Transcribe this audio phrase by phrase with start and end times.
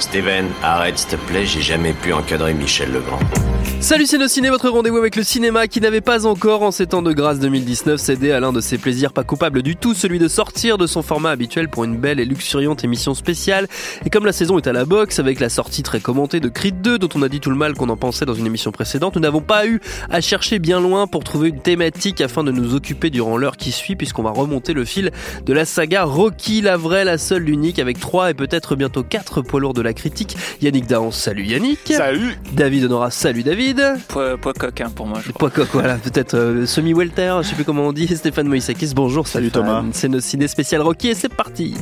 [0.00, 3.20] Steven, arrête s'il te plaît, j'ai jamais pu encadrer Michel Legrand.
[3.80, 7.00] Salut c'est ciné, votre rendez-vous avec le cinéma qui n'avait pas encore en ces temps
[7.00, 10.26] de grâce 2019 cédé à l'un de ses plaisirs pas coupables du tout, celui de
[10.26, 13.68] sortir de son format habituel pour une belle et luxuriante émission spéciale.
[14.04, 16.80] Et comme la saison est à la boxe avec la sortie très commentée de Creed
[16.82, 19.14] 2 dont on a dit tout le mal qu'on en pensait dans une émission précédente,
[19.14, 19.80] nous n'avons pas eu
[20.10, 23.70] à chercher bien loin pour trouver une thématique afin de nous occuper durant l'heure qui
[23.70, 25.12] suit puisqu'on va remonter le fil
[25.46, 29.42] de la saga Rocky, la vraie, la seule, l'unique avec trois et peut-être bientôt quatre
[29.42, 30.36] poids lourds de la critique.
[30.62, 31.80] Yannick Dahan, salut Yannick.
[31.84, 32.38] Salut.
[32.54, 33.82] David Honora, salut David.
[34.08, 35.20] Poids, poids coq hein, pour moi.
[35.22, 38.08] Je poids coq, voilà, peut-être euh, semi-welter, je sais plus comment on dit.
[38.16, 39.28] Stéphane Moïsakis, bonjour.
[39.28, 39.84] Salut Thomas.
[39.92, 41.74] C'est nos ciné spécial Rocky et c'est parti.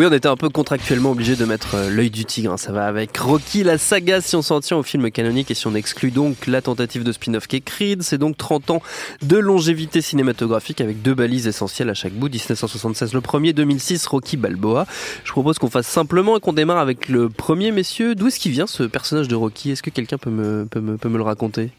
[0.00, 2.52] Oui, on était un peu contractuellement obligé de mettre euh, l'œil du tigre.
[2.52, 2.56] Hein.
[2.56, 5.66] Ça va avec Rocky, la saga, si on s'en tient au film canonique et si
[5.66, 8.02] on exclut donc la tentative de spin-off qui est Creed.
[8.02, 8.82] C'est donc 30 ans
[9.20, 12.30] de longévité cinématographique avec deux balises essentielles à chaque bout.
[12.30, 14.86] 1976 le premier, 2006 Rocky Balboa.
[15.22, 18.14] Je propose qu'on fasse simplement et qu'on démarre avec le premier, messieurs.
[18.14, 19.72] D'où est-ce qu'il vient ce personnage de Rocky?
[19.72, 21.72] Est-ce que quelqu'un peut me, peut me, peut me le raconter?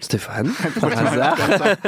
[0.00, 1.36] Stéphane, par hasard.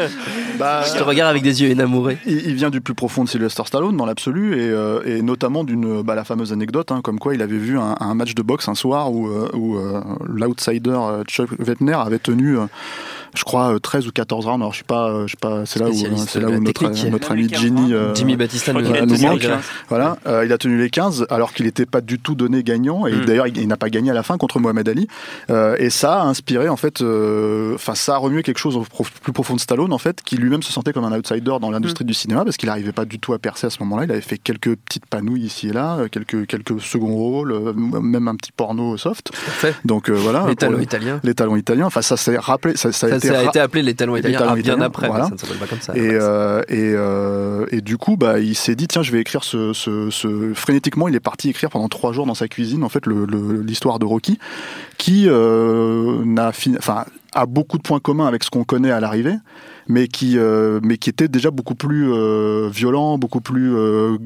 [0.58, 2.18] bah, je te regarde avec des yeux énamourés.
[2.26, 6.02] Il, vient du plus profond de Sylvester Stallone dans l'absolu et, euh, et, notamment d'une
[6.02, 8.68] bah, la fameuse anecdote hein, comme quoi il avait vu un, un, match de boxe
[8.68, 10.98] un soir où, euh, où euh, l'outsider
[11.28, 12.56] Chuck Wettner avait tenu
[13.32, 14.60] je crois 13 ou 14 rounds.
[14.60, 17.30] Alors je suis pas je sais pas c'est là où c'est là où notre, notre
[17.30, 18.82] ami Ginny Jimmy Batista nous,
[19.22, 19.46] manque
[19.88, 23.06] voilà il a tenu les 15 alors qu'il n'était pas du tout donné gagnant.
[23.06, 23.24] Et mm.
[23.24, 25.06] d'ailleurs il, n'a pas gagné à la fin contre Mohamed Ali.
[25.78, 28.84] Et ça a inspiré en fait enfin ça a remué quelque chose au
[29.22, 32.04] plus profond de Stallone en fait, qui lui-même se sentait comme un outsider dans l'industrie
[32.04, 32.08] mm.
[32.08, 34.04] du cinéma parce qu'il n'arrivait pas du tout à percer à ce moment-là.
[34.04, 38.28] Il avait fait quelques petites panouilles ici et là, quelques quelques seconds rôles, euh, même
[38.28, 39.32] un petit porno soft.
[39.84, 40.46] Donc euh, voilà.
[40.48, 41.20] Les talons italiens.
[41.22, 41.86] Les talons italiens.
[41.86, 44.54] Enfin ça s'est rappelé, ça, ça, a, été, a été appelé les talons italiens ah,
[44.54, 45.08] bien après.
[45.08, 45.26] Voilà.
[45.26, 45.96] ça ne s'appelle pas comme ça.
[45.96, 49.72] Et euh, et, et du coup bah il s'est dit tiens je vais écrire ce,
[49.72, 53.04] ce, ce, frénétiquement il est parti écrire pendant trois jours dans sa cuisine en fait
[53.06, 54.38] l'histoire de Rocky
[54.98, 59.36] qui n'a fini enfin a beaucoup de points communs avec ce qu'on connaît à l'arrivée,
[59.88, 64.18] mais qui euh, mais qui était déjà beaucoup plus euh, violent, beaucoup plus euh,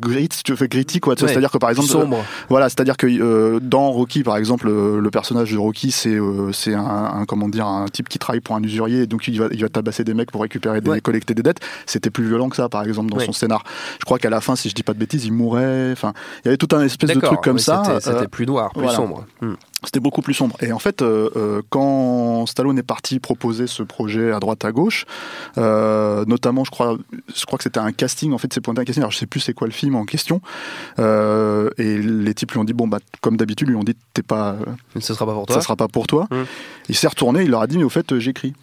[0.00, 1.14] grit, si tu fais gritty quoi.
[1.16, 2.24] C'est-à-dire que par exemple sombre.
[2.48, 6.18] voilà, c'est-à-dire que dans Rocky par exemple, le personnage de Rocky c'est
[6.52, 9.48] c'est un, comment dire un type qui travaille pour un usurier et donc il va
[9.52, 11.60] il va tabasser des mecs pour récupérer des collecter des dettes.
[11.86, 13.64] C'était plus violent que ça par exemple dans son scénar.
[13.98, 15.92] Je crois qu'à la fin, si je dis pas de bêtises, il mourait.
[15.92, 16.12] Enfin,
[16.44, 17.98] il y avait tout un espèce de truc comme ça.
[18.00, 19.26] C'était plus noir, plus sombre.
[19.40, 19.54] Hmm.
[19.86, 20.56] C'était beaucoup plus sombre.
[20.60, 24.72] Et en fait, euh, euh, quand Stallone est parti proposer ce projet à droite à
[24.72, 25.06] gauche,
[25.58, 26.98] euh, notamment, je crois,
[27.32, 28.32] je crois que c'était un casting.
[28.32, 29.02] En fait, c'est pointé un casting.
[29.02, 30.40] Alors, je sais plus c'est quoi le film en question.
[30.98, 34.56] et les types lui ont dit bon bah comme d'habitude, lui ont dit t'es pas.
[34.98, 35.54] Ce sera pas pour toi.
[35.54, 36.26] Ça sera pas pour toi.
[36.32, 36.46] Hum.
[36.88, 37.44] Il s'est retourné.
[37.44, 38.54] Il leur a dit mais au fait j'écris.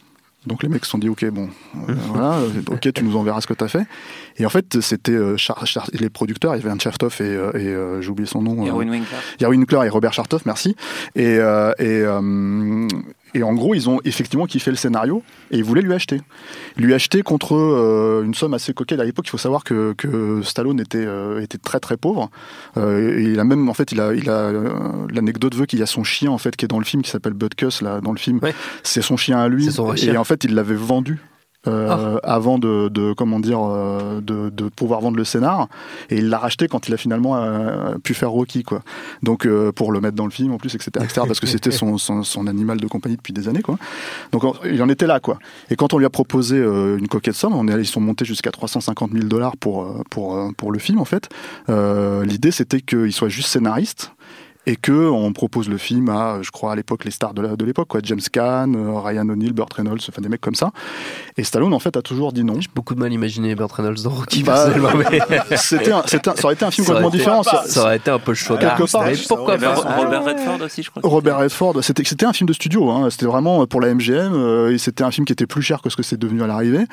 [0.46, 1.50] Donc les mecs se sont dit ok bon
[1.88, 3.86] euh, voilà ok tu nous enverras ce que tu as fait
[4.38, 5.36] et en fait c'était euh,
[5.94, 8.90] les producteurs il y avait un Chartoff et, euh, et j'ai oublié son nom Yarwin
[8.90, 10.76] Winkler Yarwin Winkler et Robert Chartoff merci
[11.16, 11.40] et,
[11.80, 12.06] et
[13.36, 16.22] et en gros, ils ont effectivement kiffé le scénario et ils voulaient lui acheter.
[16.78, 19.00] Lui acheter contre euh, une somme assez coquette.
[19.00, 22.30] À l'époque, il faut savoir que, que Stallone était, euh, était très très pauvre.
[22.78, 24.52] Euh, et il a même, en fait, il a, il a
[25.10, 27.10] l'anecdote veut qu'il y a son chien en fait qui est dans le film qui
[27.10, 28.40] s'appelle Butkus là dans le film.
[28.84, 29.68] C'est son chien à lui.
[30.04, 31.20] et en fait, il l'avait vendu
[31.66, 32.34] euh, ah.
[32.34, 35.70] avant de, de, comment dire euh, de, de, pouvoir vendre le scénar.
[36.10, 38.82] Et il l'a racheté quand il a finalement euh, pu faire Rocky quoi.
[39.22, 41.98] Donc pour le mettre dans le film en plus etc, etc parce que c'était son,
[41.98, 43.78] son, son, animal de compagnie depuis des années quoi.
[44.34, 45.40] Donc il en était là quoi.
[45.70, 48.52] Et quand on lui a proposé une coquette somme on est, ils sont montés jusqu'à
[48.52, 51.30] 350 000 dollars pour pour pour le film en fait.
[51.70, 54.12] L'idée c'était qu'il soit juste scénariste
[54.66, 57.88] et que on propose le film à, je crois à l'époque les stars de l'époque,
[57.88, 60.72] quoi, James Caan, euh, Ryan O'Neill, Burt Reynolds, enfin des mecs comme ça.
[61.38, 62.60] Et Stallone en fait a toujours dit non.
[62.60, 64.44] J'ai beaucoup de mal à imaginer Burt Reynolds dans Rocky.
[64.44, 64.68] Bah,
[65.56, 67.44] c'était, ça aurait été un film complètement différent.
[67.44, 68.58] Ça, ça, aurait été un peu chaud.
[68.58, 69.06] Quelque part.
[69.28, 71.02] Pourquoi Robert Redford aussi, je crois.
[71.04, 72.90] Robert Redford, c'était, c'était un film de studio.
[72.90, 73.10] Hein.
[73.10, 74.34] C'était vraiment pour la MGM.
[74.34, 76.48] Euh, et c'était un film qui était plus cher que ce que c'est devenu à
[76.48, 76.86] l'arrivée.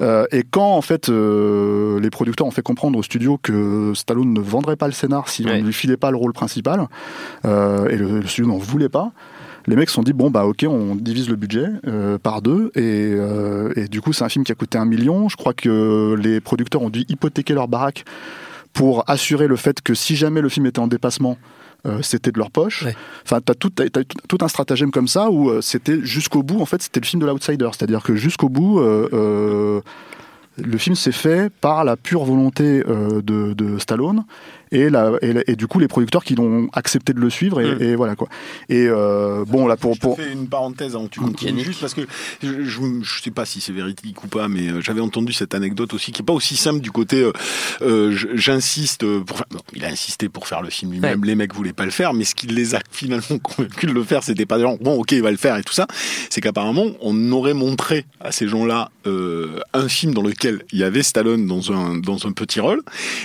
[0.00, 4.32] Euh, et quand en fait euh, les producteurs ont fait comprendre au studio que Stallone
[4.32, 6.86] ne vendrait pas le scénar si on ne lui filait pas le rôle principal.
[7.44, 9.12] Euh, et le, studio n'en voulait pas.
[9.66, 12.70] Les mecs se sont dit bon bah ok on divise le budget euh, par deux.
[12.74, 15.28] Et, euh, et, du coup c'est un film qui a coûté un million.
[15.28, 18.04] Je crois que les producteurs ont dû hypothéquer leur baraque
[18.72, 21.36] pour assurer le fait que si jamais le film était en dépassement
[21.86, 22.84] euh, c'était de leur poche.
[23.24, 26.60] Enfin, t'as tout, as, tout un stratagème comme ça où c'était jusqu'au bout.
[26.60, 29.82] En fait, c'était le film de l'outsider, c'est-à-dire que jusqu'au bout, le
[30.78, 34.24] film s'est fait par la pure volonté de, de, Stallone
[34.72, 37.82] et, la, et, du coup les producteurs qui l'ont accepté de le suivre et, mm.
[37.82, 38.28] et voilà quoi.
[38.68, 41.94] Et euh, bon là pour pour je fais une parenthèse hein, tu continues juste parce
[41.94, 42.02] que
[42.42, 45.54] je, je, je, sais pas si c'est véridique ou pas mais euh, j'avais entendu cette
[45.54, 47.32] anecdote aussi qui est pas aussi simple du côté euh,
[47.82, 51.72] euh j'insiste pour non, il a insisté pour faire le film lui-même les mecs voulaient
[51.72, 54.58] pas le faire mais ce qui les a finalement convaincus de le faire c'était pas
[54.58, 55.86] genre bon ok il va le faire et tout ça
[56.28, 60.84] c'est qu'apparemment on aurait montré à ces gens-là euh, un film dans lequel il y
[60.84, 62.82] avait Stallone dans un dans un petit rôle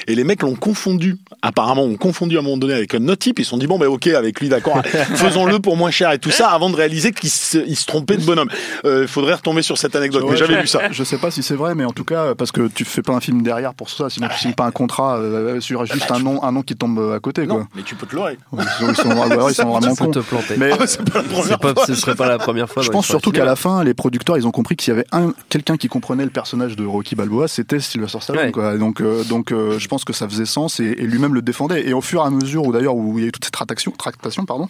[0.08, 3.20] et les mecs l'ont confondu apparemment ont confondu à un moment donné avec un autre
[3.20, 3.40] type.
[3.40, 4.82] Ils se sont dit bon ben ok avec lui d'accord,
[5.16, 8.18] faisons-le pour moins cher et tout ça avant de réaliser qu'il se, il se trompait
[8.18, 8.50] de bonhomme.
[8.84, 10.26] Il euh, faudrait retomber sur cette anecdote.
[10.30, 10.92] mais j'avais lu ça.
[10.92, 13.14] Je sais pas si c'est vrai, mais en tout cas parce que tu fais pas
[13.14, 16.20] un film derrière pour ça, sinon tu signes pas un contrat euh, sur juste un
[16.20, 17.46] nom, un nom qui tombe à côté.
[17.46, 18.38] Non, mais tu peux te leurrer.
[18.54, 20.12] Ils sont, ils sont, ils sont vraiment cons.
[20.12, 20.56] Te planter.
[20.58, 22.84] Mais ah, pas pas, ce serait pas la première fois.
[22.84, 25.34] Je pense surtout qu'à la fin, les producteurs, ils ont compris qu'il y avait un
[25.50, 28.52] quelqu'un qui comprenait le personnage de Rocky Balboa, c'était Sylvester Stallone.
[28.52, 28.78] Quoi.
[28.78, 31.88] Donc, euh, donc, je pense que ça faisait sens et, et lui-même le défendait.
[31.88, 33.54] Et au fur et à mesure, ou d'ailleurs où il y a eu toute cette
[33.54, 34.68] tractation, tractation pardon,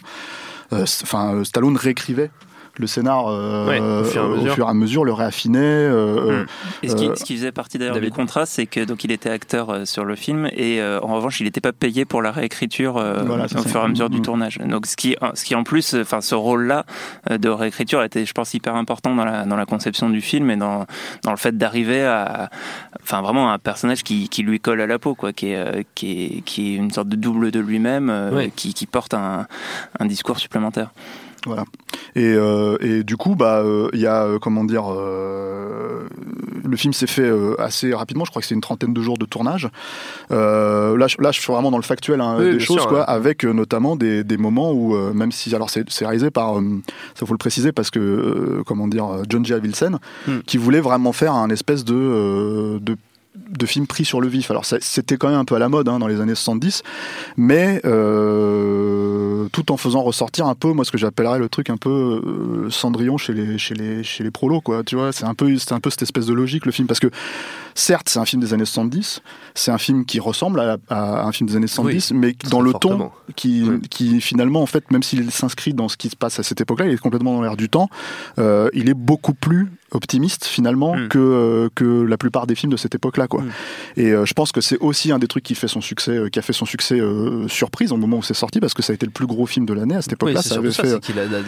[0.72, 2.30] euh, enfin Stallone réécrivait
[2.78, 5.58] le scénar euh, au, fur et à mesure le réaffinait.
[5.60, 6.46] Euh, mm.
[6.82, 9.30] et ce qui, ce qui, faisait partie d'ailleurs du contrat, c'est que donc il était
[9.30, 13.62] acteur sur le film et en revanche il n'était pas payé pour la réécriture au
[13.62, 14.22] fur et à mesure du mm.
[14.22, 14.58] tournage.
[14.58, 16.84] Donc ce qui, ce qui en plus, enfin ce rôle-là
[17.30, 20.56] de réécriture était, je pense, hyper important dans la, dans la conception du film et
[20.56, 20.86] dans,
[21.22, 22.50] dans le fait d'arriver à,
[23.02, 26.10] enfin vraiment un personnage qui, qui, lui colle à la peau, quoi, qui est, qui
[26.10, 29.46] est, qui est une sorte de double de lui-même, qui, qui, porte un,
[29.98, 30.90] un discours supplémentaire.
[31.46, 31.64] Voilà.
[32.16, 36.92] Et, euh, et du coup, bah, euh, il y a euh, comment dire, le film
[36.92, 38.24] s'est fait assez rapidement.
[38.24, 39.68] Je crois que c'est une trentaine de jours de tournage.
[40.30, 43.96] là, je, là, je suis vraiment dans le factuel hein, des choses, quoi, avec notamment
[43.96, 46.56] des, des, moments où, même si, alors c'est réalisé par,
[47.14, 49.54] ça faut le préciser parce que, comment dire, John J.
[49.54, 50.38] Avildsen, hmm.
[50.46, 52.96] qui voulait vraiment faire un espèce de, de
[53.50, 54.50] de films pris sur le vif.
[54.50, 56.82] Alors c'était quand même un peu à la mode hein, dans les années 70,
[57.36, 61.76] mais euh, tout en faisant ressortir un peu, moi ce que j'appellerais le truc un
[61.76, 61.90] peu
[62.24, 64.82] euh, Cendrillon chez les chez les chez les prolos quoi.
[64.84, 67.00] Tu vois, c'est un peu c'est un peu cette espèce de logique le film parce
[67.00, 67.08] que
[67.74, 69.22] certes c'est un film des années 70,
[69.54, 73.10] c'est un film qui ressemble à, un film des années 70, mais dans le ton
[73.34, 76.60] qui qui finalement en fait même s'il s'inscrit dans ce qui se passe à cette
[76.60, 77.88] époque-là, il est complètement dans l'air du temps.
[78.38, 81.08] Euh, il est beaucoup plus optimiste finalement mm.
[81.08, 83.42] que euh, que la plupart des films de cette époque-là quoi.
[83.42, 83.50] Mm.
[83.96, 86.28] Et euh, je pense que c'est aussi un des trucs qui fait son succès euh,
[86.28, 87.00] qui a fait son succès
[87.48, 89.66] surprise au moment où c'est sorti parce que ça a été le plus gros film
[89.66, 90.98] de l'année à cette époque-là, ça avait fait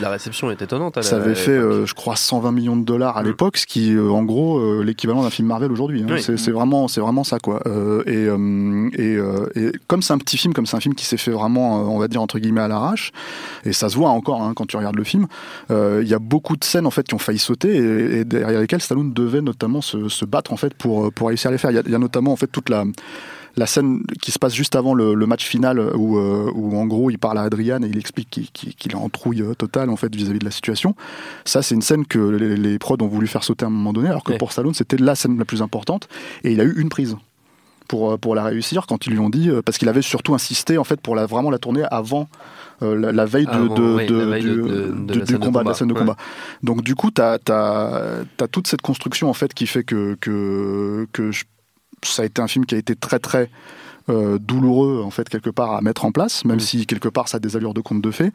[0.01, 3.27] la, réception est étonnante Ça avait fait je crois 120 millions de dollars à mm.
[3.27, 6.17] l'époque ce qui en gros l'équivalent d'un film Marvel aujourd'hui hein.
[6.19, 7.63] c'est vraiment c'est vraiment ça quoi.
[8.07, 8.29] et
[8.99, 9.19] et,
[9.55, 11.99] et comme c'est un petit film comme c'est un film qui s'est fait vraiment on
[11.99, 13.13] va dire entre guillemets à l'arrache
[13.65, 15.27] et ça se voit encore hein, quand tu regardes le film,
[15.71, 18.61] il y a beaucoup de scènes en fait qui ont failli sauter et, et derrière
[18.61, 21.71] lesquels Stallone devait notamment se, se, battre en fait pour pour réussir à les faire.
[21.71, 22.85] Il y a, il y a notamment en fait toute la
[23.59, 26.87] la scène qui se passe juste avant le, le match final où, euh, où, en
[26.87, 29.97] gros il parle à Adrian et il explique qu'il est en trouille euh, totale en
[29.97, 30.95] fait vis-à-vis de la situation.
[31.45, 33.93] Ça c'est une scène que les, les, prods ont voulu faire sauter à un moment
[33.93, 36.09] donné alors que pour Stallone c'était la scène la plus importante
[36.45, 37.17] et il a eu une prise
[37.89, 40.79] pour, pour la réussir quand ils lui ont dit euh, parce qu'il avait surtout insisté
[40.79, 42.29] en fait pour la, vraiment la tourner avant
[42.83, 43.53] euh, la, veille du
[45.39, 46.17] combat, de la scène de combat.
[46.63, 51.07] Donc du coup, tu as, as, toute cette construction en fait qui fait que, que,
[51.13, 51.31] que
[52.03, 53.51] ça a été un film qui a été très très
[54.09, 56.61] euh, douloureux en fait quelque part à mettre en place, même mm.
[56.61, 58.31] si quelque part ça a des allures de conte de fées.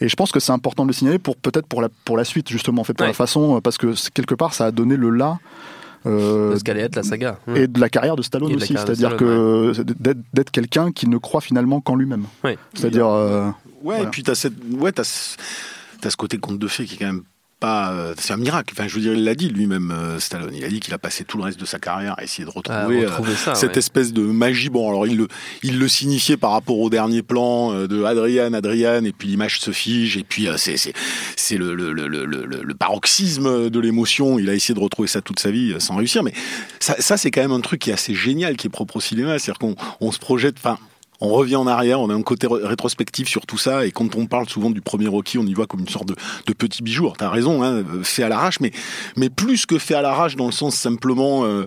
[0.00, 2.24] Et je pense que c'est important de le signaler pour peut-être pour la pour la
[2.24, 5.10] suite justement en fait pour la façon parce que quelque part ça a donné le
[5.10, 5.38] là.
[6.06, 7.38] Euh, de ce qu'allait être la saga.
[7.54, 9.72] Et de la carrière de Stallone aussi, c'est-à-dire que
[10.32, 12.24] d'être quelqu'un qui ne croit finalement qu'en lui-même.
[12.74, 13.08] C'est-à-dire.
[13.82, 16.98] Ouais, et puis t'as cette, ouais, t'as, as ce côté conte de fées qui est
[16.98, 17.22] quand même
[17.60, 18.72] pas, euh, c'est un miracle.
[18.74, 20.54] Enfin, je veux dire, il l'a dit lui-même, euh, Stallone.
[20.54, 22.50] Il a dit qu'il a passé tout le reste de sa carrière à essayer de
[22.50, 24.70] retrouver, euh, cette espèce de magie.
[24.70, 25.28] Bon, alors il le,
[25.62, 29.72] il le signifiait par rapport au dernier plan de Adrian, Adrian, et puis l'image se
[29.72, 30.94] fige, et puis c'est, c'est,
[31.36, 34.38] c'est le, le, le, le, le paroxysme de l'émotion.
[34.38, 36.22] Il a essayé de retrouver ça toute sa vie sans réussir.
[36.22, 36.32] Mais
[36.78, 39.00] ça, ça c'est quand même un truc qui est assez génial, qui est propre au
[39.00, 39.38] cinéma.
[39.38, 40.78] C'est-à-dire qu'on on se projette, enfin,
[41.20, 44.26] on revient en arrière, on a un côté rétrospectif sur tout ça, et quand on
[44.26, 46.14] parle souvent du premier Rocky, on y voit comme une sorte de,
[46.52, 47.12] petit bijou.
[47.16, 48.70] T'as raison, hein, fait à l'arrache, mais
[49.16, 51.66] mais plus que fait à l'arrache dans le sens simplement euh,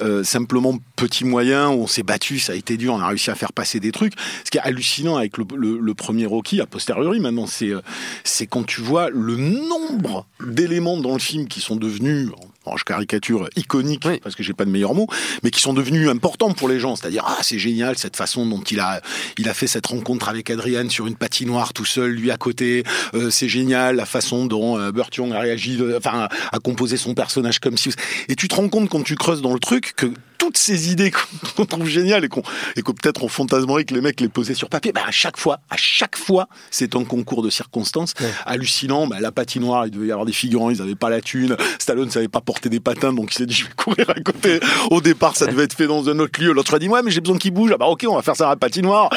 [0.00, 3.30] euh, simplement petit moyen où on s'est battu, ça a été dur, on a réussi
[3.30, 4.14] à faire passer des trucs.
[4.44, 7.80] Ce qui est hallucinant avec le, premier Rocky, a posteriori maintenant, c'est euh,
[8.24, 12.30] c'est quand tu vois le nombre d'éléments dans le film qui sont devenus
[12.76, 15.06] je caricature, iconique, parce que j'ai pas de meilleur mot,
[15.42, 16.96] mais qui sont devenus importants pour les gens.
[16.96, 19.00] C'est-à-dire, ah, c'est génial cette façon dont il a,
[19.38, 22.84] il a fait cette rencontre avec Adrian sur une patinoire tout seul, lui à côté.
[23.14, 27.14] Euh, c'est génial la façon dont euh, Burt Young a réagi, enfin, a composé son
[27.14, 27.90] personnage comme si.
[28.28, 30.06] Et tu te rends compte quand tu creuses dans le truc que
[30.38, 31.12] toutes ces idées
[31.56, 32.42] qu'on trouve géniales et qu'on
[32.76, 35.36] et que peut-être on fantasmerait que les mecs les posaient sur papier, bah à chaque
[35.36, 38.14] fois, à chaque fois, c'est un concours de circonstances
[38.44, 39.06] hallucinant.
[39.06, 41.56] Bah, la patinoire, il devait y avoir des figurants, ils n'avaient pas la thune.
[41.78, 44.60] Stallone savait pas porter des patins, donc il s'est dit je vais courir à côté.
[44.90, 46.52] Au départ, ça devait être fait dans un autre lieu.
[46.52, 47.70] L'autre a dit ouais, mais j'ai besoin qu'il bouge.
[47.74, 49.10] Ah bah ok, on va faire ça à la patinoire.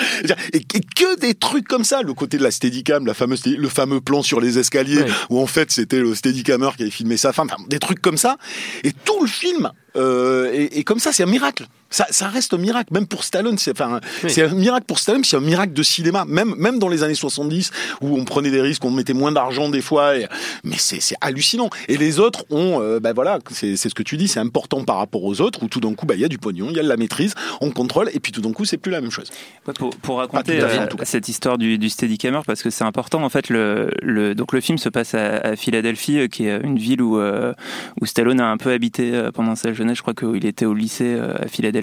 [0.54, 2.02] Et, que des trucs comme ça.
[2.02, 5.48] Le côté de la Steadicam, la fameuse, le fameux plan sur les escaliers où en
[5.48, 7.48] fait c'était le Steadicammer qui avait filmé sa femme.
[7.52, 8.38] Enfin, des trucs comme ça.
[8.84, 11.68] Et tout le film euh, et, et, comme ça, c'est un miracle.
[11.90, 13.58] Ça, ça, reste un miracle, même pour Stallone.
[13.58, 16.24] C'est enfin, c'est un miracle pour Stallone, c'est un miracle de cinéma.
[16.28, 19.70] Même, même dans les années 70, où on prenait des risques, on mettait moins d'argent
[19.70, 20.16] des fois.
[20.16, 20.28] Et,
[20.64, 21.70] mais c'est, hallucinant.
[21.88, 24.98] Et les autres ont, euh, ben voilà, c'est, ce que tu dis, c'est important par
[24.98, 26.80] rapport aux autres, où tout d'un coup, bah, il y a du pognon, il y
[26.80, 29.12] a de la maîtrise, on contrôle, et puis tout d'un coup, c'est plus la même
[29.12, 29.32] chose.
[29.78, 33.50] pour, pour, raconter euh, cette histoire du, du Steadicammer, parce que c'est important, en fait,
[33.50, 37.02] le, le, donc le film se passe à, à Philadelphie, euh, qui est une ville
[37.02, 39.98] où, où Stallone a un peu habité pendant sa jeunesse.
[39.98, 41.79] Je crois qu'il était au lycée à Philadelphie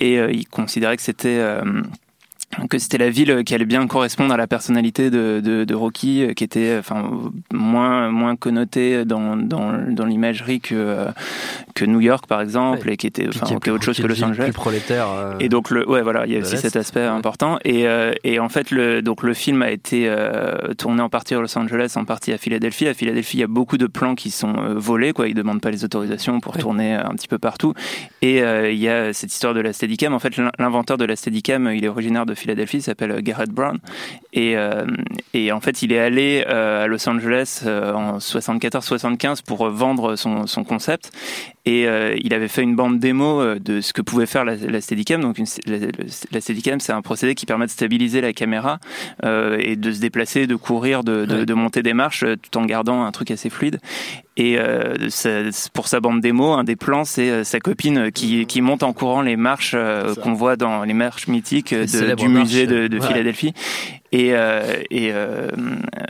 [0.00, 1.82] et euh, il considérait que c'était euh,
[2.70, 6.22] que c'était la ville qui allait bien correspondre à la personnalité de, de, de Rocky,
[6.22, 7.10] euh, qui était enfin
[7.52, 11.06] moins moins connotée dans dans, dans l'imagerie que
[11.74, 14.44] que New York par exemple et qui était enfin qui autre chose que Los Angeles.
[14.44, 15.06] Plus prolétaire.
[15.10, 17.86] Euh, et donc le ouais voilà, il y a aussi cet aspect important et
[18.24, 20.12] et en fait le donc le film a été
[20.78, 22.86] tourné en partie à Los Angeles, en partie à Philadelphie.
[22.86, 25.70] À Philadelphie, il y a beaucoup de plans qui sont volés quoi, ils demandent pas
[25.70, 27.74] les autorisations pour tourner un petit peu partout
[28.22, 30.14] et il y a cette histoire de la Steadicam.
[30.14, 33.78] En fait, l'inventeur de la Steadicam, il est originaire de Philadelphie, s'appelle euh, Garrett Brown.
[34.34, 34.84] Et, euh,
[35.32, 40.64] et, en fait, il est allé euh, à Los Angeles en 74-75 pour vendre son
[40.64, 41.10] concept.
[41.66, 41.86] Et
[42.22, 45.22] il avait fait une bande démo de ce que pouvait faire la, la Steadicam.
[45.22, 45.46] Donc une,
[46.30, 48.78] la, Steadicam, c'est un procédé qui permet de stabiliser la caméra
[49.22, 53.04] et de se déplacer, de courir, de, de, de, monter des marches tout en gardant
[53.04, 53.80] un truc assez fluide.
[54.36, 54.96] Et euh,
[55.72, 59.22] pour sa bande démo, un des plans, c'est sa copine qui, qui monte en courant
[59.22, 59.76] les marches
[60.22, 63.54] qu'on voit dans les marches mythiques de, du musée de, de Philadelphie.
[64.14, 65.48] Et, euh, et euh,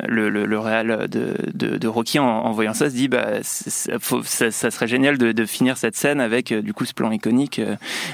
[0.06, 3.28] le, le, le réal de, de, de, Rocky, en, en, voyant ça, se dit bah,
[3.98, 6.92] faut, ça, ça, serait génial de, de, finir cette scène avec euh, du coup ce
[6.92, 7.62] plan iconique,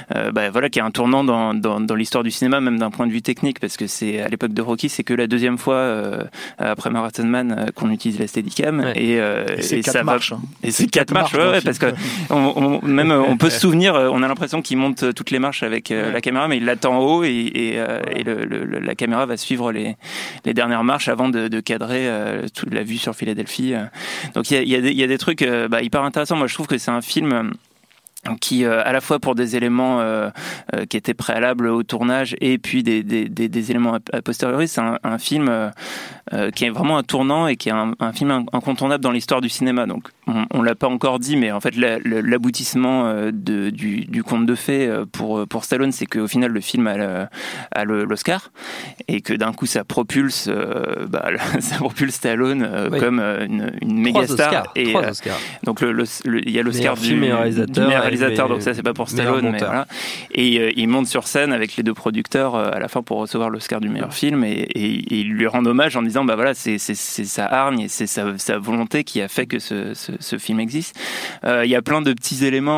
[0.09, 3.05] bah, voilà, qui est un tournant dans, dans, dans l'histoire du cinéma, même d'un point
[3.05, 5.93] de vue technique, parce que c'est à l'époque de Rocky, c'est que la deuxième fois
[6.57, 8.93] après Marathon Man qu'on utilise la Steadicam.
[8.95, 10.31] Et, et, ça marche.
[10.31, 10.39] Hein.
[10.63, 11.87] Et c'est quatre marches, ouais, parce que
[12.29, 15.63] on, on, même on peut se souvenir, on a l'impression qu'il monte toutes les marches
[15.63, 17.75] avec la caméra, mais il l'attend en haut et, et,
[18.15, 19.80] et le, le, la caméra va suivre les
[20.45, 23.73] les, dernières marches avant de, cadrer euh, toute la vue sur Philadelphie.
[24.33, 26.35] Donc il y a, des trucs euh, bah, hyper intéressants.
[26.35, 27.51] Moi, je trouve que c'est un film
[28.39, 30.29] qui euh, à la fois pour des éléments euh,
[30.75, 34.67] euh, qui étaient préalables au tournage et puis des, des, des, des éléments a posteriori
[34.67, 35.71] c'est un, un, film
[36.55, 39.49] qui est vraiment un tournant et qui est un, un film incontournable dans l'histoire du
[39.49, 39.85] cinéma.
[39.85, 44.55] Donc on, on l'a pas encore dit mais en fait l'aboutissement du, du conte de
[44.55, 48.51] fées pour pour Stallone c'est qu'au final le film a, l'Oscar
[49.07, 50.49] et que d'un coup ça propulse
[51.09, 54.93] bah, ça propulse Stallone comme une, une méga star et
[55.63, 59.59] donc il y a l'Oscar du réalisateur réalisateur, donc ça c'est pas pour Stallone, mais
[59.59, 59.87] voilà.
[60.31, 63.17] Et euh, il monte sur scène avec les deux producteurs euh, à la fin pour
[63.17, 66.53] recevoir l'Oscar du meilleur film et, et, il lui rend hommage en disant bah voilà
[66.53, 70.37] c'est sa hargne et c'est sa, sa, volonté qui a fait que ce, ce, ce
[70.37, 70.97] film existe.
[71.43, 72.71] Euh, il y a plein de petits éléments.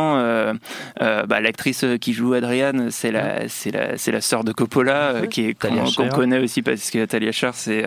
[0.99, 5.45] Bah, L'actrice qui joue Adrienne, c'est la c'est la c'est la sœur de Coppola qui
[5.45, 7.83] est qu'on connaît aussi parce que Talia Shire c'est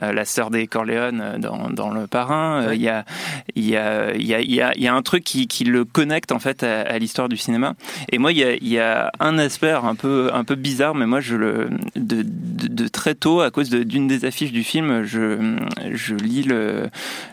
[0.00, 2.72] la sœur des Corleone dans, dans Le Parrain.
[2.72, 3.04] Il y a
[3.54, 6.32] il y a il y a il y a un truc qui, qui le connecte
[6.32, 7.74] en fait à, l'histoire du cinéma.
[8.10, 11.06] Et moi, il y a, y a, un aspect un peu, un peu bizarre, mais
[11.06, 15.56] moi, je le, de, de, très tôt, à cause d'une des affiches du film, je,
[15.92, 16.88] je lis le,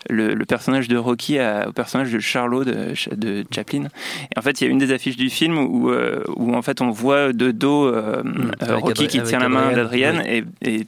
[0.10, 3.86] le, personnage de Rocky au personnage de Charlot de, de, Chaplin.
[4.36, 5.92] Et en fait, il y a une des affiches du film où,
[6.36, 10.44] où en fait, on voit de dos mmh, Rocky qui tient la main d'Adrienne et,
[10.62, 10.86] et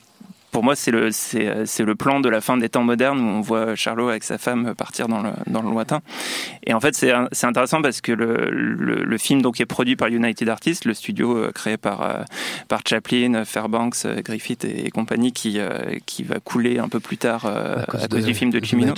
[0.53, 3.41] pour moi, c'est le, c'est, le plan de la fin des temps modernes où on
[3.41, 6.01] voit Charlot avec sa femme partir dans le, dans le lointain.
[6.65, 10.09] Et en fait, c'est, c'est intéressant parce que le, le, film donc, est produit par
[10.09, 12.23] United Artists, le studio euh, créé par, euh,
[12.67, 15.59] par Chaplin, Fairbanks, euh, Griffith et, compagnie qui,
[16.05, 18.93] qui va couler un peu plus tard à cause, du film de Chimino.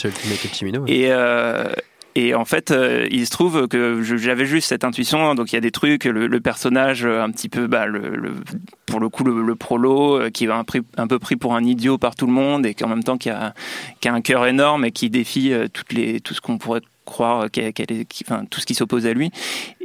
[0.87, 1.09] Et,
[2.17, 5.35] et en fait, euh, il se trouve que j'avais juste cette intuition.
[5.35, 8.33] Donc il y a des trucs, le, personnage euh, un petit peu, bah, le,
[8.85, 12.15] pour le coup, le, prolo, euh, qui va un, peu pris pour un idiot par
[12.15, 13.53] tout le monde et qui en même temps qui a,
[13.99, 17.47] qui a un cœur énorme et qui défie toutes les, tout ce qu'on pourrait croire
[17.53, 19.31] est, enfin, tout ce qui s'oppose à lui.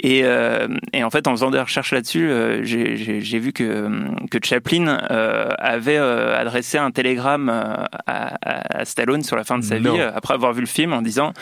[0.02, 3.88] Et, euh, et, en fait, en faisant des recherches là-dessus, euh, j'ai, vu que,
[4.30, 9.78] que Chaplin euh, avait adressé un télégramme à, à, Stallone sur la fin de sa
[9.78, 11.32] vie, après avoir vu le film, en disant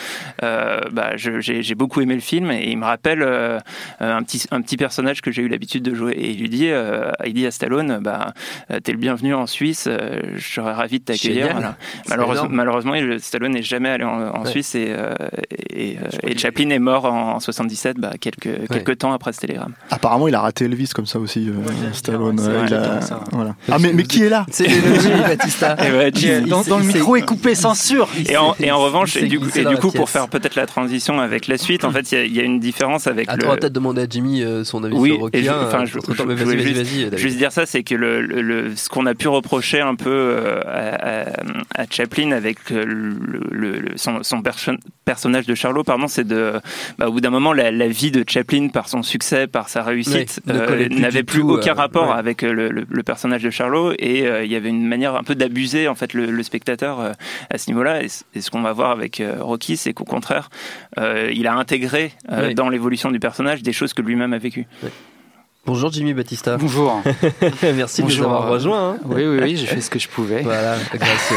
[0.43, 3.23] bah, j'ai, beaucoup aimé le film et il me rappelle
[4.01, 6.13] un, petit, un petit personnage que j'ai eu l'habitude de jouer.
[6.13, 6.71] Et il lui dit,
[7.25, 8.35] il dit à Stallone bah,
[8.83, 11.57] T'es le bienvenu en Suisse, je serais ravi de t'accueillir.
[12.09, 14.95] Malheureusement, malheureusement, Stallone n'est jamais allé en, Suisse et
[15.79, 19.73] et, Chaplin est mort en 77, bah, quelques, quelques temps après ce télégramme.
[19.91, 22.41] Apparemment, il a raté Elvis comme ça aussi, euh, Stallone.
[23.71, 24.47] Ah, mais, mais qui est là?
[24.51, 25.77] C'est Jimmy Batista.
[25.77, 28.09] dans, le micro est coupé, censure.
[28.29, 30.67] Et en, et en revanche, et du, coup, et du coup pour faire peut-être la
[30.67, 33.29] transition avec la suite, en fait, il y, a une différence avec.
[33.29, 33.59] Attends, le...
[33.59, 35.45] peut-être demander à Jimmy euh, son avis oui, sur Rocky.
[35.45, 39.29] Je, enfin, je, voulais juste, juste, dire ça, c'est que le, ce qu'on a pu
[39.29, 41.29] reprocher un peu à,
[41.75, 44.43] à, Chaplin avec le, son, son
[45.05, 46.53] personnage de Charlot, pardon, c'est de,
[46.99, 48.38] bah, au bout d'un moment, la, vie de Chaplin,
[48.73, 53.03] par son succès, par sa réussite, euh, n'avait plus, aucun euh, rapport avec euh, le,
[53.03, 56.43] personnage de Charlot, et il y avait une manière un peu d'abuser en fait le,
[56.43, 57.13] spectateur
[57.51, 58.03] à ce niveau-là.
[58.03, 60.51] Et, ce qu'on va voir avec Rocky, c'est qu'au contraire,
[60.97, 62.13] il a intégré
[62.55, 64.67] dans l'évolution du personnage des choses que lui-même a vécues.
[65.69, 66.57] Bonjour Jimmy Batista.
[66.57, 67.03] Bonjour.
[67.63, 68.93] Merci de nous avoir rejoints.
[68.93, 68.97] Hein.
[69.05, 70.41] Oui, oui, oui, j'ai fait ce que je pouvais.
[70.41, 71.33] Voilà, grâce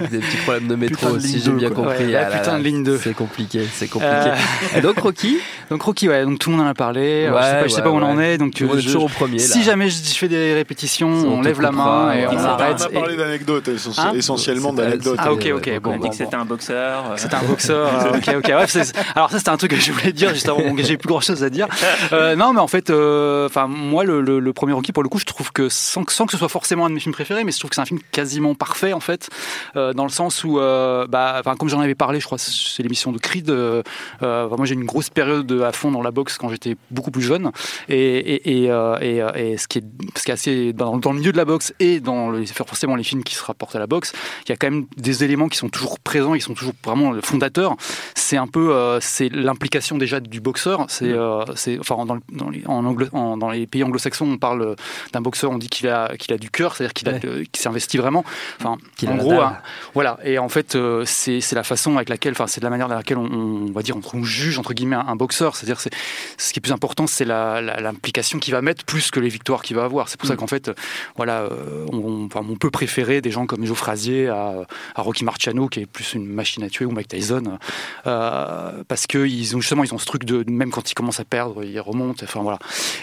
[0.00, 2.06] à des petits problèmes de métro, si j'ai bien compris.
[2.06, 2.96] Ouais, ah putain de ligne 2.
[2.96, 4.30] C'est compliqué, c'est compliqué.
[4.76, 4.80] Euh.
[4.80, 5.36] Donc Rocky
[5.70, 7.28] Donc Rocky, ouais, donc tout le monde en a parlé.
[7.28, 8.38] Ouais, je sais pas, je sais pas où on en est.
[8.38, 9.38] Donc on est toujours au premier.
[9.38, 12.78] Si jamais je, fais des répétitions, on, lève la main et on arrête.
[12.80, 15.18] On a parlé d'anecdotes, hein essentiellement d'anecdotes.
[15.18, 15.70] Ah ok, ok.
[15.84, 17.12] On dit que c'était un boxeur.
[17.16, 17.90] C'était un boxeur.
[18.14, 18.48] Ok, ok.
[18.48, 20.62] Alors ça, c'était un truc que je voulais dire juste avant.
[20.78, 21.68] J'ai plus grand chose à dire.
[22.14, 25.24] Euh, non, mais en fait, euh, enfin moi le premier Rocky, pour le coup, je
[25.24, 27.58] trouve que sans, sans, que ce soit forcément un de mes films préférés, mais je
[27.58, 29.28] trouve que c'est un film quasiment parfait en fait,
[29.76, 33.12] euh, dans le sens où, euh, bah, comme j'en avais parlé, je crois, c'est l'émission
[33.12, 33.50] de Creed.
[33.50, 33.82] Euh,
[34.20, 37.50] moi, j'ai une grosse période à fond dans la boxe quand j'étais beaucoup plus jeune,
[37.88, 39.84] et, et, et, et, ce qui est,
[40.16, 42.96] ce qui est assez dans, dans, le milieu de la boxe et dans le, forcément
[42.96, 44.12] les films qui se rapportent à la boxe,
[44.46, 47.14] il y a quand même des éléments qui sont toujours présents, qui sont toujours vraiment
[47.22, 47.76] fondateurs.
[48.14, 50.86] C'est un peu, c'est l'implication déjà du boxeur.
[50.88, 51.44] C'est, mmh.
[51.56, 54.76] c'est enfin dans, dans, les, en dans les pays anglo-saxons, parle
[55.12, 57.18] d'un boxeur, on dit qu'il a, qu'il a du cœur, c'est-à-dire qu'il, a,
[57.54, 58.24] s'est investi vraiment.
[58.60, 59.58] Enfin, en gros, hein,
[59.94, 60.18] voilà.
[60.24, 62.88] Et en fait, euh, c'est, c'est la façon avec laquelle, enfin, c'est de la manière
[62.88, 65.56] dans laquelle on, va dire, on, juge entre guillemets un, boxeur.
[65.56, 65.90] C'est-à-dire, c'est
[66.38, 69.62] ce qui est plus important, c'est la, l'implication qu'il va mettre plus que les victoires
[69.62, 70.08] qu'il va avoir.
[70.08, 70.38] C'est pour ça mm.
[70.38, 70.70] qu'en fait,
[71.16, 75.68] voilà, euh, on, on, peut préférer des gens comme Joe Frazier à, à, Rocky Marciano,
[75.68, 77.58] qui est plus une machine à tuer, ou Mike Tyson,
[78.06, 81.20] euh, parce que ils ont justement, ils ont ce truc de même quand ils commencent
[81.20, 82.24] à perdre, ils remontent.
[82.24, 82.58] Enfin voilà.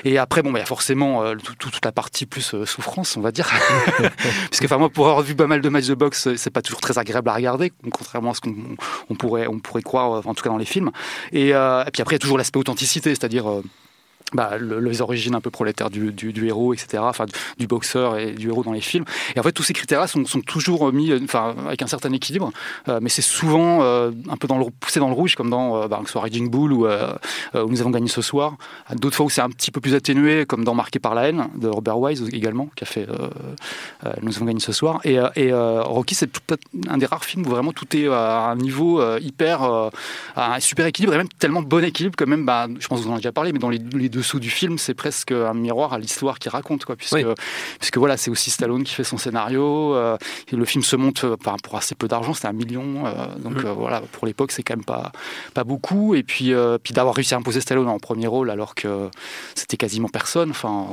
[0.05, 3.17] Et après, bon, bah, il y a forcément euh, toute la partie plus euh, souffrance,
[3.17, 3.49] on va dire.
[4.49, 6.81] Puisque enfin, moi, pour avoir vu pas mal de matchs de boxe, c'est pas toujours
[6.81, 10.49] très agréable à regarder, contrairement à ce qu'on pourrait, on pourrait croire, en tout cas
[10.49, 10.91] dans les films.
[11.31, 11.53] Et
[11.93, 13.61] puis après, il y a toujours l'aspect authenticité, c'est-à-dire
[14.33, 17.25] bah, les origines un peu prolétaires du, du, du, héros, etc., enfin
[17.57, 19.05] du boxeur et du héros dans les films.
[19.35, 22.51] Et en fait, tous ces critères-là sont, sont, toujours mis, enfin, avec un certain équilibre,
[22.87, 25.83] euh, mais c'est souvent euh, un peu dans le, poussé dans le rouge, comme dans,
[25.83, 27.13] euh, bah, que ce soit Raging Bull ou euh,
[27.53, 28.55] où nous avons gagné ce soir.
[28.95, 31.47] D'autres fois où c'est un petit peu plus atténué, comme dans Marqué par la haine
[31.55, 33.07] de Robert Wise également, qui a fait
[34.21, 34.99] Nous avons gagné ce soir.
[35.03, 36.29] Et, et Rocky, c'est
[36.87, 39.63] un des rares films où vraiment tout est à un niveau hyper,
[40.35, 43.03] à un super équilibre et même tellement bon équilibre que même, bah, je pense que
[43.03, 45.31] vous en avez déjà parlé, mais dans les, les deux dessous du film, c'est presque
[45.31, 47.25] un miroir à l'histoire qu'il raconte, quoi, puisque,
[47.79, 49.95] puisque voilà, c'est aussi Stallone qui fait son scénario.
[50.51, 53.03] le film se monte pour assez peu d'argent, c'était un million,
[53.39, 53.69] donc mm.
[53.69, 55.11] voilà, pour l'époque, c'est quand même pas,
[55.53, 56.15] pas beaucoup.
[56.15, 56.53] Et puis,
[56.83, 59.09] puis d'avoir réussi à imposer Stallone en premier rôle alors que
[59.55, 60.51] c'était quasiment personne.
[60.51, 60.87] Enfin,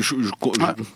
[0.00, 0.30] je,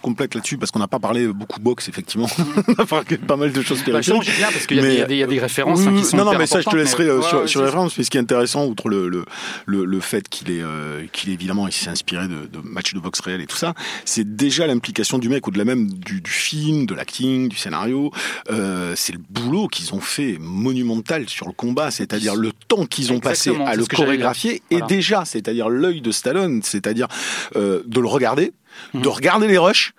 [0.01, 2.29] complète là-dessus parce qu'on n'a pas parlé beaucoup de boxe, effectivement.
[2.69, 5.39] on a parlé pas mal de choses bah, bien parce qu'il y, y, a des
[5.39, 7.67] références hein, qui sont Non, non, mais ça, je te laisserai euh, sur, sur les
[7.67, 7.99] références.
[7.99, 9.25] Mais ce qui est intéressant, outre le, le,
[9.67, 13.01] le, fait qu'il est, euh, qu'il est évidemment, il s'est inspiré de, de, matchs de
[13.01, 16.87] boxe réels et tout ça, c'est déjà l'implication du mec, au-delà même du, du, film,
[16.87, 18.11] de l'acting, du scénario.
[18.51, 23.13] Euh, c'est le boulot qu'ils ont fait monumental sur le combat, c'est-à-dire le temps qu'ils
[23.13, 27.09] ont passé à le chorégraphier et déjà, c'est-à-dire l'œil de Stallone, c'est-à-dire
[27.57, 28.53] euh, de le regarder,
[28.95, 29.95] de regarder les rushs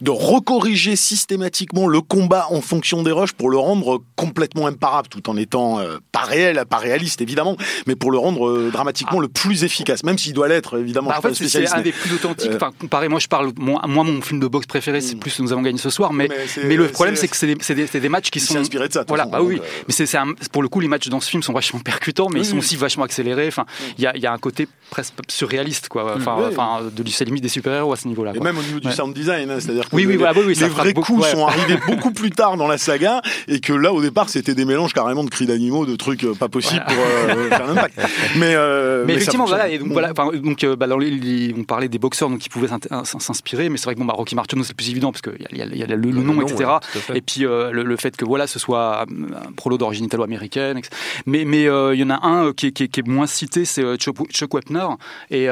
[0.00, 5.28] de recorriger systématiquement le combat en fonction des rushs pour le rendre complètement imparable, tout
[5.28, 7.56] en étant euh, pas réel, pas réaliste évidemment,
[7.86, 9.22] mais pour le rendre euh, dramatiquement ah.
[9.22, 11.10] le plus efficace, même s'il doit l'être évidemment.
[11.10, 12.50] Bah, en fait, c'est un des plus authentiques.
[12.50, 15.20] Euh, enfin, comparé, moi je parle, moi, mon film de boxe préféré, c'est hmm.
[15.20, 16.28] plus Nous avons gagné ce soir, mais
[16.64, 19.04] mais, le problème c'est que c'est des, des, des, matchs qui sont inspirés de ça.
[19.06, 20.08] Voilà, bah oui, mais c'est
[20.50, 22.76] pour le coup les matchs dans ce film sont vachement percutants, mais ils sont aussi
[22.76, 23.48] vachement accélérés.
[23.48, 23.94] Enfin, hmm.
[23.98, 26.14] il y a, y a un côté presque surréaliste quoi.
[26.16, 28.32] Enfin, enfin de limite des super héros à ce niveau-là.
[28.34, 31.26] Et même au niveau du sound design, hein, c'est-à-dire oui, oui, oui, les vrais coups
[31.26, 34.64] sont arrivés beaucoup plus tard dans la saga et que là, au départ, c'était des
[34.64, 38.00] mélanges carrément de cris d'animaux, de trucs euh, pas possibles pour euh, faire l'impact.
[38.36, 39.68] Mais, euh, mais, effectivement, voilà.
[39.68, 42.68] Et donc, voilà, donc bah, dans les, on parlait des boxeurs donc qui pouvaient
[43.04, 45.46] s'inspirer, mais c'est vrai que bon, bah, Rocky Marciano, c'est le plus évident parce qu'il
[45.50, 46.70] y, y, a le, nom, etc.
[47.14, 50.80] et puis le, fait que voilà, ce soit un prolo d'origine italo-américaine.
[51.26, 54.16] Mais mais il y en a un qui, qui, qui est moins cité, c'est Chuck,
[54.30, 54.86] Chuck, Wepner
[55.30, 55.48] et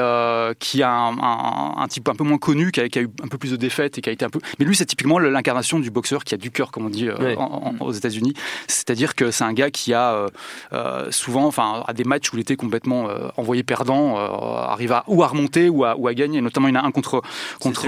[0.59, 3.27] qui a un, un, type un peu moins connu, qui a, qui a, eu un
[3.27, 4.39] peu plus de défaites et qui a été un peu.
[4.57, 7.35] Mais lui, c'est typiquement l'incarnation du boxeur qui a du cœur, comme on dit euh,
[7.79, 8.33] aux États-Unis.
[8.67, 10.27] C'est-à-dire que c'est un gars qui a euh,
[10.73, 13.07] euh, souvent, enfin, à des matchs où il était complètement
[13.37, 16.41] envoyé perdant, arrive à ou à remonter ou à, ou à gagner.
[16.41, 17.21] Notamment, il y en a un contre
[17.59, 17.81] contre.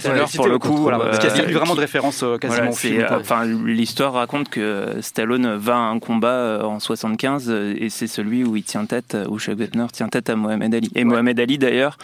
[0.00, 0.76] C'est pour le coup.
[0.76, 3.06] Voilà, parce qu'il y a vraiment de référence quasiment au film.
[3.10, 8.56] Enfin, l'histoire raconte que Stallone va à un combat en 75 et c'est celui où
[8.56, 10.90] il tient tête, où Chuck Wepner tient tête à Mohamed Ali.
[10.94, 11.98] Et Mohamed Ali d'ailleurs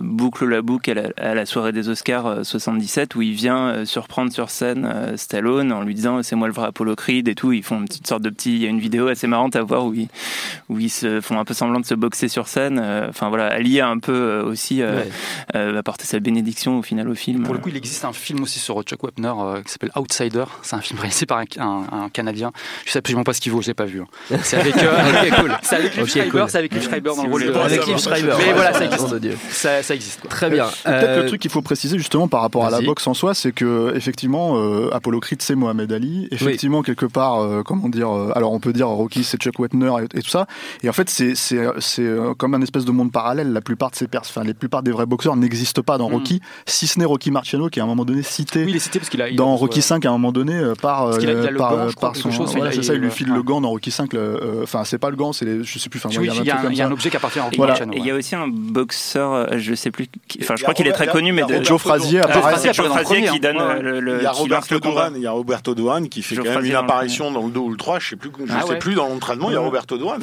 [0.00, 4.50] boucle la boucle à la soirée des Oscars 77 où il vient euh, surprendre sur
[4.50, 7.52] scène euh, Stallone en lui disant c'est moi le vrai Apollo Creed et tout.
[7.52, 9.62] Ils font une petite sorte de petit, il y a une vidéo assez marrante à
[9.62, 10.08] voir où ils,
[10.68, 12.80] où ils se font un peu semblant de se boxer sur scène.
[12.82, 14.82] Euh, enfin voilà, Ali a un peu aussi
[15.54, 17.44] apporté sa bénédiction au final au film.
[17.44, 19.32] Pour le coup, il existe un film aussi sur Chuck Wepner
[19.64, 20.44] qui s'appelle Outsider.
[20.62, 22.52] C'est un film réalisé par un, Canadien.
[22.84, 24.02] Je sais absolument pas ce qu'il vaut, je l'ai pas vu.
[24.02, 24.36] Hein.
[24.42, 24.74] C'est avec,
[25.40, 25.56] cool.
[25.62, 27.52] c'est avec Liv Schreiber, c'est avec Liv Schreiber dans le rôle de.
[27.52, 28.34] Avec Liv Schreiber.
[28.38, 29.50] Mais voilà, ça existe.
[29.50, 30.20] Ça, ça existe.
[30.40, 30.66] Très bien.
[30.84, 33.52] Peut-être le truc qu'il faut préciser justement par rapport à la boxe en soi, c'est
[33.52, 36.28] que effectivement, euh, Apollo Creed c'est Mohamed Ali.
[36.30, 39.90] Effectivement, quelque part, euh, comment dire, euh, alors on peut dire Rocky c'est Chuck Wetner
[40.14, 40.46] et, tout ça.
[40.82, 43.52] Et en fait, c'est c'est c'est comme un espèce de monde parallèle.
[43.52, 46.14] La plupart de ces pers enfin les plupart des vrais boxeurs n'existent pas dans mm.
[46.14, 48.64] Rocky, si ce n'est Rocky Marciano qui à un moment donné cité.
[48.64, 51.10] Oui, il est cité parce qu'il a dans Rocky 5 à un moment donné par
[52.00, 52.30] par, son.
[52.30, 54.10] Voilà, c'est ça, il lui file le gant dans Rocky 5.
[54.62, 56.00] Enfin, c'est pas le gant, c'est je sais plus.
[56.10, 57.92] Il y a un objet qui appartient à Rocky Marciano.
[57.94, 60.08] Il y a aussi un boxeur, je sais plus.
[60.40, 62.22] Enfin, je crois qu'il est très connu, mais Joe Frazier
[63.30, 66.36] qui donne le, il y a Roberto Duran, il y a Roberto Duran qui fait
[66.36, 68.62] quand même une apparition dans le 2 ou le 3, je sais plus, je ah
[68.66, 70.18] sais plus dans l'entraînement, il y a Roberto Duran.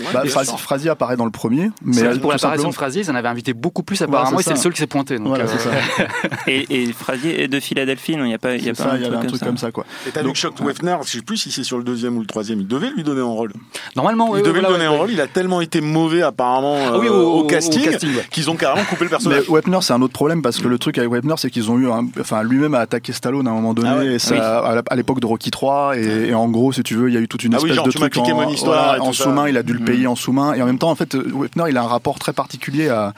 [0.58, 3.84] Frazier apparaît dans le premier, mais pour l'apparition de Frazier, ils en avaient invité beaucoup
[3.84, 5.18] plus apparemment, c'est le seul qui s'est pointé.
[6.48, 9.42] Et Frazier est de Philadelphie, il n'y a pas il y a pas un truc
[9.42, 9.72] comme ça.
[9.72, 9.86] quoi.
[10.08, 12.60] Et t'as Chuck Weffner, je sais plus si c'est sur le deuxième ou le troisième,
[12.60, 13.54] il devait lui donner un rôle.
[13.96, 17.10] Normalement, il devait lui donner un rôle, il a tellement été mauvais apparemment ah euh,
[17.10, 17.90] au casting
[18.30, 19.50] qu'ils ont carrément coupé le personnage.
[19.50, 21.88] Weffner, c'est un autre problème parce que le truc avec Weffner, c'est qu'ils ont eu
[21.90, 25.26] enfin lui-même a attaqué Stallone à un moment donné ah et ça à l'époque de
[25.26, 27.58] Rocky 3 et, en gros si tu veux il y a eu toute une ah
[27.58, 30.12] espèce de truc en, sous-main il a dû le payer mm.
[30.12, 32.90] en sous-main et en même temps en fait Wepner il a un rapport très particulier
[32.90, 33.14] à,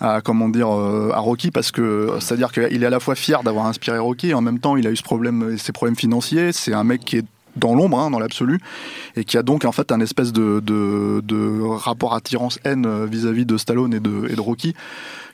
[0.00, 3.00] à comment dire euh, à Rocky parce que c'est à dire qu'il est à la
[3.00, 5.72] fois fier d'avoir inspiré Rocky et en même temps il a eu ce problème ses
[5.72, 7.24] problèmes financiers c'est un mec qui est
[7.56, 8.60] dans l'ombre, hein, dans l'absolu,
[9.16, 13.56] et qui a donc en fait un espèce de, de, de rapport attirance-haine vis-à-vis de
[13.56, 14.74] Stallone et de, et de Rocky,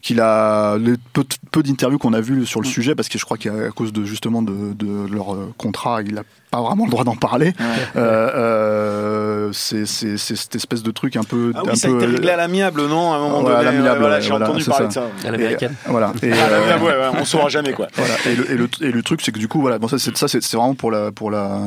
[0.05, 2.71] qu'il a les peu, peu d'interviews qu'on a vues sur le mm.
[2.71, 6.23] sujet, parce que je crois qu'à cause de justement de, de leur contrat, il a
[6.55, 7.53] pas vraiment le droit d'en parler.
[7.97, 11.53] Euh, euh, c'est cette espèce de truc un peu.
[11.55, 13.81] Ah oui, un ça peu, a été réglé à l'amiable, non À un moment donné.
[13.99, 15.07] Voilà, j'ai entendu parler ça.
[15.07, 15.29] de ça.
[15.29, 15.75] À l'américaine.
[15.87, 16.12] Voilà.
[16.23, 17.88] Et, euh, ouais, ouais, on saura jamais quoi.
[17.95, 18.14] Voilà.
[18.27, 20.17] Et, le, et, le, et le truc, c'est que du coup, voilà, bon, ça, c'est
[20.17, 21.61] ça, c'est vraiment pour la pour la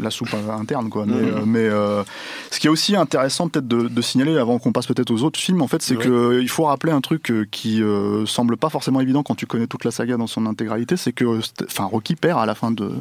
[0.00, 1.04] la soupe interne, quoi.
[1.06, 2.02] Mais, mais euh,
[2.50, 5.40] ce qui est aussi intéressant peut-être de, de, signaler avant qu'on passe peut-être aux autres
[5.40, 7.82] films, en fait, c'est que il faut rappeler un truc qui
[8.26, 11.40] semble pas forcément évident quand tu connais toute la saga dans son intégralité, c'est que,
[11.64, 12.92] enfin, Rocky perd à la fin de,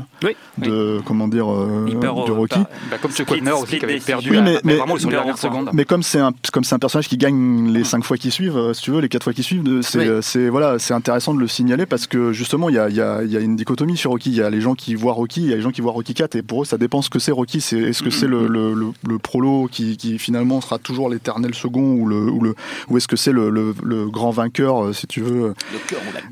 [0.57, 1.47] de comment dire,
[1.85, 1.97] du
[2.31, 2.59] Rocky.
[2.89, 4.31] Bah, comme Chuck Wagner aussi qui avait perdu.
[4.31, 4.97] Oui, mais, mais, vraiment
[5.35, 5.69] secondes.
[5.73, 8.73] Mais comme c'est un, comme c'est un personnage qui gagne les cinq fois qui suivent,
[8.73, 11.47] si tu veux, les quatre fois qui suivent, c'est, c'est voilà, c'est intéressant de le
[11.47, 14.29] signaler parce que justement, il y a, y, a, y a une dichotomie sur Rocky.
[14.29, 15.91] Il y a les gens qui voient Rocky, il y a les gens qui voient
[15.91, 17.61] Rocky 4, et pour eux, ça dépend ce que c'est Rocky.
[17.61, 21.53] C'est est-ce que c'est le, le, le, le, prolo qui, qui finalement sera toujours l'éternel
[21.53, 22.55] second ou le ou, le,
[22.89, 24.44] ou est-ce que c'est le, le, le, grand vainqueur,
[24.93, 25.53] si tu veux,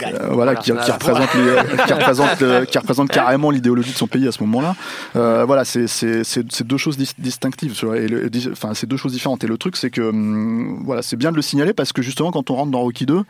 [0.01, 4.31] euh, voilà, qui, qui représente qui représente qui représente carrément l'idéologie de son pays à
[4.31, 4.75] ce moment-là.
[5.15, 8.07] Euh, voilà, c'est c'est deux choses distinctives, et
[8.51, 9.43] enfin c'est deux choses différentes.
[9.43, 12.31] Et le truc, c'est que hum, voilà, c'est bien de le signaler parce que justement,
[12.31, 13.21] quand on rentre dans Rocky 2,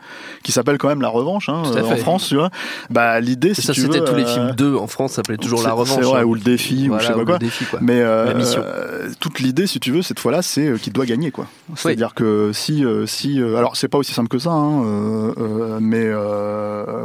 [0.42, 2.50] qui s'appelle quand même la revanche hein, en France, tu vois,
[2.90, 5.72] bah l'idée, si ça, c'était tous les films 2 en France, ça s'appelait toujours la
[5.72, 6.04] revanche.
[6.04, 6.24] Vrai, hein.
[6.24, 7.38] ou le défi, ou je sais pas quoi.
[7.80, 11.46] Mais euh, toute l'idée, si tu veux, cette fois-là, c'est qu'il doit gagner, quoi.
[11.76, 14.63] C'est-à-dire que si, si, alors c'est pas aussi simple que ça, hein,
[15.80, 16.12] mais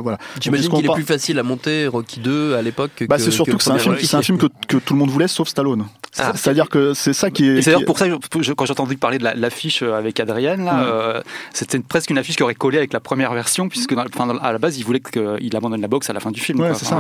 [0.01, 0.17] voilà.
[0.39, 3.03] J'imagine qu'il est plus facile à monter Rocky 2 à l'époque.
[3.07, 5.09] Bah, c'est surtout que, c'est un film, c'est un film que, que, tout le monde
[5.09, 5.85] voulait, sauf Stallone.
[6.17, 6.33] Ah.
[6.35, 7.61] C'est-à-dire que c'est ça qui est.
[7.61, 11.21] c'est d'ailleurs pour ça, quand j'ai entendu parler de l'affiche avec Adrienne, là, euh,
[11.53, 14.57] c'était presque une affiche qui aurait collé avec la première version, puisque dans, à la
[14.57, 16.59] base, il voulait qu'il abandonne la boxe à la fin du film.
[16.59, 16.99] Ouais, c'est ça.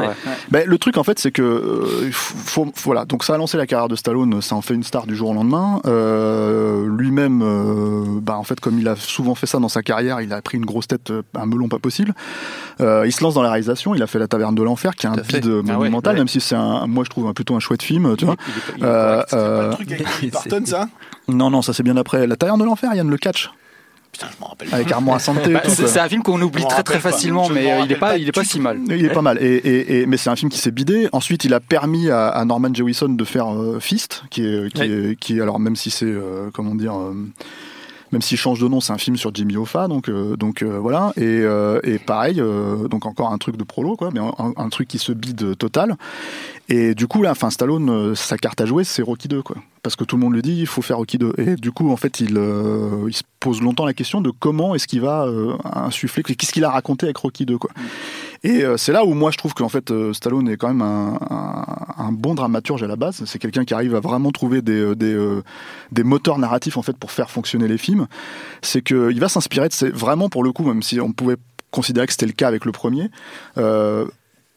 [0.51, 3.67] Ben, le truc, en fait, c'est que euh, faut, voilà, donc ça a lancé la
[3.67, 5.81] carrière de Stallone, ça en fait une star du jour au lendemain.
[5.85, 10.33] Euh, lui-même, bah, en fait, comme il a souvent fait ça dans sa carrière, il
[10.33, 12.13] a pris une grosse tête, un melon pas possible.
[12.79, 13.93] il se lance dans la réalisation.
[13.93, 16.41] Il a fait La Taverne de l'enfer, qui est un bide ah monumental, même si
[16.41, 18.35] c'est un, moi je trouve plutôt un chouette film, tu vois.
[18.81, 20.89] Euh, euh, truc avec Barton, ça?
[21.27, 22.27] Non, non, ça c'est bien après.
[22.27, 23.49] La Taverne de l'enfer, Yann le catch.
[24.11, 24.67] Putain, je m'en rappelle.
[24.71, 25.53] Avec Armand à santé.
[25.53, 28.27] Bah, c'est un film qu'on oublie très très facilement, mais euh, il est pas, il
[28.27, 28.79] est pas si mal.
[28.89, 29.37] Il est pas mal.
[29.39, 31.09] Et, et, mais c'est un film qui s'est bidé.
[31.11, 33.47] Ensuite, il a permis à, Norman Jewison de faire
[33.79, 36.13] Fist, qui est, qui, est, qui alors même si c'est,
[36.53, 36.95] comment dire
[38.11, 40.79] même s'il change de nom, c'est un film sur Jimmy Hoffa, donc euh, donc euh,
[40.79, 41.13] voilà.
[41.15, 42.41] Et, euh, et pareil,
[42.89, 45.95] donc encore un truc de prolo, quoi, mais un, truc qui se bide total.
[46.69, 49.95] Et du coup là, enfin Stallone, sa carte à jouer, c'est Rocky 2, quoi, parce
[49.95, 51.33] que tout le monde le dit, il faut faire Rocky 2.
[51.37, 52.39] Et du coup, en fait, il,
[53.07, 55.27] il se pose longtemps la question de comment est-ce qu'il va
[55.63, 57.71] insuffler, qu'est-ce qu'il a raconté avec Rocky 2, quoi.
[58.43, 60.81] Et euh, c'est là où moi je trouve qu'en fait euh, Stallone est quand même
[60.81, 63.23] un, bon dramaturge à la base.
[63.25, 65.43] C'est quelqu'un qui arrive à vraiment trouver des, euh,
[66.03, 68.07] moteurs narratifs en fait pour faire fonctionner les films.
[68.61, 71.37] C'est qu'il va s'inspirer de ces, vraiment pour le coup, même si on pouvait
[71.71, 73.09] considérer que c'était le cas avec le premier.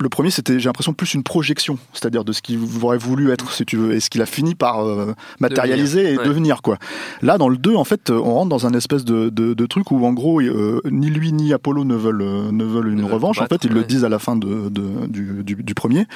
[0.03, 3.51] Le premier, c'était, j'ai l'impression, plus une projection, c'est-à-dire de ce qu'il aurait voulu être,
[3.53, 6.77] si tu veux, et ce qu'il a fini par euh, matérialiser et devenir, quoi.
[7.23, 10.05] Là, dans le 2, en fait, on rentre dans un espèce de, de, truc où,
[10.05, 13.41] en gros, euh, ni lui ni Apollo ne veulent, euh, ne veulent une revanche.
[13.41, 14.69] en fait, ils le disent à la fin de,
[15.09, 16.07] du, du, premier.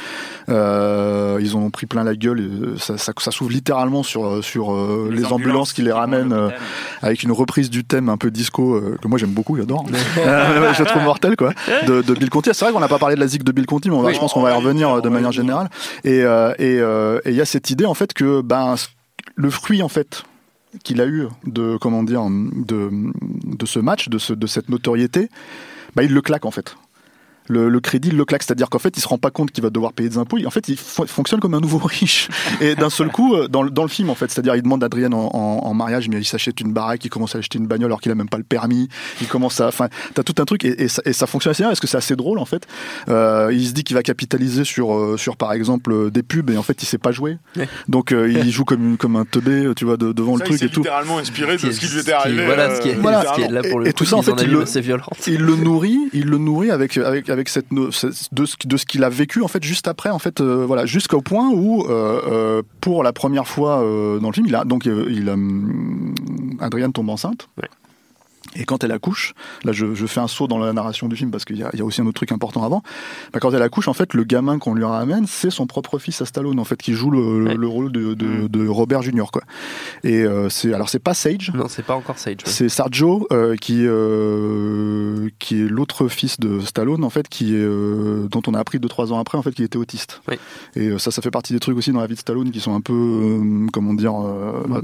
[0.48, 2.40] ils ont pris plein la gueule.
[2.40, 4.74] Et ça, ça, s'ouvre littéralement sur, sur
[5.10, 6.36] les, ambulances, qui les ramènent
[7.02, 9.86] avec une reprise du thème un peu disco que moi j'aime beaucoup, j'adore.
[10.16, 11.52] je trouve mortel, quoi.
[11.86, 12.50] De, Bill Conti.
[12.52, 14.32] C'est vrai qu'on n'a pas parlé de la zig de Bill Conti mais je pense
[14.32, 15.70] qu'on va y revenir euh, de manière générale.
[16.04, 18.74] Et euh, euh, et il y a cette idée en fait que ben
[19.34, 20.24] le fruit en fait
[20.84, 22.90] qu'il a eu de comment dire de
[23.44, 25.28] de ce match, de ce de cette notoriété,
[25.94, 26.76] bah, il le claque en fait
[27.48, 28.42] le, crédit le claque.
[28.42, 30.38] C'est-à-dire qu'en fait, il se rend pas compte qu'il va devoir payer des impôts.
[30.44, 32.28] En fait, il fonctionne comme un nouveau riche.
[32.60, 34.86] Et d'un seul coup, euh, dans, dans, le film, en fait, c'est-à-dire, il demande à
[34.86, 38.00] Adrienne en, mariage, mais il s'achète une baraque, il commence à acheter une bagnole alors
[38.00, 38.88] qu'il a même pas le permis.
[39.20, 41.68] Il commence à, enfin, t'as tout un truc et, ça, et, ça, fonctionne assez bien
[41.68, 42.66] parce que c'est assez drôle en fait.
[43.08, 46.56] Euh, il se dit qu'il va capitaliser sur, euh, sur par exemple des pubs et
[46.56, 47.36] en fait, il sait pas jouer.
[47.88, 50.80] Donc, il joue comme comme un teubé, tu vois, devant le truc et tout.
[50.80, 52.44] littéralement inspiré de ce qui lui était arrivé.
[52.46, 54.64] Voilà, ce qui est, là pour le et, tout ça, en fait, il le,
[55.26, 58.06] il le nourrit, il le nourrit avec avec avec cette de ce,
[58.64, 61.50] de ce qu'il a vécu en fait juste après en fait euh, voilà jusqu'au point
[61.50, 63.76] où euh, euh, pour la première fois
[64.20, 65.28] dans le film il a donc il
[66.60, 67.48] Adrienne tombe enceinte
[68.58, 71.30] et quand elle accouche, là je, je, fais un saut dans la narration du film
[71.30, 72.82] parce qu'il y, y, a aussi un autre truc important avant.
[73.32, 76.20] Bah, quand elle accouche, en fait, le gamin qu'on lui ramène, c'est son propre fils
[76.22, 78.48] à Stallone, en fait, qui joue le, le rôle de, de, mm.
[78.48, 79.42] de, Robert Junior, quoi.
[80.04, 81.52] Et euh, c'est alors c'est pas Sage.
[81.54, 82.38] Non, c'est pas encore Sage.
[82.44, 87.58] C'est Sergio euh, qui euh, qui est l'autre fils de Stallone, en fait, qui est
[87.64, 90.20] euh, dont on a appris deux trois ans après, en fait, qu'il était autiste.
[90.74, 92.60] Et euh, ça, ça fait partie des trucs aussi dans la vie de Stallone qui
[92.60, 93.40] sont un peu,
[93.72, 94.14] comment dire,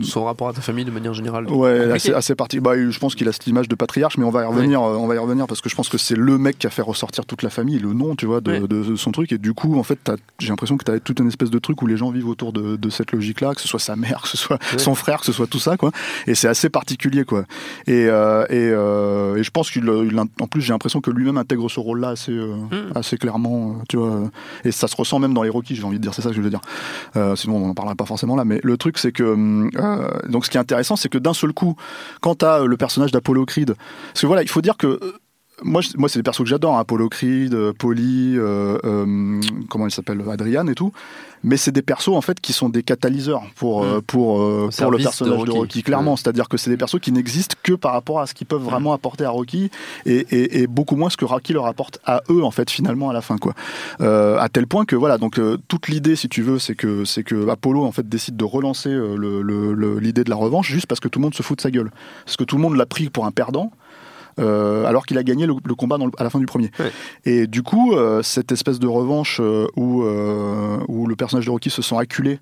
[0.02, 1.48] son rapport à ta famille de manière générale.
[1.50, 2.60] Ouais, assez, assez parti.
[2.60, 4.96] Bah, je pense qu'il a cette image de patriarche, mais on va y revenir, euh,
[4.96, 6.82] on va y revenir parce que je pense que c'est le mec qui a fait
[6.82, 9.32] ressortir toute la famille, le nom, tu vois, de, son truc.
[9.32, 11.80] Et du coup, en fait, j'ai l'impression que tu as toute une espèce de truc
[11.82, 14.36] où les gens vivent autour de, cette logique-là, que ce soit sa mère, que ce
[14.36, 15.90] soit son frère, que ce soit tout ça, quoi.
[16.26, 17.44] Et c'est assez particulier, quoi.
[17.86, 21.80] Et, euh, euh, et, je pense qu'il, en plus, j'ai l'impression que lui-même intègre ce
[21.80, 22.92] rôle-là assez, mm.
[22.94, 24.30] assez clairement, tu vois.
[24.64, 26.36] Et ça se ressent même dans les Rocky, j'ai envie de dire, c'est ça que
[26.36, 26.60] je veux dire.
[27.36, 28.44] sinon, on n'en parlera pas forcément là.
[28.44, 29.34] Mais le truc, c'est que,
[30.28, 31.76] donc, ce qui est intéressant, c'est que d'un seul coup,
[32.20, 34.98] quand tu as le personnage d'Apollo parce que voilà, il faut dire que
[35.64, 38.36] moi, moi c'est des persos que j'adore, Apollo Creed, Polly,
[39.68, 40.92] comment il s'appelle, Adrian et tout.
[41.44, 44.02] Mais c'est des persos en fait qui sont des catalyseurs pour mm.
[44.02, 44.38] pour
[44.78, 46.16] pour le personnage de Rocky, clairement.
[46.16, 48.92] c'est-à-dire que c'est des persos qui n'existent que par rapport à ce qu'ils peuvent vraiment
[48.92, 49.70] apporter à Rocky
[50.06, 53.10] et, et, et, beaucoup moins ce que Rocky leur apporte à eux en fait finalement
[53.10, 53.54] à la fin quoi.
[54.00, 57.24] Euh, à tel point que voilà donc toute l'idée si tu veux c'est que c'est
[57.24, 61.00] que Apollo en fait décide de relancer l'idée le, le, de la revanche juste parce
[61.00, 61.90] que tout le monde se fout de sa gueule.
[62.24, 63.72] Parce que tout le monde l'a pris pour un perdant
[64.38, 66.70] euh, alors qu'il a gagné le, combat à la fin du premier.
[67.24, 71.70] Et du coup, euh, cette espèce de revanche euh, où, où le personnage de Rocky
[71.70, 72.38] se sent acculé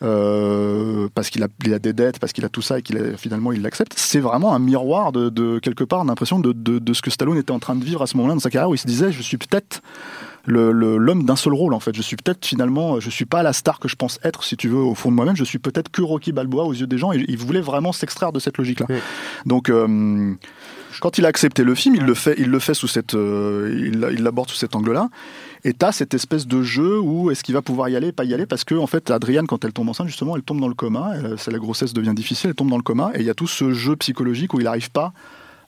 [0.00, 3.62] parce qu'il a, a, des dettes, parce qu'il a tout ça et qu'il finalement il
[3.62, 7.52] l'accepte, c'est vraiment un miroir de, quelque part d'impression de, de, ce que Stallone était
[7.52, 9.22] en train de vivre à ce moment-là dans sa carrière où il se disait je
[9.22, 9.80] suis peut-être
[10.46, 11.94] l'homme d'un seul rôle en fait.
[11.94, 14.68] Je suis peut-être finalement, je suis pas la star que je pense être si tu
[14.68, 15.36] veux au fond de moi-même.
[15.36, 17.12] Je suis peut-être que Rocky Balboa aux yeux des gens.
[17.12, 18.86] Et il voulait vraiment s'extraire de cette logique-là.
[19.46, 19.70] Donc
[21.00, 23.90] quand il a accepté le film, il le fait, il le fait sous cette, euh,
[23.92, 25.08] il l'aborde sous cet angle-là.
[25.64, 28.34] Et t'as cette espèce de jeu où est-ce qu'il va pouvoir y aller, pas y
[28.34, 30.74] aller, parce que en fait, Adrienne, quand elle tombe enceinte, justement, elle tombe dans le
[30.74, 31.12] coma.
[31.38, 33.46] C'est la grossesse devient difficile, elle tombe dans le coma, et il y a tout
[33.46, 35.12] ce jeu psychologique où il n'arrive pas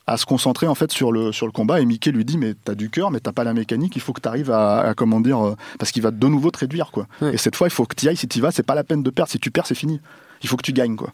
[0.07, 1.81] à se concentrer en fait sur le sur le combat.
[1.81, 3.97] Et Mickey lui dit mais t'as du cœur, mais t'as pas la mécanique.
[3.97, 6.59] Il faut que tu arrives à, comment dire, euh, parce qu'il va de nouveau te
[6.59, 7.07] réduire quoi.
[7.33, 8.17] Et cette fois, il faut que tu ailles.
[8.17, 9.31] Si tu vas, c'est pas la peine de perdre.
[9.31, 10.01] Si tu perds, c'est fini
[10.46, 11.12] il faut que tu gagnes quoi.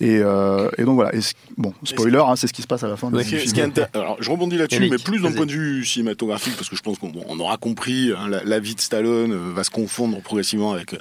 [0.00, 1.12] Et, euh, et donc voilà.
[1.56, 3.08] bon, spoiler, hein, c'est ce qui se passe à la fin.
[3.94, 6.98] Alors, je rebondis là-dessus, mais plus d'un point de vue cinématographique, parce que je pense
[6.98, 10.94] qu'on on aura compris, hein, la, vie de Stallone euh, va se confondre progressivement avec,
[10.94, 10.98] euh,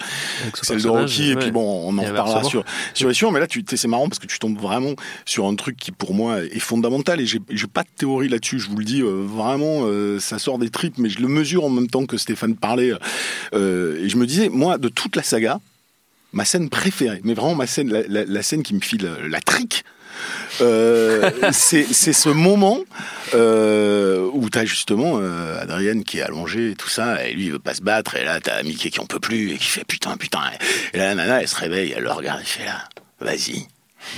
[0.62, 3.66] celle de Rocky, et puis bon, on en reparlera sur sur les Mais là, tu,
[3.68, 4.94] c'est marrant parce que tu tombes vraiment
[5.26, 8.60] sur un truc qui pour moi est fondamental, et j'ai pas de théorie là-dessus.
[8.60, 9.88] Je vous le dis vraiment,
[10.20, 12.92] ça sort des tripes, mais je le mesure en même temps que Stéphane parlait.
[13.54, 15.60] et je me disais, moi, de toute la saga,
[16.34, 19.86] ma scène préférée, mais vraiment ma scène, la, scène qui me file la trique,
[20.62, 22.80] euh, c'est ce moment
[23.34, 27.52] euh, où t'as justement euh, Adrienne qui est allongée et tout ça, et lui il
[27.52, 29.86] veut pas se battre, et là t'as Mickey qui en peut plus et qui fait
[29.86, 30.42] putain putain,
[30.94, 32.84] et là la nana elle se réveille, elle le regarde, et fait là,
[33.20, 33.68] vas-y,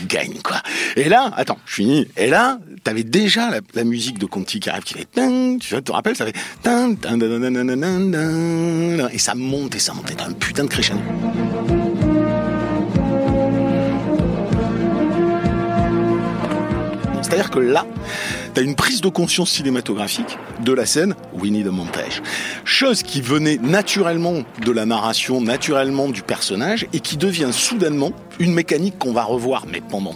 [0.07, 0.61] gagne quoi.
[0.95, 2.07] Et là, attends, je finis.
[2.17, 5.07] Et là, t'avais déjà la, musique de Conti qui arrive, qui fait
[5.59, 6.35] tu te rappelles, ça fait
[9.11, 11.01] et ça monte et ça monte, et un putain de crescendo.
[17.25, 17.87] C'est-à-dire que là,
[18.53, 22.21] tu as une prise de conscience cinématographique de la scène Winnie the Montage.
[22.65, 28.53] Chose qui venait naturellement de la narration, naturellement du personnage, et qui devient soudainement une
[28.53, 30.13] mécanique qu'on va revoir, mais pendant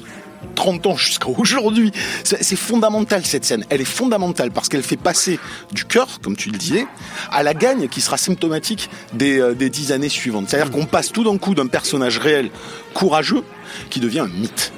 [0.53, 1.91] 30 ans jusqu'à aujourd'hui.
[2.23, 3.65] C'est fondamental cette scène.
[3.69, 5.39] Elle est fondamentale parce qu'elle fait passer
[5.71, 6.85] du cœur, comme tu le disais,
[7.31, 10.47] à la gagne qui sera symptomatique des, euh, des dix années suivantes.
[10.47, 12.51] C'est-à-dire qu'on passe tout d'un coup d'un personnage réel,
[12.93, 13.43] courageux,
[13.89, 14.71] qui devient un mythe.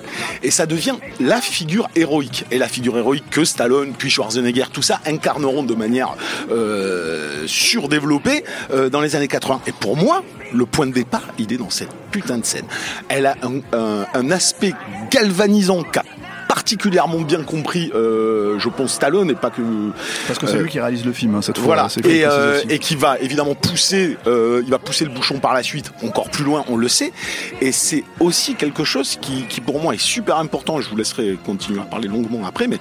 [0.44, 2.46] Et ça devient la figure héroïque.
[2.52, 6.16] Et la figure héroïque que Stallone, puis Schwarzenegger, tout ça incarneront de manière
[6.52, 9.62] euh, surdéveloppée euh, dans les années 80.
[9.68, 10.24] Et pour moi,
[10.54, 12.66] le point de départ, il est dans cette putain de scène.
[13.10, 13.36] Elle a
[13.74, 14.74] un, aspect
[15.10, 16.04] galvanisant qu'a
[16.72, 19.62] particulièrement bien compris, euh, je pense, Stallone et pas que.
[20.28, 21.66] Parce que c'est euh, lui qui réalise le film hein, cette fois.
[21.66, 21.88] Voilà.
[22.06, 25.92] Et, euh, et qui va évidemment pousser, il va pousser le bouchon par la suite,
[26.02, 27.12] encore plus loin, on le sait.
[27.60, 30.80] Et c'est aussi quelque chose qui, qui, pour moi est super important.
[30.80, 32.80] Je vous laisserai continuer à parler longuement après, mais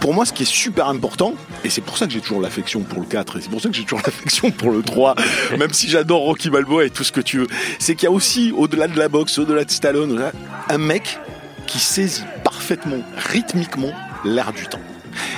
[0.00, 2.80] pour moi, ce qui est super important, et c'est pour ça que j'ai toujours l'affection
[2.80, 5.14] pour le 4, et c'est pour ça que j'ai toujours l'affection pour le 3,
[5.58, 7.46] même si j'adore Rocky Balboa et tout ce que tu veux,
[7.78, 10.22] c'est qu'il y a aussi, au-delà de la boxe, au-delà de Stallone,
[10.68, 11.18] un mec
[11.66, 12.22] qui saisit
[12.56, 13.92] parfaitement, rythmiquement,
[14.24, 14.80] l'air du temps.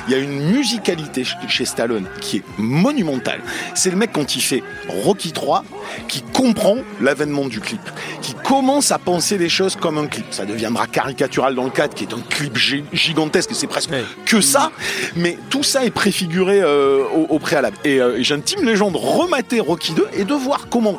[0.06, 3.40] Il y a une musicalité chez Stallone qui est monumentale.
[3.74, 5.64] C'est le mec quand il fait Rocky 3
[6.06, 7.80] qui comprend l'avènement du clip,
[8.22, 10.26] qui commence à penser les choses comme un clip.
[10.30, 12.56] Ça deviendra caricatural dans le cadre, qui est un clip
[12.92, 13.90] gigantesque, c'est presque
[14.24, 14.70] que ça,
[15.16, 17.76] mais tout ça est préfiguré euh, au, préalable.
[17.84, 20.98] Et euh, j'intime les gens de remater Rocky 2 et de voir comment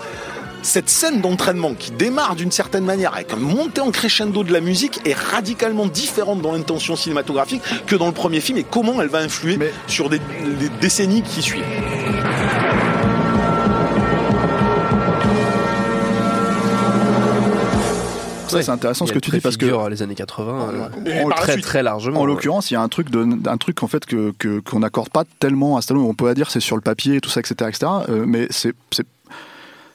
[0.62, 4.62] cette scène d'entraînement qui démarre d'une certaine manière avec un montée en crescendo de la
[4.62, 9.10] musique est radicalement différente dans l'intention cinématographique que dans le premier film et comment elle
[9.10, 10.20] va influer sur des,
[10.60, 11.64] les décennies qui suivent.
[18.50, 22.22] c'est intéressant ce que tu dis parce que les années 80 euh, très très largement.
[22.22, 25.10] En l'occurrence, il y a un truc de, un truc en fait que qu'on n'accorde
[25.10, 26.06] pas tellement à Stallone.
[26.06, 27.92] On peut dire c'est sur le papier, tout ça, etc., etc.
[28.10, 28.74] Euh, mais c'est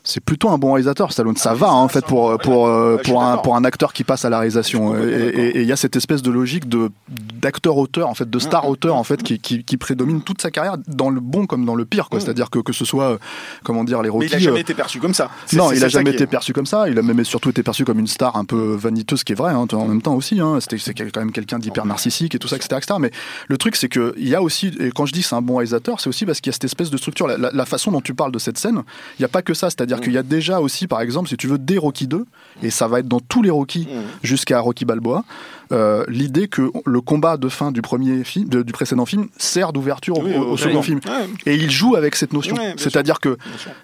[0.04, 3.22] c'est plutôt un bon réalisateur Stallone ça va hein, en fait pour pour euh, pour
[3.22, 6.22] un pour un acteur qui passe à la réalisation et il y a cette espèce
[6.22, 9.76] de logique de d'acteur auteur en fait de star auteur en fait qui, qui, qui,
[9.76, 12.20] prédomine toute sa carrière dans le bon comme dans le pire quoi.
[12.20, 13.18] C'est-à-dire que que ce soit
[13.62, 14.26] comment dire les Rocky.
[14.26, 15.30] Mais il a jamais été perçu comme ça.
[15.52, 16.88] Non, il a jamais été perçu comme ça.
[16.88, 19.52] Il a même surtout été perçu comme une star un peu vaniteuse, qui est vrai
[19.52, 20.40] hein, en même temps aussi.
[20.40, 20.58] Hein.
[20.60, 22.94] C'était c'est quand même quelqu'un d'hyper narcissique et tout ça, etc., etc.
[23.00, 23.10] Mais
[23.48, 25.56] le truc c'est que il y a aussi et quand je dis c'est un bon
[25.56, 27.26] réalisateur, c'est aussi parce qu'il y a cette espèce de structure.
[27.26, 28.82] La, la, façon dont tu parles de cette scène,
[29.18, 29.70] il n'y a pas que ça.
[29.70, 32.24] C'est-à-dire qu'il y a déjà aussi, par exemple, si tu veux, des Rocky 2,
[32.62, 33.88] et ça va être dans tous les Rocky
[34.22, 35.24] jusqu'à Rocky Balboa,
[35.72, 40.18] euh, l'idée que le combat de fin du premier film, du précédent film, sert d'ouverture
[40.18, 41.00] au, second film.
[41.46, 42.56] Et il joue avec cette notion.
[42.76, 43.36] C'est-à-dire que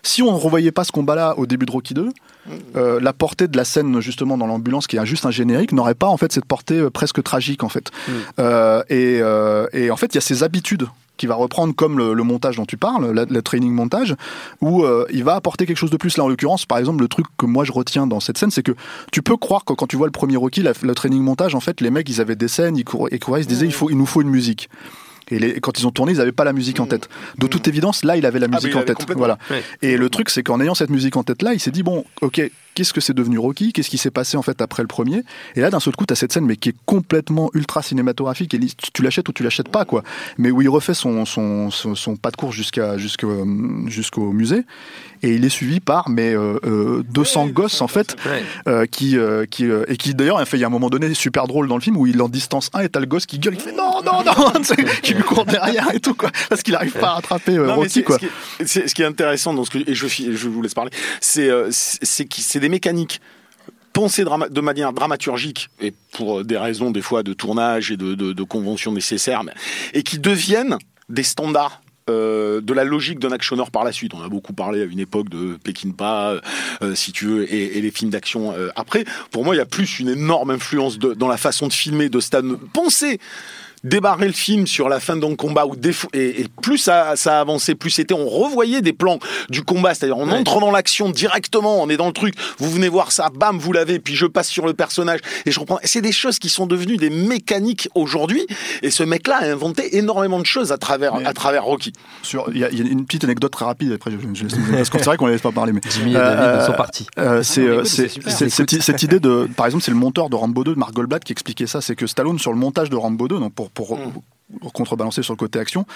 [0.02, 2.10] si on ne revoyait pas ce combat-là au début de Rocky 2,
[2.76, 5.94] euh, la portée de la scène justement dans l'ambulance, qui est juste un générique, n'aurait
[5.94, 7.90] pas en fait cette portée euh, presque tragique en fait.
[8.90, 9.20] et,
[9.72, 10.86] et en fait, il y a ces habitudes
[11.20, 14.16] qui va reprendre comme le, montage dont tu parles, le, training montage,
[14.62, 16.16] où euh, il va apporter quelque chose de plus.
[16.16, 18.59] Là, en l'occurrence, par exemple, le truc que moi je retiens dans cette scène, c'est
[18.62, 18.72] que
[19.12, 21.80] tu peux croire que quand tu vois le premier Rocky, le training montage, en fait,
[21.80, 24.22] les mecs, ils avaient des scènes, ils couraient, ils, disaient, il, faut, il nous faut
[24.22, 24.68] une musique.
[25.30, 27.08] Et quand ils ont tourné, ils n'avaient pas la musique en tête.
[27.38, 28.98] De toute évidence, là, il avait la ah, musique en tête.
[29.16, 29.38] Voilà.
[29.82, 32.04] Et le truc, c'est qu'en ayant cette musique en tête là, il s'est dit bon,
[32.20, 32.42] ok,
[32.80, 35.22] qu'est-ce que c'est devenu Rocky Qu'est-ce qui s'est passé en fait après le premier
[35.54, 38.54] Et là, d'un seul coup, tu as cette scène, mais qui est complètement ultra cinématographique.
[38.54, 38.60] Et
[38.94, 40.02] tu l'achètes ou tu l'achètes pas, quoi.
[40.38, 43.46] Mais où il refait son, son, son, pas de course jusqu'à jusqu'au
[43.86, 44.64] jusqu'au musée.
[45.22, 48.16] Et il est suivi par mais euh, 200 euh, gosses en fait,
[48.66, 49.18] euh, qui
[49.50, 51.98] qui et qui d'ailleurs, il y a un moment donné super drôle dans le film
[51.98, 54.24] où il en distance un et t'as le gosse qui gueule, il fait non non
[54.24, 54.52] non,
[55.02, 58.16] qui lui court derrière et tout quoi, parce qu'il arrive pas à rattraper Rocky quoi.
[58.64, 62.26] Ce qui, est, intéressant dans ce que et je je vous laisse parler, c'est c'est
[62.30, 63.20] c'est des mécaniques
[63.92, 68.92] pensées de manière dramaturgique et pour des raisons des fois de tournage et de, conventions
[68.92, 69.42] nécessaires,
[69.92, 74.14] et qui deviennent des standards euh, de la logique d'un actionneur par la suite.
[74.14, 76.40] On a beaucoup parlé à une époque de Pekinpa, euh,
[76.82, 79.04] euh, si tu veux, et, les films d'action après.
[79.30, 82.20] Pour moi, il y a plus une énorme influence dans la façon de filmer de
[82.20, 82.42] Stan.
[82.72, 83.20] Pensez
[83.84, 85.74] débarrer le film sur la fin d'un combat où
[86.12, 89.18] et, et, plus ça, ça avançait, plus c'était, on revoyait des plans
[89.48, 92.88] du combat, c'est-à-dire on entre dans l'action directement, on est dans le truc, vous venez
[92.88, 95.78] voir ça, bam, vous l'avez, puis je passe sur le personnage et je reprends.
[95.84, 98.46] C'est des choses qui sont devenues des mécaniques aujourd'hui,
[98.82, 101.92] et ce mec-là a inventé énormément de choses à travers, à travers Rocky.
[102.52, 105.16] Il y, a une petite anecdote très rapide, après je, je, parce que c'est vrai
[105.16, 107.06] qu'on ne laisse pas parler, mais Jimmy et David sont partis.
[107.18, 110.92] Euh, c'est euh, cette, idée de, par exemple, c'est le monteur de Rambo 2, Mark
[110.92, 113.69] Goldblatt, qui expliquait ça, c'est que Stallone sur le montage de Rambo 2, donc pour
[113.74, 114.12] pour, mm.
[114.72, 115.86] contrebalancer sur le côté action,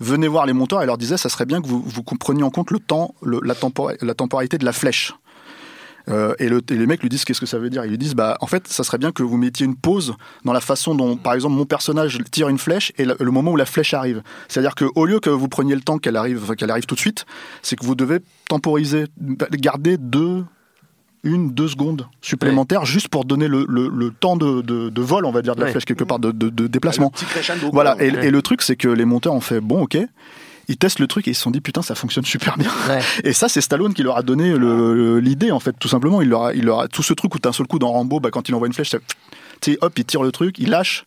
[0.00, 2.50] venez voir les monteurs et leur disait ça serait bien que vous, vous compreniez en
[2.50, 3.54] compte le temps, la,
[4.00, 5.14] la temporalité de la flèche.
[6.08, 7.84] Euh, et, le, les mecs lui disent qu'est-ce que ça veut dire?
[7.84, 10.14] Ils lui disent bah en fait ça serait bien que vous mettiez une pause
[10.44, 13.56] dans la façon dont par exemple mon personnage tire une flèche et le, moment où
[13.56, 14.22] la flèche arrive.
[14.48, 17.00] C'est-à-dire que au lieu que vous preniez le temps qu'elle arrive qu'elle arrive tout de
[17.00, 17.24] suite,
[17.62, 18.18] c'est que vous devez
[18.48, 20.44] temporiser, garder deux
[21.24, 25.42] une, deux secondes supplémentaires juste pour donner le, le, temps de, de, vol, on va
[25.42, 27.12] dire, de la flèche quelque part, de, de déplacement.
[27.72, 29.98] Voilà, et, et, le truc, c'est que les monteurs ont fait, bon, ok,
[30.68, 32.70] ils testent le truc et ils se sont dit putain ça fonctionne super bien.
[33.22, 34.54] Et ça c'est Stallone qui leur a donné
[35.20, 36.22] l'idée en fait tout simplement.
[36.22, 38.20] Il leur a, il leur a tout ce truc où d'un seul coup dans Rambo,
[38.20, 41.04] bah, quand il envoie une flèche, hop il tire le truc, il lâche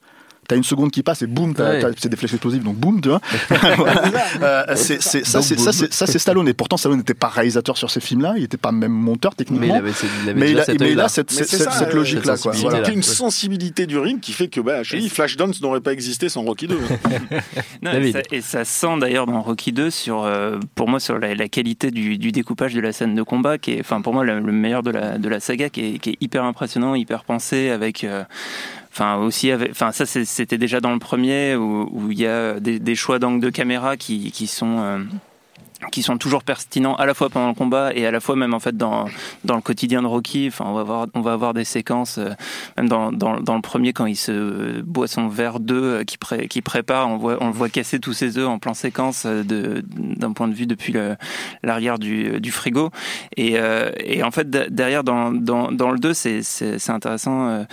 [0.47, 1.53] t'as une seconde qui passe et boum,
[1.97, 3.21] c'est des flèches explosives, donc boum, tu vois.
[4.41, 6.47] Euh, c'est, ça, c'est, Stallone.
[6.47, 9.67] Et pourtant, Stallone n'était pas réalisateur sur ces films-là, il n'était pas même monteur techniquement.
[9.67, 12.35] Mais il, avait, mais il a, cette, cette, logique-là.
[12.53, 16.29] Il a une sensibilité du ring qui fait que bah, chez Flashdance n'aurait pas existé
[16.29, 16.77] sans Rocky 2.
[18.31, 22.17] et, ça, sent d'ailleurs dans Rocky 2 sur, euh, pour moi, sur la, qualité du,
[22.31, 25.17] découpage de la scène de combat, qui est, enfin, pour moi, le, meilleur de la,
[25.17, 28.03] de la saga, qui est, qui est hyper impressionnant, hyper pensé, avec.
[28.03, 28.23] Euh,
[28.97, 33.19] Enfin, aussi, enfin, ça c'était déjà dans le premier où, il y a des, choix
[33.19, 35.03] d'angle de caméra qui, qui sont euh,
[35.91, 38.53] qui sont toujours pertinents à la fois pendant le combat et à la fois même
[38.53, 39.05] en fait dans,
[39.43, 40.47] dans le quotidien de Rocky.
[40.47, 42.31] Enfin, on va avoir, on va avoir des séquences, euh,
[42.77, 46.17] même dans, dans, dans, le premier quand il se boit son verre d'œuf euh, qui,
[46.17, 49.23] pré, qui prépare, on, voit, on le voit casser tous ses œufs en plan séquence
[49.25, 50.93] euh, de, d'un point de vue depuis
[51.63, 52.89] l'arrière du, du frigo.
[53.35, 53.57] Et,
[54.03, 57.65] et en fait derrière dans, dans, dans le 2, c'est, c'est, intéressant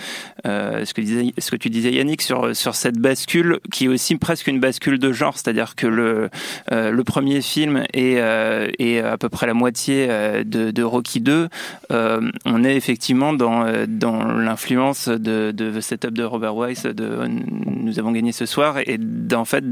[0.45, 3.87] euh, ce, que disait, ce que tu disais Yannick sur, sur cette bascule qui est
[3.87, 6.29] aussi presque une bascule de genre, c'est-à-dire que le,
[6.71, 11.47] le premier film et, euh, et à peu près la moitié euh, de, Rocky 2,
[11.91, 17.19] euh, on est effectivement dans, dans l'influence de, de The Setup de Robert Weiss, de
[17.27, 18.99] Nous avons gagné ce soir, et
[19.33, 19.63] en fait,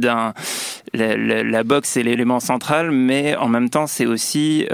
[0.94, 4.66] la, boxe est l'élément central, mais en même temps, c'est aussi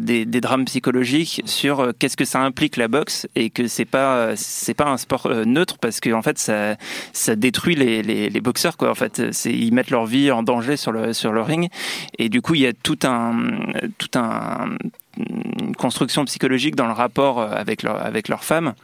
[0.00, 4.34] des, drames psychologiques sur qu'est-ce que ça implique la boxe et que c'est pas
[4.76, 6.76] pas un sport neutre parce que en fait ça
[7.12, 9.22] ça détruit les, les, boxeurs quoi en fait.
[9.44, 11.68] Ils mettent leur vie en danger sur le sur le ring
[12.18, 14.76] et du coup il y a tout tout un,
[15.16, 18.74] une construction psychologique dans le rapport avec leur, avec leur femme.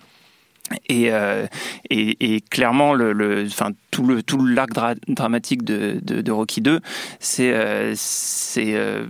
[0.88, 1.46] Et, euh,
[1.88, 4.70] et, et, clairement, le, le, enfin, tout le tout l'arc
[5.08, 6.80] dramatique de, de, Rocky 2,
[7.18, 9.06] c'est euh, c'est euh,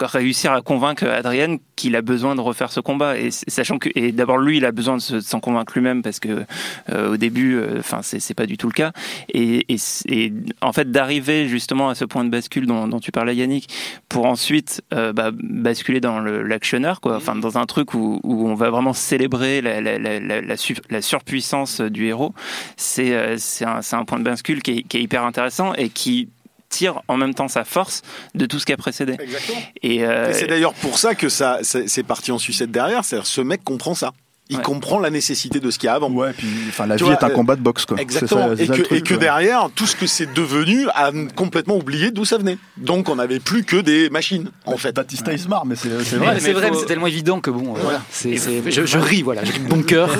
[0.00, 3.18] réussir à convaincre Adrienne qu'il a besoin de refaire ce combat.
[3.18, 6.44] Et sachant que et d'abord lui il a besoin de s'en convaincre lui-même parce que
[6.90, 8.92] euh, au début enfin c'est pas du tout le cas.
[9.32, 13.36] Et, et, en fait d'arriver justement à ce point de bascule dont, dont tu parlais
[13.36, 13.68] Yannick
[14.08, 17.16] pour ensuite bah, basculer dans l'actionneur quoi.
[17.16, 20.56] Enfin dans un truc où, où on va vraiment célébrer la, la, la, la, la
[21.00, 22.34] surpuissance du héros
[22.76, 26.28] c'est c'est un, un point de bascule qui est, hyper intéressant et qui
[26.68, 28.02] tire en même temps sa force
[28.34, 29.16] de tout ce qui a précédé.
[29.18, 29.60] Exactement.
[29.82, 33.04] Et, euh, c'est d'ailleurs pour ça que ça c'est parti en sucette derrière.
[33.04, 34.12] C'est-à-dire ce mec comprend ça.
[34.50, 36.10] Il comprend la nécessité de ce qu'il y a avant.
[36.10, 38.00] Ouais, puis enfin, la vie est un combat de boxe, quoi.
[38.00, 38.54] Exactement.
[38.54, 42.38] et, que, et que, derrière, tout ce que c'est devenu a complètement oublié d'où ça
[42.38, 42.58] venait.
[42.76, 44.94] Donc on n'avait plus que des machines, en fait.
[44.94, 46.04] Batista est smart, mais c'est vrai.
[46.04, 48.00] c'est vrai, mais c'est tellement évident que bon, voilà.
[48.24, 50.10] je, ris, voilà, j'ai bon cœur.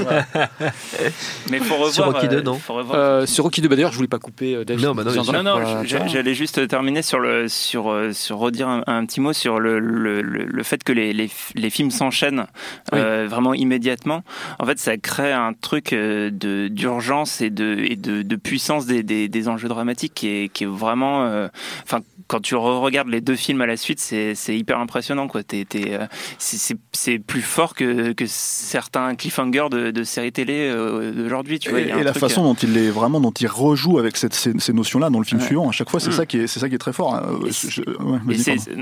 [1.50, 1.92] mais faut revoir.
[1.92, 2.60] Sur Rocky 2, euh, non
[2.92, 5.82] euh, Sur Rocky 2, bah, d'ailleurs, je voulais pas couper euh, Non, bah non, non,
[5.84, 10.62] j'allais juste terminer sur le, sur, sur redire un, petit mot sur le, le, le,
[10.62, 12.46] fait que les, les, les films s'enchaînent
[12.92, 14.17] vraiment immédiatement.
[14.58, 20.28] En fait, ça crée un truc euh, d'urgence et de puissance des, enjeux dramatiques qui
[20.28, 21.48] est qui est vraiment euh,
[22.28, 25.26] quand tu regardes les deux films à la suite, c'est hyper impressionnant.
[25.28, 25.40] quoi.
[25.52, 26.06] Euh,
[26.92, 31.58] c'est plus fort que, que certains cliffhangers de, de séries télé d'aujourd'hui.
[31.58, 34.52] Tu vois, et, la façon dont il est vraiment, dont il rejoue avec cette, ces,
[34.58, 36.12] ces notions-là dans le film suivant, à chaque fois, c'est mm.
[36.12, 37.14] ça qui est, c'est ça qui est très fort.
[37.14, 37.40] Hein.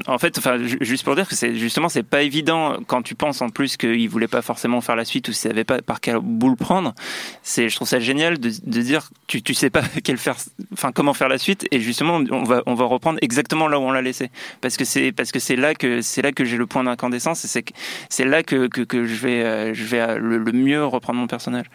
[0.06, 3.40] en fait, enfin, juste pour dire que c'est justement, c'est pas évident quand tu penses
[3.40, 6.18] en plus qu'il voulait pas forcément faire la suite ou s'il savait pas par quel
[6.18, 6.94] bout prendre.
[7.42, 10.36] C'est, je trouve ça génial de, de dire tu tu sais pas quel faire,
[10.72, 13.35] enfin comment faire la suite et justement on va on va reprendre exactement
[13.68, 14.30] là où on l'a laissé
[14.60, 17.44] parce que c'est parce que c'est là que c'est là que j'ai le point d'incandescence
[17.44, 17.64] et c'est
[18.08, 21.66] c'est là que, que, que je vais euh, je vais le mieux reprendre mon personnage.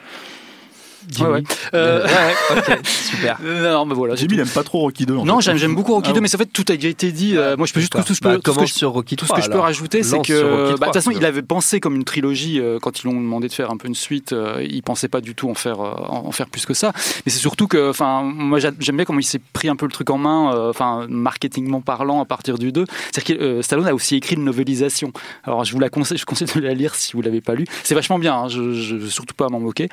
[1.19, 1.43] Ouais, ouais.
[1.73, 2.05] Euh...
[2.05, 3.39] ouais, ok, super.
[3.41, 4.15] non, mais voilà.
[4.15, 5.13] Jimmy, il aime pas trop Rocky 2.
[5.13, 7.37] non, j'aime beaucoup Rocky 2, ah mais en fait, tout a déjà été dit.
[7.37, 9.27] Euh, moi, je peux juste tout, tout, bah, tout, ce que je, sur Rocky 3,
[9.27, 11.79] tout ce que je peux rajouter, c'est que, bah, de toute façon, il avait pensé
[11.79, 14.33] comme une trilogie euh, quand ils l'ont demandé de faire un peu une suite.
[14.33, 16.93] Euh, il pensait pas du tout en faire, en faire plus que ça.
[17.25, 19.91] Mais c'est surtout que, enfin, moi, j'aime bien comment il s'est pris un peu le
[19.91, 22.85] truc en main, enfin, marketingment parlant, à partir du 2.
[23.11, 25.11] C'est-à-dire que Stallone a aussi écrit une novélisation.
[25.43, 27.65] Alors, je vous la conseille, je conseille de la lire si vous l'avez pas lu.
[27.83, 28.35] C'est vachement bien.
[28.35, 29.89] Hein, je, je, veux surtout pas m'en moquer.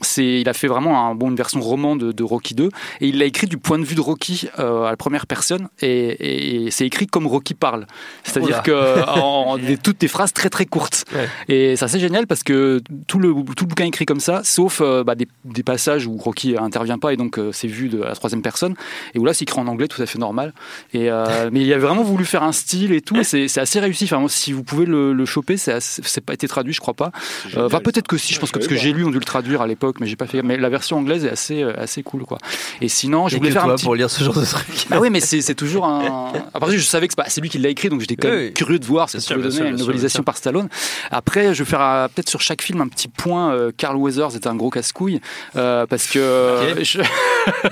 [0.00, 2.68] C'est, il a fait vraiment un, bon, une version roman de, de, Rocky 2
[3.00, 5.68] et il l'a écrit du point de vue de Rocky euh, à la première personne
[5.80, 7.86] et, et c'est écrit comme Rocky parle.
[8.22, 11.04] C'est-à-dire que en, des, toutes des phrases très très courtes.
[11.48, 14.42] Et ça c'est génial parce que tout le, tout le bouquin est écrit comme ça,
[14.44, 17.88] sauf euh, bah, des, des, passages où Rocky intervient pas et donc euh, c'est vu
[17.88, 18.74] de la troisième personne.
[19.14, 20.54] Et où là c'est écrit en anglais tout à fait normal.
[20.94, 21.10] Et,
[21.52, 23.16] mais il a vraiment voulu faire un style et tout.
[23.16, 24.04] Et c'est assez réussi.
[24.04, 27.10] Enfin, si vous pouvez le, le choper, c'est pas été traduit, je crois pas.
[27.56, 29.62] Enfin peut-être que si, je pense que parce que j'ai lu, on dû le traduire
[29.62, 32.24] à l'époque, mais j'ai pas fait mais la version anglaise est assez, euh, assez cool,
[32.24, 32.38] quoi.
[32.80, 33.84] Et sinon, je voulais faire un petit...
[33.84, 34.86] pour lire ce genre de truc.
[34.90, 36.32] Ah oui, mais c'est toujours un.
[36.54, 38.84] Après, je savais que c'est lui qui l'a écrit, donc j'étais quand même curieux de
[38.84, 40.68] voir si ça pouvait donner une novelisation par Stallone.
[41.10, 43.52] Après, je vais faire euh, peut-être sur chaque film un petit point.
[43.52, 45.20] Euh, Carl Weathers était un gros casse-couille
[45.54, 46.74] parce que.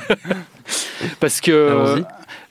[1.20, 2.02] parce que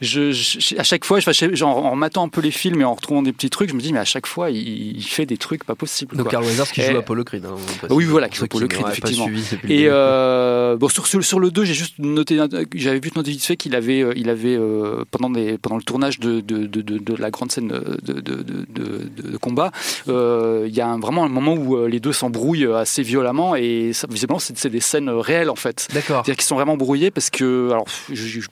[0.02, 3.22] je, à chaque fois, je, genre, en remettant un peu les films et en retrouvant
[3.22, 5.76] des petits trucs, je me dis, mais à chaque fois, il, fait des trucs pas
[5.76, 6.16] possibles.
[6.16, 7.46] Donc, Carl Weathers qui joue Apollo Creed.
[7.46, 7.56] Hein,
[7.90, 9.28] oui, voilà, qui joue Apollo Creed, effectivement.
[9.68, 12.40] Et euh, bon, sur, sur, le 2, j'ai juste noté,
[12.76, 15.84] j'avais vu noter vite fait qu'il avait, euh, il avait euh, pendant, des, pendant le
[15.84, 19.72] tournage de, de, de, de la grande scène de, de combat,
[20.08, 24.08] il y a un, vraiment un moment où les deux s'embrouillent assez violemment et ça,
[24.10, 25.88] visiblement, c'est des scènes réelles en fait.
[25.94, 26.24] D'accord.
[26.26, 27.86] C'est-à-dire qu'ils sont vraiment brouillés parce que, alors,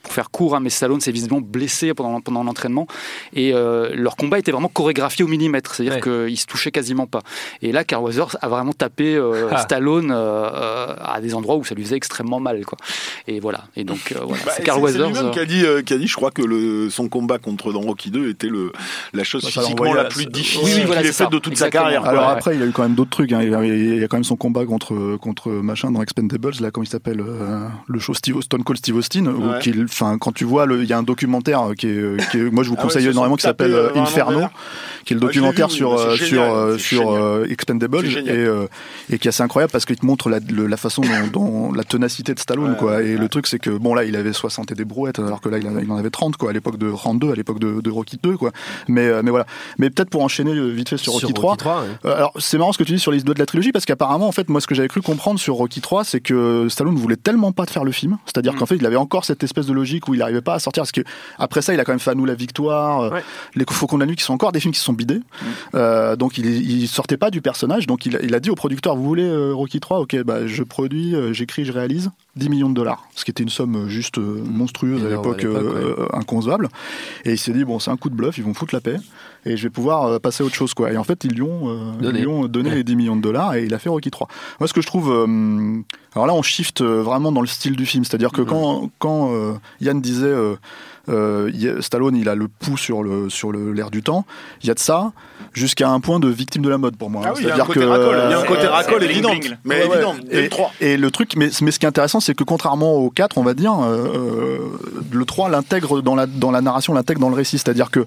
[0.02, 2.86] pour faire court, hein, mais Stallone, c'est visiblement blessés pendant, pendant l'entraînement.
[3.32, 7.22] Et euh, leur combat était vraiment chorégraphié au millimètre, c'est-à-dire qu'ils se touchaient quasiment pas.
[7.62, 9.58] Et là, Carl Weathers a vraiment tapé euh, ah.
[9.58, 12.64] Stallone euh, à des endroits où ça lui faisait extrêmement mal.
[12.64, 12.78] Quoi.
[13.26, 13.64] Et voilà.
[13.76, 14.42] Et donc, voilà.
[14.44, 15.08] Bah, c'est Carl Weathers.
[15.08, 17.80] lui-même qui a, dit, qui a dit, je crois que le, son combat contre dans
[17.80, 18.72] Rocky 2 était le,
[19.12, 22.04] la chose bah, physiquement la plus difficile oui, qu'il ait faite de toute sa carrière.
[22.04, 23.32] Alors après, il a eu quand même d'autres trucs.
[23.32, 23.42] Hein.
[23.42, 26.88] Il, y a, quand même son combat contre, contre machin dans Expendables, là, comment il
[26.90, 27.24] s'appelle
[27.86, 29.26] Le show Steve, Stone Cold Steve Austin.
[29.26, 29.52] Où
[30.20, 33.06] quand tu vois, il y a un documentaire qui est, moi je vous ah conseille
[33.06, 34.46] énormément, qui s'appelle euh, Inferno,
[35.04, 38.46] qui est le documentaire sur euh, sur euh, sur Expendables et
[39.10, 41.02] et qui est assez incroyable parce qu'il te montre la, la façon
[41.32, 43.02] dont, la ténacité de Stallone quoi.
[43.02, 45.48] Et le truc c'est que bon là il avait 60 et des brouettes alors que
[45.48, 47.90] là il, en avait 30 quoi à l'époque de Round 2, à l'époque de, de,
[47.90, 48.50] Rocky 2 quoi.
[48.88, 49.46] Mais mais voilà.
[49.78, 51.56] Mais peut-être pour enchaîner vite fait sur Rocky 3.
[52.04, 54.28] alors c'est marrant ce que tu dis sur les deux de la trilogie parce qu'apparemment
[54.28, 57.16] en fait moi ce que j'avais cru comprendre sur Rocky 3 c'est que Stallone voulait
[57.16, 58.58] tellement pas de faire le film, c'est-à-dire mm.
[58.58, 60.82] qu'en fait il avait encore cette espèce de logique où il n'arrivait pas à sortir
[60.82, 63.20] parce que après ça il a quand même fait à nous la victoire, euh,
[63.54, 65.18] les Faucons de la nuit qui sont encore des films qui sont bidés.
[65.18, 65.46] Mm.
[65.74, 67.86] Euh, donc il, il sortait pas du personnage.
[67.86, 71.14] Donc il, a dit au producteur vous voulez euh, Rocky 3 Ok, bah je produis,
[71.32, 72.10] j'écris, je réalise.
[72.36, 75.46] 10 millions de dollars, ce qui était une somme juste monstrueuse à l'époque,
[76.12, 76.68] inconcevable.
[77.24, 78.96] Et il s'est dit bon, c'est un coup de bluff, ils vont foutre la paix
[79.46, 80.92] et je vais pouvoir passer à autre chose quoi.
[80.92, 82.20] Et en fait, ils lui ont, donné.
[82.20, 84.28] Ils ont donné les 10 millions de dollars et il a fait Rocky 3.
[84.60, 85.10] Moi, ce que je trouve,
[86.14, 89.32] alors là, on shift vraiment dans le style du film, c'est-à-dire que quand quand
[89.80, 90.34] Yann disait
[91.08, 94.24] euh, Stallone, il a le pouls sur le sur le l'air du temps.
[94.62, 95.12] Il y a de ça
[95.52, 97.22] jusqu'à un point de victime de la mode pour moi.
[97.24, 99.30] Ah il y a un côté racole, il y a un côté racole évident,
[99.64, 100.16] mais évident.
[100.30, 103.38] Et, et, le truc, mais, mais ce qui est intéressant, c'est que contrairement au 4,
[103.38, 104.58] on va dire, euh, euh,
[105.12, 108.04] le 3 l'intègre dans la dans la narration, l'intègre dans le récit, c'est-à-dire que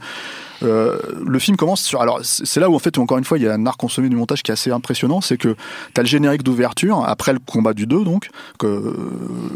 [0.64, 2.02] euh, le film commence sur.
[2.02, 4.10] Alors, c'est là où, en fait, encore une fois, il y a un art consommé
[4.10, 5.22] du montage qui est assez impressionnant.
[5.22, 5.56] C'est que
[5.94, 8.94] tu as le générique d'ouverture, après le combat du 2, donc, que,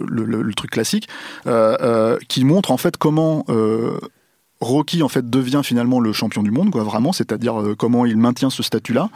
[0.07, 1.07] le, le, truc classique,
[1.47, 3.45] euh, euh, qui montre, en fait, comment
[4.64, 8.18] Rocky en fait devient finalement le champion du monde, quoi, vraiment, c'est-à-dire euh, comment il
[8.18, 9.09] maintient ce statut-là.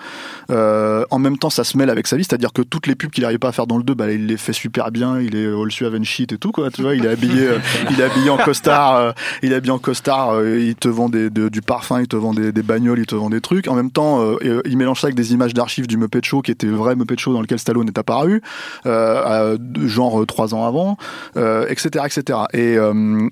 [0.52, 3.12] Euh, en même temps, ça se mêle avec sa vie, c'est-à-dire que toutes les pubs
[3.12, 5.36] qu'il n'arrive pas à faire dans le 2, bah, il les fait super bien, il
[5.36, 7.60] est all suave shit et tout, quoi, tu vois, il est habillé, euh,
[7.92, 11.62] il est habillé en costard, il est habillé en costard, il te vend des, du
[11.62, 13.68] parfum, il te vend des, bagnoles, il te vend des trucs.
[13.68, 16.68] En même temps, il mélange ça avec des images d'archives du Muppet Show, qui était
[16.68, 18.42] le vrai Muppet Show dans lequel Stallone est apparu,
[18.86, 20.98] genre trois ans avant,
[21.36, 22.40] etc., etc.
[22.54, 22.78] Et,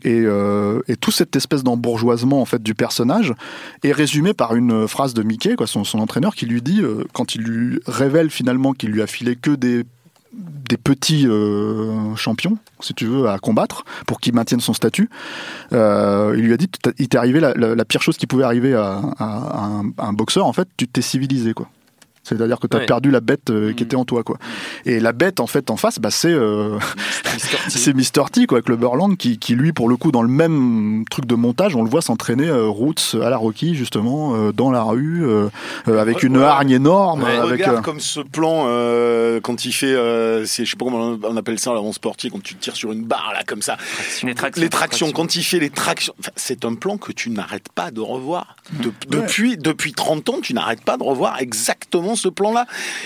[0.03, 0.25] et,
[0.87, 1.63] et toute cette espèce
[2.11, 3.33] en fait du personnage
[3.83, 7.41] est résumé par une phrase de Mickey, son, entraîneur, qui lui dit euh, quand il
[7.41, 9.83] lui révèle finalement qu'il lui a filé que des
[10.37, 15.09] des petits euh, champions, si tu veux, à combattre pour qu'il maintienne son statut.
[15.73, 19.01] Euh, il lui a dit, il t'est arrivé la, pire chose qui pouvait arriver à,
[19.19, 21.69] un, à, un, boxeur, en fait, tu t'es civilisé, quoi.
[22.25, 23.85] C'est-à-dire que tu as perdu la bête euh, qui mm.
[23.85, 24.37] était en toi, quoi.
[24.85, 26.77] Et la bête, en fait, en face, bah, c'est euh,
[27.67, 30.27] c'est Mister T, quoi, avec le Burland, qui, qui, lui, pour le coup, dans le
[30.27, 34.51] même truc de montage, on le voit s'entraîner euh, Roots à la Rocky, justement, euh,
[34.51, 35.25] dans la rue,
[35.85, 37.23] avec une hargne énorme.
[37.23, 38.65] avec, regarde comme ce plan
[39.41, 42.75] quand il fait, je sais pas comment on appelle ça, l'avant sportif, quand tu tires
[42.75, 43.77] sur une barre là, comme ça.
[44.23, 44.63] Les tractions.
[44.63, 45.11] Les tractions.
[45.11, 48.55] Quand il fait les tractions, c'est un plan que tu n'arrêtes pas de revoir.
[49.09, 52.65] Depuis depuis 30 ans, tu n'arrêtes pas de revoir exactement ce plan-là.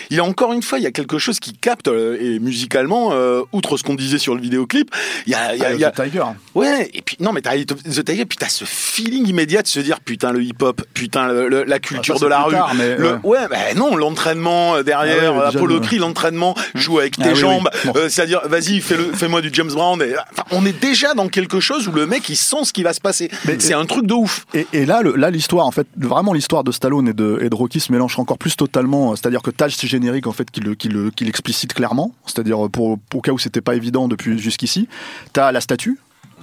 [0.10, 2.40] Il y a encore une fois, il y a quelque chose qui capte euh, et
[2.40, 4.92] musicalement, euh, outre ce qu'on disait sur le vidéoclip,
[5.26, 6.24] il y a, il y a, The Tiger.
[6.56, 9.80] Ouais, et puis non, mais t'as The Tiger, puis t'as ce feeling immédiat de se
[9.80, 12.56] dire putain le hip-hop, putain la culture ah, de la rue.
[12.98, 17.34] le, ouais, ben non, l'entraînement euh, derrière, ah Apollo Creed, l'entraînement, joue avec tes ah
[17.34, 17.70] jambes,
[18.10, 20.02] c'est-à-dire vas-y, fais-moi du James Brown.
[20.02, 20.14] Et,
[20.52, 23.02] on est déjà dans quelque chose où le mec il sent ce qui va se
[23.02, 23.30] passer.
[23.60, 24.46] C'est un truc de ouf.
[24.54, 27.80] Et, et là, l'histoire en fait, vraiment l'histoire de Stallone et de, et de Rocky
[27.80, 31.12] se mélange encore plus totalement c'est-à-dire que ce générique en fait qui le, qui le,
[31.12, 34.88] qui l'explicite clairement, c'est-à-dire pour au cas où c'était pas évident depuis jusqu'ici,
[35.34, 35.98] t'as la statue.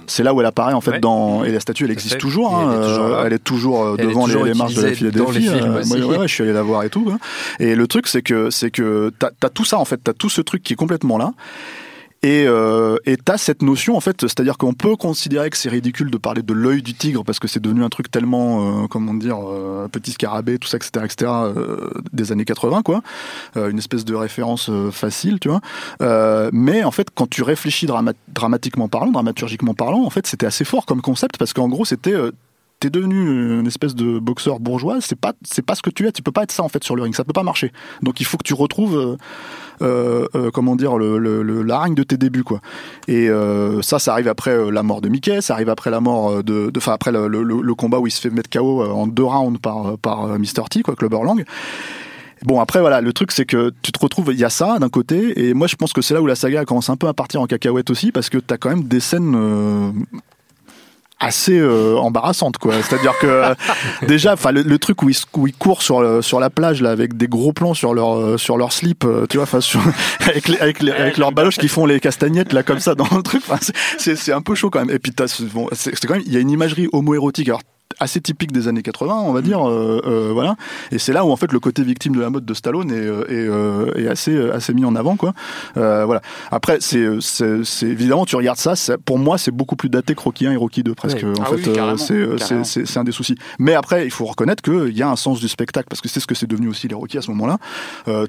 [0.09, 3.23] C'est là où elle apparaît en fait dans et la statue elle existe toujours, hein,
[3.25, 5.49] elle est toujours, euh, devant les, marches de la Philadelphie.
[5.49, 5.81] Euh,
[6.21, 7.09] je suis allé la voir et tout.
[7.11, 7.17] Hein.
[7.59, 10.29] Et le truc c'est que c'est que t'as as tout ça en fait, t'as tout
[10.29, 11.33] ce truc qui est complètement là.
[12.23, 16.17] Et euh, t'as cette notion en fait, c'est-à-dire qu'on peut considérer que c'est ridicule de
[16.17, 19.37] parler de l'œil du tigre parce que c'est devenu un truc tellement, euh, comment dire,
[19.37, 23.01] euh, petit scarabée, tout ça, etc., etc., euh, des années 80 quoi,
[23.55, 25.61] euh, une espèce de référence facile, tu vois.
[26.51, 27.87] mais en fait, quand tu réfléchis
[28.27, 32.15] dramatiquement parlant, dramaturgiquement parlant, en fait, c'était assez fort comme concept parce qu'en gros, c'était
[32.79, 36.11] t'es devenu une espèce de boxeur bourgeois, c'est pas c'est pas ce que tu es,
[36.11, 37.71] tu peux pas être ça en fait sur le ring, ça peut pas marcher.
[38.03, 39.17] Donc il faut que tu retrouves
[39.81, 42.61] euh, euh, comment dire le, le, la de tes débuts quoi.
[43.07, 46.01] Et euh, ça, ça arrive après euh, la mort de Mickey, ça arrive après la
[46.01, 49.23] mort de, enfin après le, le, combat où il se fait mettre KO en deux
[49.23, 51.43] rounds par par Mr T quoi, Clubber Lang.
[52.43, 54.89] Bon après voilà, le truc c'est que tu te retrouves, il y a ça d'un
[54.89, 57.13] côté, et moi je pense que c'est là où la saga commence un peu à
[57.13, 59.35] partir en cacahuète aussi, parce que t'as quand même des scènes
[61.19, 62.73] assez euh, embarrassante quoi.
[62.81, 63.55] C'est à dire que euh,
[64.07, 67.17] déjà enfin le, truc où ils, où ils courent sur sur la plage là avec
[67.17, 69.59] des gros plans sur leur euh, sur leur slip tu vois enfin
[70.21, 73.07] avec les, avec, les, avec leurs baloches qui font les castagnettes là comme ça dans
[73.15, 73.43] le truc
[73.97, 74.93] c'est c'est un peu chaud quand même.
[74.93, 75.13] Et puis
[75.53, 77.49] bon, c'est quand même il y a une imagerie homo-érotique.
[77.49, 77.61] Alors
[77.99, 80.55] assez typique des années 80, on va dire, euh, euh, voilà.
[80.91, 82.95] Et c'est là où en fait le côté victime de la mode de Stallone est,
[82.95, 85.33] euh, est, assez assez mis en avant, quoi.
[85.75, 86.21] voilà.
[86.51, 87.07] Après, c'est
[87.83, 88.73] évidemment tu regardes ça,
[89.05, 91.23] pour moi c'est beaucoup plus daté que Rocky 1 et Rocky 2 presque.
[91.23, 93.35] En ah fait, c'est c'est un des soucis.
[93.59, 96.19] Mais après, il faut reconnaître qu'il y a un sens du spectacle parce que c'est
[96.19, 97.57] ce que c'est devenu aussi les Rocky à ce moment-là.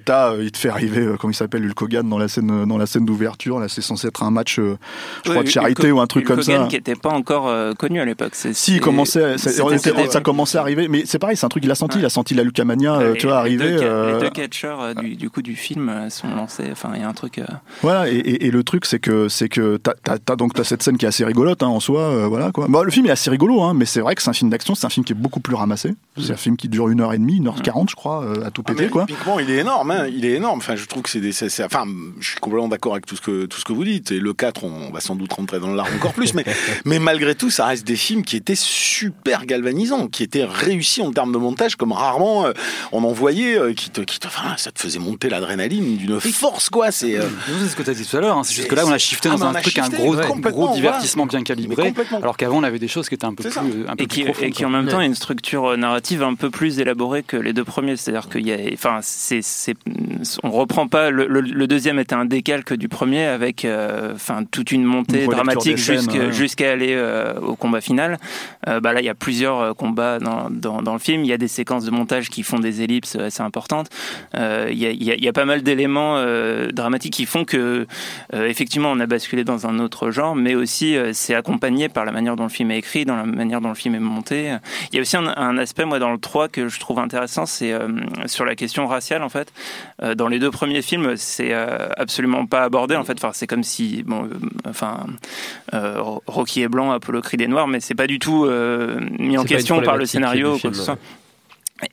[0.04, 2.86] T'as, il te fait arriver, comment il s'appelle, Hulk Hogan dans la scène dans la
[2.86, 3.60] scène d'ouverture.
[3.60, 6.66] Là, c'est censé être un match, je crois, de charité ou un truc comme ça.
[6.68, 8.34] qui n'était pas encore connu à l'époque.
[8.34, 10.88] Si, il commençait ça commençait à arriver.
[10.88, 11.98] Mais c'est pareil, c'est un truc qu'il a senti.
[11.98, 13.70] Il a senti la Lucamania, tu vois, arriver.
[13.70, 16.68] Les deux catcheurs du coup du film sont lancés.
[16.70, 17.40] Enfin, il y a un truc.
[17.82, 18.08] Voilà.
[18.08, 21.24] Et le truc, c'est que c'est que t'as donc t'as cette scène qui est assez
[21.24, 22.28] rigolote hein, en soi.
[22.28, 22.68] Voilà quoi.
[22.84, 24.74] le film est assez rigolo, hein, mais c'est vrai que c'est un film d'action.
[24.74, 25.94] C'est un film qui est beaucoup plus ramassé.
[26.16, 28.50] C'est un film qui dure une heure et demie, une heure quarante, je crois, à
[28.50, 29.06] tout ah, péter quoi.
[29.40, 29.90] il est énorme.
[29.90, 30.06] Hein.
[30.08, 30.58] Il est énorme.
[30.58, 31.32] Enfin, je trouve que c'est des.
[31.64, 31.84] Enfin,
[32.20, 34.12] je suis complètement d'accord avec tout ce que tout ce que vous dites.
[34.12, 36.34] Et le 4, on va sans doute rentrer dans l'art encore plus.
[36.34, 36.44] mais
[36.84, 41.12] mais malgré tout, ça reste des films qui étaient super galvanisants, qui étaient réussis en
[41.12, 42.52] termes de montage comme rarement euh,
[42.92, 46.20] on en voyait, euh, qui te, qui te, enfin, ça te faisait monter l'adrénaline d'une
[46.20, 46.90] force quoi.
[46.90, 47.24] C'est euh,
[47.60, 48.38] c'est ce que tu as dit tout à l'heure.
[48.38, 48.44] Hein.
[48.44, 51.26] C'est juste que là, on a shifté dans ah, un truc, un gros, gros divertissement
[51.26, 54.02] bien calibré, alors qu'avant on avait des choses qui étaient un peu plus, un peu
[54.02, 57.22] et, qui, et qui en même temps a une structure narrative un peu plus élaborée
[57.22, 57.96] que les deux premiers.
[57.96, 59.42] C'est-à-dire qu'il y a, enfin, c'est,
[60.42, 63.66] on reprend pas le, deuxième était un décalque du premier avec,
[64.14, 66.98] enfin, toute une montée dramatique jusqu'à aller
[67.42, 68.18] au combat final.
[68.66, 71.22] bah là, il y a plusieurs combats dans, dans, le film.
[71.22, 73.90] Il y a des séquences de montage qui font des ellipses assez importantes.
[74.34, 76.16] Il y, a, il y, a, pas mal d'éléments
[76.72, 77.86] dramatiques qui font que,
[78.32, 82.36] effectivement, on a basculé dans un autre genre, mais aussi c'est accompagné par la manière
[82.36, 84.56] dont le film est écrit, dans la manière dont le film est monté.
[84.92, 87.74] Il y a aussi un, aspect, moi, dans le 3 que je trouve intéressant, c'est
[88.24, 89.52] sur la question raciale, en fait.
[90.16, 93.18] dans les deux premiers films, c'est absolument pas abordé, en fait.
[93.34, 94.30] C'est comme si, bon,
[94.66, 95.04] enfin,
[95.74, 98.48] Rocky est blanc, Apollo crie des noirs, mais c'est pas du tout
[99.18, 100.98] mis en question par le scénario ou quoi que ce soit.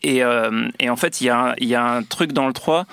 [0.01, 2.88] Et, euh, et, en fait, il y, a, y, a, un truc dans le 3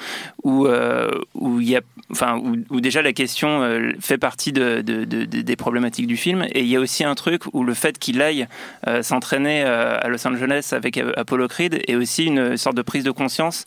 [0.45, 1.81] où, euh, où il y a
[2.13, 2.41] enfin,
[2.71, 6.47] où, déjà la question euh, fait partie de, de, de, des problématiques du film.
[6.53, 8.47] Et il y a aussi un truc où le fait qu'il aille
[8.87, 13.05] euh, s'entraîner euh, à Los Angeles avec Apollo Creed est aussi une sorte de prise
[13.05, 13.65] de conscience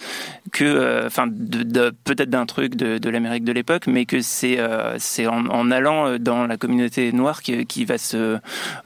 [0.52, 1.28] que, enfin,
[2.04, 4.60] peut-être d'un truc de, l'Amérique de l'époque, mais que c'est
[4.98, 8.38] c'est en, en, allant dans la communauté noire qui, qui va se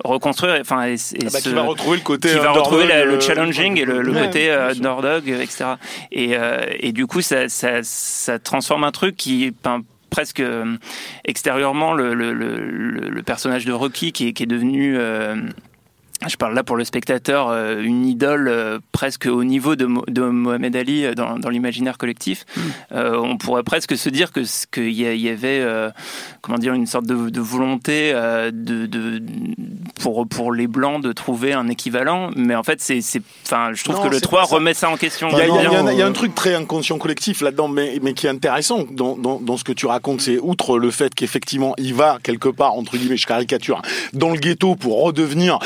[0.03, 3.79] reconstruire, enfin, et, ah bah, qui va retrouver le côté, qui va retrouver le challenging
[3.79, 5.75] et le, côté Nordog, etc.
[6.11, 6.35] Et,
[6.79, 9.48] et du coup, ça, ça, ça transforme un truc qui
[10.09, 10.77] presque euh,
[11.25, 15.35] extérieurement le, personnage de Rocky qui est, qui est devenu euh,
[16.27, 20.21] je parle là pour le spectateur, euh, une idole euh, presque au niveau de, de
[20.21, 22.45] Mohamed Ali euh, dans, dans l'imaginaire collectif.
[22.55, 22.61] Mm.
[22.91, 24.41] on pourrait presque se dire que
[24.71, 25.65] qu'il y, y, avait,
[26.41, 29.21] comment dire, une sorte de, de volonté de, de,
[30.01, 32.99] pour pour les blancs de trouver un équivalent, mais en fait c'est,
[33.45, 35.29] enfin, je trouve que le 3 remet ça en question.
[35.31, 38.29] Il y, a, y a un truc très inconscient collectif là-dedans, mais, mais qui est
[38.29, 42.17] intéressant dans, dans, dans ce que tu racontes, c'est outre le fait qu'effectivement il va
[42.21, 43.81] quelque part entre guillemets, je caricature,
[44.13, 45.59] dans le ghetto pour redevenir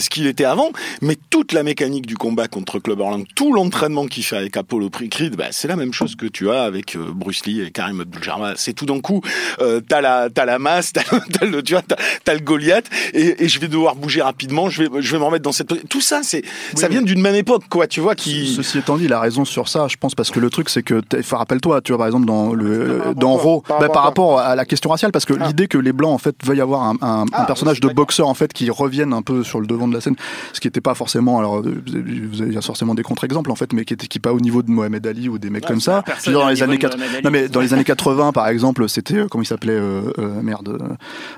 [0.00, 0.70] ce qu'il était avant,
[1.02, 5.36] mais toute la mécanique du combat contre Clubberland, tout l'entraînement qu'il fait avec Apollo Creed,
[5.36, 8.54] bah, c'est la même chose que tu as avec euh, Bruce Lee et Karim Abdul-Jabbar.
[8.56, 9.20] C'est tout d'un coup,
[9.60, 11.02] euh, t'as la t'as la masse, t'as,
[11.46, 11.82] le tu vois,
[12.24, 14.70] t'as, le Goliath, et, et, je vais devoir bouger rapidement.
[14.70, 16.42] Je vais je vais me remettre dans cette tout ça, c'est
[16.74, 17.86] ça vient d'une même époque, quoi.
[17.86, 18.54] Tu vois qui.
[18.54, 20.82] Ceci étant dit, il a raison sur ça, je pense, parce que le truc c'est
[20.82, 24.54] que rappelle-toi, tu vois par exemple dans le dans Raw, par, bah, par rapport à
[24.54, 25.46] la question raciale, parce que ah.
[25.46, 28.28] l'idée que les blancs en fait veuillent avoir un, un, un ah, personnage de boxeur
[28.28, 30.16] en fait qui revienne un peu sur le devant de la scène
[30.52, 33.94] ce qui n'était pas forcément, alors vous avez forcément des contre-exemples en fait, mais qui
[33.94, 36.04] n'était qui pas au niveau de Mohamed Ali ou des mecs comme ça.
[36.26, 39.42] dans les années 80, non mais dans les années 80 par exemple, c'était euh, comment
[39.42, 40.78] il s'appelait euh, euh, merde,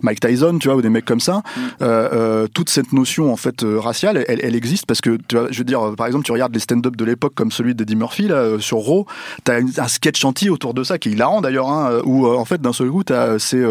[0.03, 1.43] Mike Tyson, tu vois, ou des mecs comme ça.
[1.81, 2.47] Mm.
[2.55, 5.65] toute cette notion en fait raciale, elle, elle, existe parce que tu vois, je veux
[5.65, 8.79] dire, par exemple, tu regardes les stand-up de l'époque comme celui d'Eddie Murphy là sur
[8.79, 9.07] Raw,
[9.45, 12.61] t'as un sketch entier autour de ça qui est hilarant d'ailleurs, hein, où en fait
[12.61, 13.03] d'un seul coup
[13.39, 13.63] c'est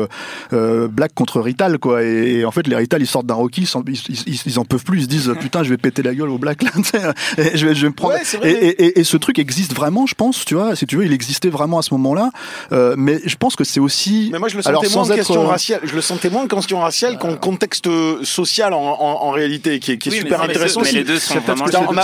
[0.51, 4.59] Black contre Rital quoi, et, en fait les Rital ils sortent d'un Rocky, ils, ils,
[4.59, 6.71] en peuvent plus, ils se disent putain, je vais péter la gueule au Black là,
[7.37, 8.15] je vais, je vais me prendre.
[8.43, 11.13] et, et, et, ce truc existe vraiment, je pense, tu vois, si tu veux, il
[11.13, 12.31] existait vraiment à ce moment-là.
[12.71, 14.29] Euh, mais je pense que c'est aussi.
[14.31, 15.81] Mais moi, je le sentais alors, moins en question euh, raciale.
[15.83, 17.89] Je le sentais moins en question raciale qu'en contexte
[18.23, 20.81] social en, en, en réalité, qui est, qui est super intéressant.
[20.81, 21.33] Mais les deux sont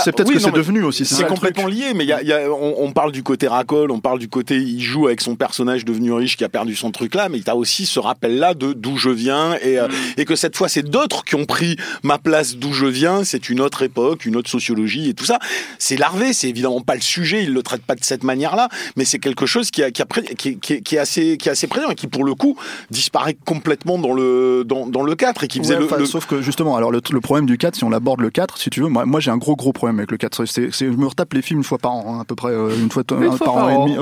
[0.04, 1.04] c'est peut-être que c'est devenu aussi.
[1.04, 3.90] C'est complètement lié, mais il y a, y a, on, on, parle du côté racole,
[3.90, 6.90] on parle du côté il joue avec son personnage devenu riche qui a perdu son
[6.90, 9.88] truc là, mais il a aussi ce rappel là de d'où je viens et, euh,
[9.88, 9.92] mm.
[10.18, 13.24] et que cette fois c'est d'autres qui ont pris ma place d'où je viens.
[13.24, 15.38] C'est une autre époque, une autre sociologie et tout ça.
[15.78, 19.04] C'est larvé, c'est évidemment pas le sujet, il le traite pas de cette manière-là, mais
[19.04, 21.90] c'est quelque chose qui, a, qui, a, qui, qui, est assez, qui est assez présent
[21.90, 22.56] et qui, pour le coup,
[22.90, 26.76] disparaît complètement dans le, dans, dans le 4 et qui faisait le, Sauf que justement,
[26.76, 29.20] alors le, problème du 4, si on aborde le 4, si tu veux, moi, moi
[29.20, 30.44] j'ai un gros gros problème avec le 4.
[30.44, 32.70] C'est, je me retape les films une fois par an, hein, à peu près euh,
[32.78, 33.18] une fois, par,
[33.56, 33.96] an, et demi.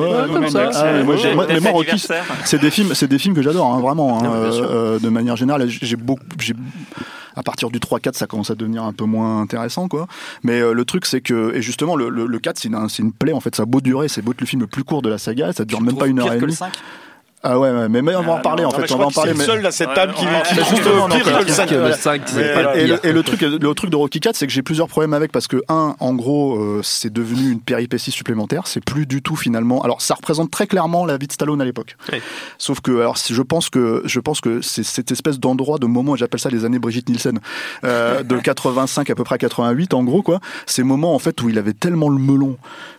[1.68, 2.06] Rocky,
[2.44, 5.68] c'est des films, c'est des films que j'adore, hein, vraiment, hein, euh, de manière générale.
[5.68, 6.22] J'ai beaucoup,
[7.34, 10.06] à partir du 3-4, ça commence à devenir un peu moins intéressant, quoi.
[10.42, 13.32] Mais euh, le truc, c'est que, et justement, le, le, 4, c'est une, une plaie,
[13.32, 15.08] en fait, ça a beau durer, c'est beau être le film le plus court de
[15.08, 16.56] la saga, ça dure même pas une heure et demie.
[17.46, 18.90] Ah ouais, mais, mais on va en parler en fait.
[18.90, 19.34] On va en parler.
[19.34, 22.20] Mais seul à cette table qui trouve pire que le 5.
[23.04, 25.46] Et le truc, le truc de Rocky 4, c'est que j'ai plusieurs problèmes avec parce
[25.46, 28.66] que un, en gros, euh, c'est devenu une péripétie supplémentaire.
[28.66, 29.82] C'est plus du tout finalement.
[29.82, 31.96] Alors, ça représente très clairement la vie de Stallone à l'époque.
[32.56, 36.16] Sauf que, alors, je pense que je pense que c'est cette espèce d'endroit, de moment,
[36.16, 37.40] j'appelle ça les années Brigitte Nielsen,
[37.84, 40.40] euh, de 85 à peu près à 88, en gros quoi.
[40.66, 42.56] Ces moments en fait où il avait tellement le melon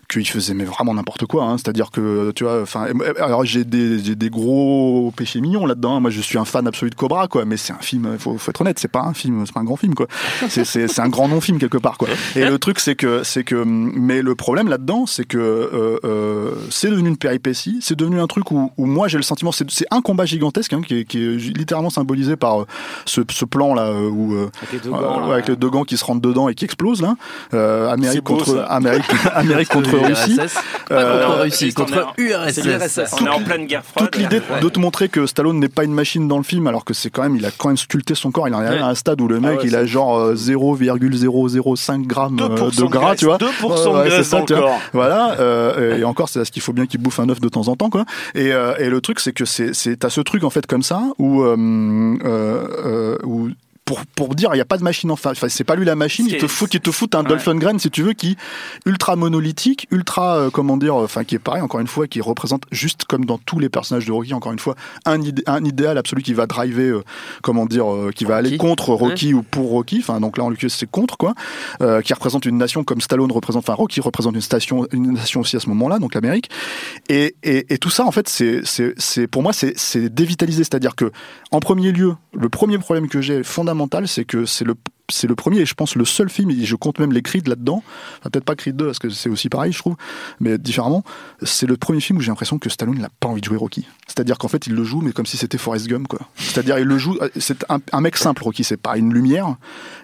[0.07, 1.43] qu'il faisait mais vraiment n'importe quoi.
[1.43, 1.57] Hein.
[1.57, 2.87] C'est-à-dire que tu vois, enfin,
[3.19, 5.97] alors j'ai des, des, gros péchés mignons là-dedans.
[5.97, 5.99] Hein.
[5.99, 7.45] Moi, je suis un fan absolu de Cobra, quoi.
[7.45, 8.17] Mais c'est un film.
[8.19, 10.07] Faut, faut être honnête, c'est pas un film, c'est pas un grand film, quoi.
[10.49, 12.07] C'est un grand non film quelque part, quoi.
[12.35, 16.51] Et le truc, c'est que c'est que, mais le problème là-dedans, c'est que euh, euh,
[16.69, 17.79] c'est devenu une péripétie.
[17.81, 20.81] C'est devenu un truc où, où moi j'ai le sentiment, c'est un combat gigantesque hein,
[20.85, 22.67] qui, est, qui, est, littéralement symbolisé par euh,
[23.05, 26.05] ce, ce plan là où avec les deux gants, avec les deux gants qui se
[26.05, 27.15] rentrent dedans et qui explosent là.
[27.91, 30.39] Amérique contre Amérique, Amérique contre Russie.
[30.91, 32.99] Euh, contre Russie, contre URSS.
[33.19, 34.11] On est en pleine guerre froide.
[34.11, 36.85] Toute l'idée de te montrer que Stallone n'est pas une machine dans le film, alors
[36.85, 38.47] que c'est quand même, il a quand même sculpté son corps.
[38.47, 42.05] Il en est à un stade où le mec, ah il a genre 0,005 euh,
[42.05, 43.37] grammes euh, de gras, tu vois.
[43.37, 44.79] 2% de graisse corps.
[44.93, 45.35] Voilà.
[45.97, 47.89] Et encore, c'est ce qu'il faut bien qu'il bouffe un œuf de temps en temps,
[47.89, 48.05] quoi.
[48.33, 51.43] Et, et le truc, c'est que c'est, t'as ce truc en fait comme ça où,
[51.43, 53.49] où
[53.85, 55.95] pour, pour dire il n'y a pas de machine enfin, enfin c'est pas lui la
[55.95, 57.29] machine il te fout il te fout un ouais.
[57.29, 58.35] Dolphin si tu veux qui
[58.87, 62.63] ultra monolithique ultra euh, comment dire enfin qui est pareil encore une fois qui représente
[62.71, 64.73] juste comme dans tous les personnages de Rocky encore une fois
[65.05, 67.03] un, un idéal absolu qui va driver euh,
[67.43, 69.99] comment dire euh, qui va aller contre Rocky ou pour Rocky.
[69.99, 71.35] Enfin donc là en l'occurrence c'est contre quoi
[72.03, 75.55] qui représente une nation comme Stallone représente enfin Rocky représente une station une nation aussi
[75.57, 76.49] à ce moment-là donc l'Amérique.
[77.09, 80.63] Et, et, et, tout ça en fait c'est c'est pour moi c'est dévitalisé.
[80.63, 81.11] C'est-à-dire que
[81.51, 83.43] en premier lieu le premier problème que j'ai
[83.75, 84.75] fondamentalement c'est que c'est le
[85.11, 87.47] c'est le premier et je pense le seul film, et je compte même les Creed
[87.47, 87.83] là-dedans,
[88.23, 89.95] peut-être pas Creed 2 parce que c'est aussi pareil je trouve,
[90.39, 91.03] mais différemment,
[91.43, 93.85] c'est le premier film où j'ai l'impression que Stallone n'a pas envie de jouer Rocky.
[94.07, 96.19] C'est-à-dire qu'en fait il le joue mais comme si c'était Forrest Gump quoi.
[96.37, 99.55] C'est-à-dire il le joue, c'est un, mec simple Rocky, c'est pas une lumière,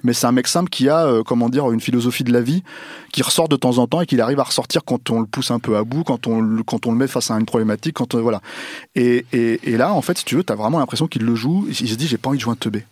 [0.04, 2.64] mais c'est un mec simple qui a, euh, comment dire, une philosophie de la vie
[3.12, 5.52] qui ressort de temps en temps et qu'il arrive à ressortir quand on le pousse
[5.52, 8.16] un peu à bout, quand on, quand on le met face à une problématique, quand
[8.16, 8.42] euh, voilà.
[8.96, 11.68] Et, et, et, là en fait si tu veux, t'as vraiment l'impression qu'il le joue,
[11.70, 12.86] il se dit j'ai pas envie de jouer un teubé.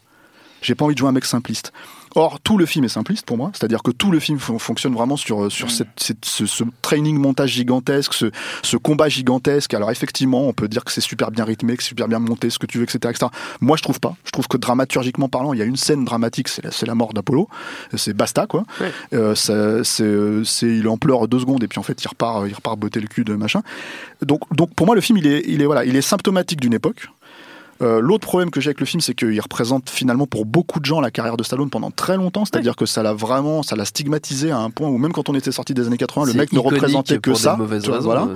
[0.62, 1.72] J'ai pas envie de jouer un mec simpliste.
[2.16, 5.16] Or, tout le film est simpliste pour moi, c'est-à-dire que tout le film fonctionne vraiment
[5.16, 5.90] sur, euh, sur cette,
[6.24, 8.32] ce, ce, training montage gigantesque, ce,
[8.64, 9.76] ce, combat gigantesque.
[9.76, 12.50] Alors effectivement, on peut dire que c'est super bien rythmé, que c'est super bien monté,
[12.50, 13.28] ce que tu veux, etc., etc.
[13.62, 14.16] Moi, je trouve pas.
[14.26, 17.14] Je trouve que dramaturgiquement parlant, il y a une scène dramatique, c'est la, la, mort
[17.14, 17.48] d'Apollo,
[17.96, 18.66] c'est basta quoi.
[19.14, 22.78] Euh, c'est, il en pleure deux secondes et puis en fait il repart, il repart
[22.80, 23.62] botter le cul de machin.
[24.26, 26.74] Donc, donc pour moi, le film il est, il est voilà, il est symptomatique d'une
[26.74, 27.08] époque.
[27.82, 30.86] Euh, l'autre problème que j'ai avec le film, c'est qu'il représente finalement pour beaucoup de
[30.86, 32.46] gens la carrière de Stallone pendant très longtemps.
[32.46, 35.36] C'est-à-dire que ça l'a vraiment, ça l'a stigmatisé à un point où même quand on
[35.36, 37.58] était sorti des années 80, le mec ne représentait que ça.
[38.02, 38.30] voilà.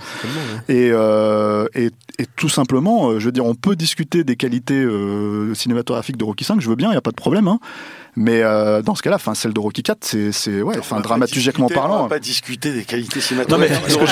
[0.69, 1.89] et, euh, et,
[2.19, 6.23] et, tout simplement, euh, je veux dire, on peut discuter des qualités euh, cinématographiques de
[6.23, 7.47] Rocky V, je veux bien, il n'y a pas de problème.
[7.47, 7.59] Hein.
[8.15, 11.67] Mais euh, dans ce cas-là, enfin celle de Rocky 4, c'est c'est ouais, enfin dramaturgiquement
[11.67, 12.01] parlant.
[12.01, 13.81] On va pas discuter des qualités cinématographiques.
[13.81, 14.07] Non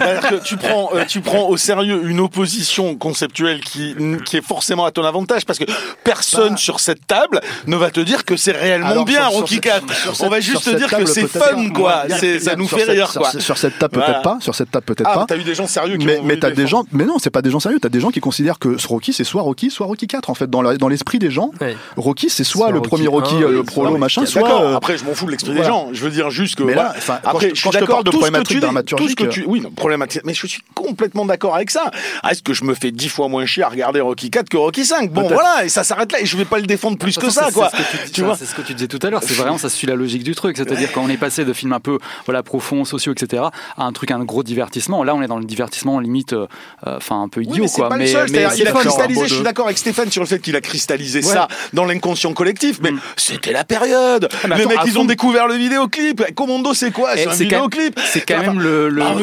[0.00, 4.44] mais que tu prends euh, tu prends au sérieux une opposition conceptuelle qui qui est
[4.46, 5.64] forcément à ton avantage parce que
[6.04, 6.56] personne bah.
[6.58, 9.84] sur cette table ne va te dire que c'est réellement bien Rocky 4.
[10.20, 12.04] on va juste te dire que c'est fun quoi.
[12.18, 13.30] C'est ça nous fait rire quoi.
[13.38, 15.26] Sur cette table peut-être pas, sur cette table peut-être ah, pas.
[15.26, 17.42] T'as eu des gens sérieux qui Mais mais t'as des gens mais non, c'est pas
[17.42, 20.06] des gens sérieux, t'as des gens qui considèrent que Rocky c'est soit Rocky soit Rocky
[20.06, 21.52] 4 en fait dans dans l'esprit des gens.
[21.96, 25.14] Rocky c'est soit le premier Rocky euh, le prolo machin soit euh, après je m'en
[25.14, 25.90] fous de l'esprit des gens.
[25.92, 29.22] Je veux dire juste que mais là, après je suis d'accord de problématique dramaturgique tout
[29.22, 30.22] ce que tu oui problématique.
[30.24, 31.90] Mais je suis complètement d'accord avec ça.
[32.22, 34.56] Ah, est-ce que je me fais dix fois moins chier à regarder Rocky 4 que
[34.56, 37.18] Rocky 5 bon voilà et ça s'arrête là et je vais pas le défendre plus
[37.18, 37.70] que ça quoi.
[38.12, 39.94] tu vois c'est ce que tu disais tout à l'heure c'est vraiment ça suit la
[39.94, 40.56] logique du truc.
[40.56, 43.44] C'est-à-dire quand on est passé de films un peu voilà profonds sociaux etc
[43.76, 45.04] à un truc un gros divertissement.
[45.04, 46.46] Là on est dans le divertissement limite euh,
[46.84, 47.90] enfin un peu idiot quoi.
[47.96, 49.28] mais il a cristallisé.
[49.28, 52.78] Je suis d'accord avec Stéphane sur le fait qu'il a cristallisé ça dans l'inconscient collectif
[52.82, 53.00] mais mm.
[53.20, 54.28] C'était la période.
[54.44, 56.34] Ah, les mecs, ils ont découvert le vidéoclip.
[56.34, 57.98] Commando, c'est quoi C'est un vidéoclip.
[58.04, 59.14] C'est quand même le, le ah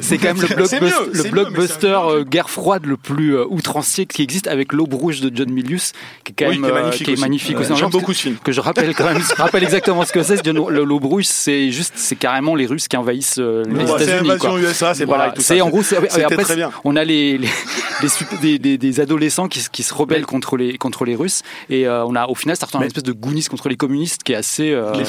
[0.00, 4.72] c'est quand même le, blockbuster euh, guerre froide le plus euh, outrancier qui existe avec
[4.72, 5.92] l'aube rouge de John Milius,
[6.24, 7.74] qui est quand même euh, magnifique aussi.
[7.76, 8.36] J'aime beaucoup ce film.
[8.42, 10.44] Que je rappelle quand même, je rappelle exactement ce que c'est.
[10.46, 13.94] L'aube rouge, c'est juste, c'est carrément les Russes qui envahissent les États-Unis.
[13.98, 15.32] C'est l'invasion USA, c'est pareil.
[15.38, 16.44] C'est en gros, après,
[16.84, 17.40] on a les
[18.42, 22.56] des adolescents qui se rebellent contre les contre les Russes et on a au final
[22.56, 24.72] ça à une espèce de Goonies contre les communistes qui est assez.
[24.72, 25.04] Euh, mais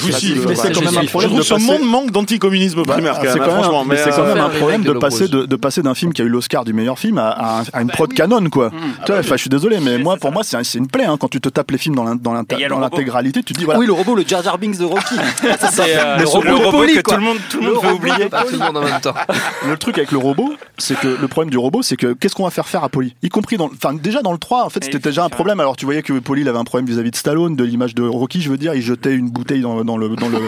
[0.56, 1.42] c'est quand même un problème.
[1.42, 3.16] Ce monde manque d'anticommunisme bah, primaire.
[3.22, 6.22] C'est quand, même, c'est quand même un problème de passer de, passer d'un film qui
[6.22, 8.72] a eu l'Oscar du meilleur film à, une prod canon quoi.
[9.08, 11.06] je suis désolé, mais moi, pour moi, c'est une plaie.
[11.06, 13.80] Hein, quand tu te tapes les films dans l'intégralité, tu dis voilà.
[13.80, 15.16] Oui, le robot, le Jar Jar Binks de Rocky.
[15.72, 18.30] c'est euh, le robot, que tout le monde, tout le monde veut oublier.
[18.30, 19.14] Tout le monde en même temps.
[19.68, 22.44] Le truc avec le robot, c'est que le problème du robot, c'est que qu'est-ce qu'on
[22.44, 24.84] va faire faire à Polly Y compris dans, enfin déjà dans le 3, en fait,
[24.84, 25.60] c'était déjà un problème.
[25.60, 28.42] Alors tu voyais que Polly avait un problème vis-à-vis de Stallone, de l'image de Rocky,
[28.42, 30.40] je veux dire, il jetait une bouteille dans, dans le dans le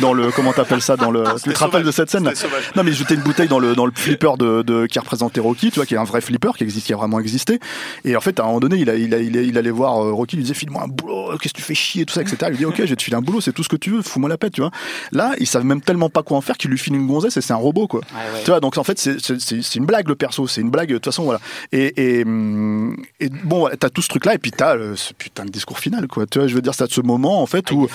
[0.00, 2.24] dans le comment t'appelles ça dans le tu te rappelles de cette scène?
[2.24, 2.32] là
[2.74, 5.40] Non mais il jetait une bouteille dans le dans le flipper de, de qui représentait
[5.40, 7.58] Rocky, tu vois, qui est un vrai flipper qui existe, qui a vraiment existé.
[8.04, 10.12] Et en fait, à un moment donné, il a, il, a, il, allait voir euh,
[10.12, 12.36] Rocky, il lui disait file-moi un boulot, qu'est-ce que tu fais chier, tout ça, etc.
[12.44, 13.90] Il lui dit ok, je vais te filer un boulot, c'est tout ce que tu
[13.90, 14.70] veux, fous-moi la paix, tu vois.
[15.12, 17.40] Là, ils savent même tellement pas quoi en faire qu'il lui file une gonzesse et
[17.40, 18.00] c'est un robot quoi.
[18.44, 21.06] Tu vois, donc en fait c'est une blague le perso, c'est une blague de toute
[21.06, 21.40] façon voilà.
[21.72, 25.44] Et, et, hum, et bon, t'as tout ce truc là et puis t'as ce putain
[25.44, 26.26] de discours final quoi.
[26.26, 27.88] Tu vois, je veux dire, c'est ce moment en fait où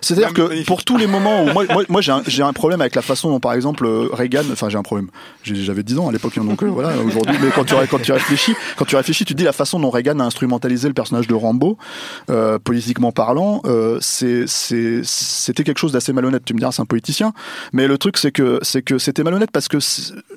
[0.00, 3.02] c'est-à-dire que pour tous les moments où moi, moi, j'ai un, un, problème avec la
[3.02, 5.08] façon dont par exemple Reagan, enfin j'ai un problème,
[5.42, 8.12] j'avais 10 ans à l'époque hein, donc euh, voilà aujourd'hui, mais quand tu quand tu
[8.12, 11.26] réfléchis, quand tu réfléchis, tu te dis la façon dont Reagan a instrumentalisé le personnage
[11.26, 11.76] de Rambo,
[12.30, 16.44] euh, politiquement parlant, euh, c'est c'était quelque chose d'assez malhonnête.
[16.44, 17.32] Tu me diras, c'est un politicien,
[17.72, 19.78] mais le truc c'est que c'est que c'était malhonnête parce que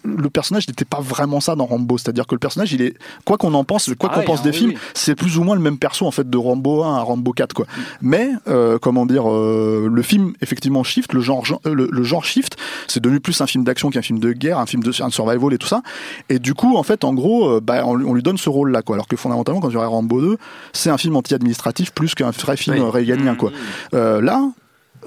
[0.04, 1.97] le personnage n'était pas vraiment ça dans Rambo.
[1.97, 2.95] C'est-à-dire que le personnage, il est
[3.26, 5.78] quoi qu'on en pense, quoi qu'on pense des films, c'est plus ou moins le même
[5.78, 7.66] perso en fait de Rambo 1 à Rambo 4 quoi.
[8.02, 12.58] Mais euh, comment dire, euh, le film effectivement shift, le genre le, le genre shift,
[12.88, 15.54] c'est devenu plus un film d'action qu'un film de guerre, un film de un survival
[15.54, 15.82] et tout ça.
[16.30, 18.96] Et du coup, en fait, en gros, euh, bah, on, lui donne ce rôle-là quoi.
[18.96, 20.38] Alors que fondamentalement, quand tu regardes Rambo 2,
[20.74, 22.90] c'est un film anti-administratif plus qu'un vrai film oui.
[22.90, 23.50] réganien quoi.
[23.50, 23.54] Mmh.
[23.96, 24.42] Euh, là,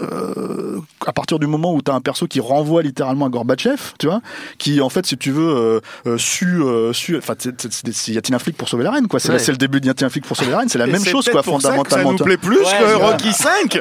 [0.03, 3.81] euh, à partir du moment où tu as un perso qui renvoie littéralement à Gorbatchev,
[3.99, 4.21] tu vois,
[4.59, 8.21] qui en fait, si tu veux, euh, euh su, euh, su, enfin, il y a
[8.35, 9.21] un flic pour sauver la reine, quoi.
[9.21, 9.47] C'est ouais.
[9.47, 11.43] le début d'Y a un flic pour sauver la reine, c'est la même chose, quoi,
[11.43, 11.85] fondamentalement.
[11.89, 13.81] Ça, ça nous plaît plus ouais, que Rocky 5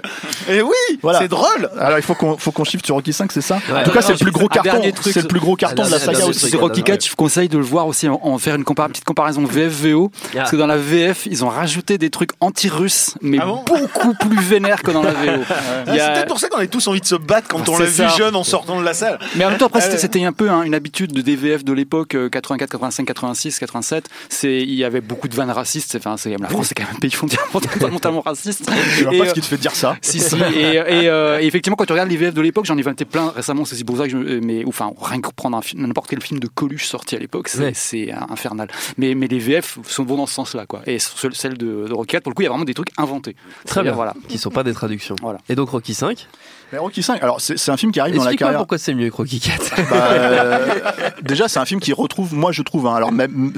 [0.50, 1.20] Et oui, voilà.
[1.20, 1.70] c'est drôle.
[1.80, 3.60] Alors il faut qu'on faut qu'on shift sur Rocky 5, c'est ça?
[3.70, 3.82] Ouais.
[3.82, 4.82] En tout cas, c'est le plus gros carton.
[5.02, 6.50] C'est le plus gros carton de la saga aussi.
[6.50, 9.44] Sur Rocky 4, je vous conseille de le voir aussi, en faire une petite comparaison
[9.44, 14.14] VF-VO, parce que dans la VF, ils ont rajouté des trucs anti-russes, mais ah beaucoup
[14.14, 15.44] plus vénères que dans la VO.
[16.06, 18.04] C'est peut-être pour ça qu'on est tous envie de se battre quand on l'a vu
[18.18, 19.20] jeune en sortant de la salle.
[19.36, 22.16] Mais en même temps, après, c'était un peu hein, une habitude de DVF de l'époque,
[22.32, 24.10] 84, 85, 86, 87.
[24.30, 25.96] C'est, il y avait beaucoup de vannes racistes.
[25.98, 28.70] Enfin, c'est, la France, c'est quand même un pays fondamentalement raciste.
[28.98, 29.98] Je vois pas ce qui te fait dire ça.
[30.02, 30.36] Si, si.
[30.56, 33.06] Et, et, euh, et, effectivement, quand tu regardes les VF de l'époque, j'en ai inventé
[33.06, 33.66] plein récemment.
[33.66, 36.86] C'est pour ça que je, mais, enfin, rien que prendre n'importe quel film de Coluche
[36.86, 38.14] sorti à l'époque, c'est, ouais.
[38.30, 38.70] infernal.
[38.98, 40.82] Mais, mais les VF sont bons dans ce sens-là, quoi.
[40.86, 42.92] Et celle de, de Rocky 4, pour le coup, il y a vraiment des trucs
[42.98, 43.36] inventés.
[43.66, 43.94] Très bien.
[43.94, 44.14] Voilà.
[44.28, 45.16] Qui sont pas des traductions.
[45.22, 45.40] Voilà.
[45.50, 46.28] Et donc Rocky 5
[46.72, 48.58] mais Rocky 5, alors c'est un film qui arrive dans la carrière.
[48.58, 50.80] pourquoi c'est mieux que Rocky 4 bah, euh,
[51.22, 53.54] Déjà, c'est un film qui retrouve, moi je trouve, hein, alors même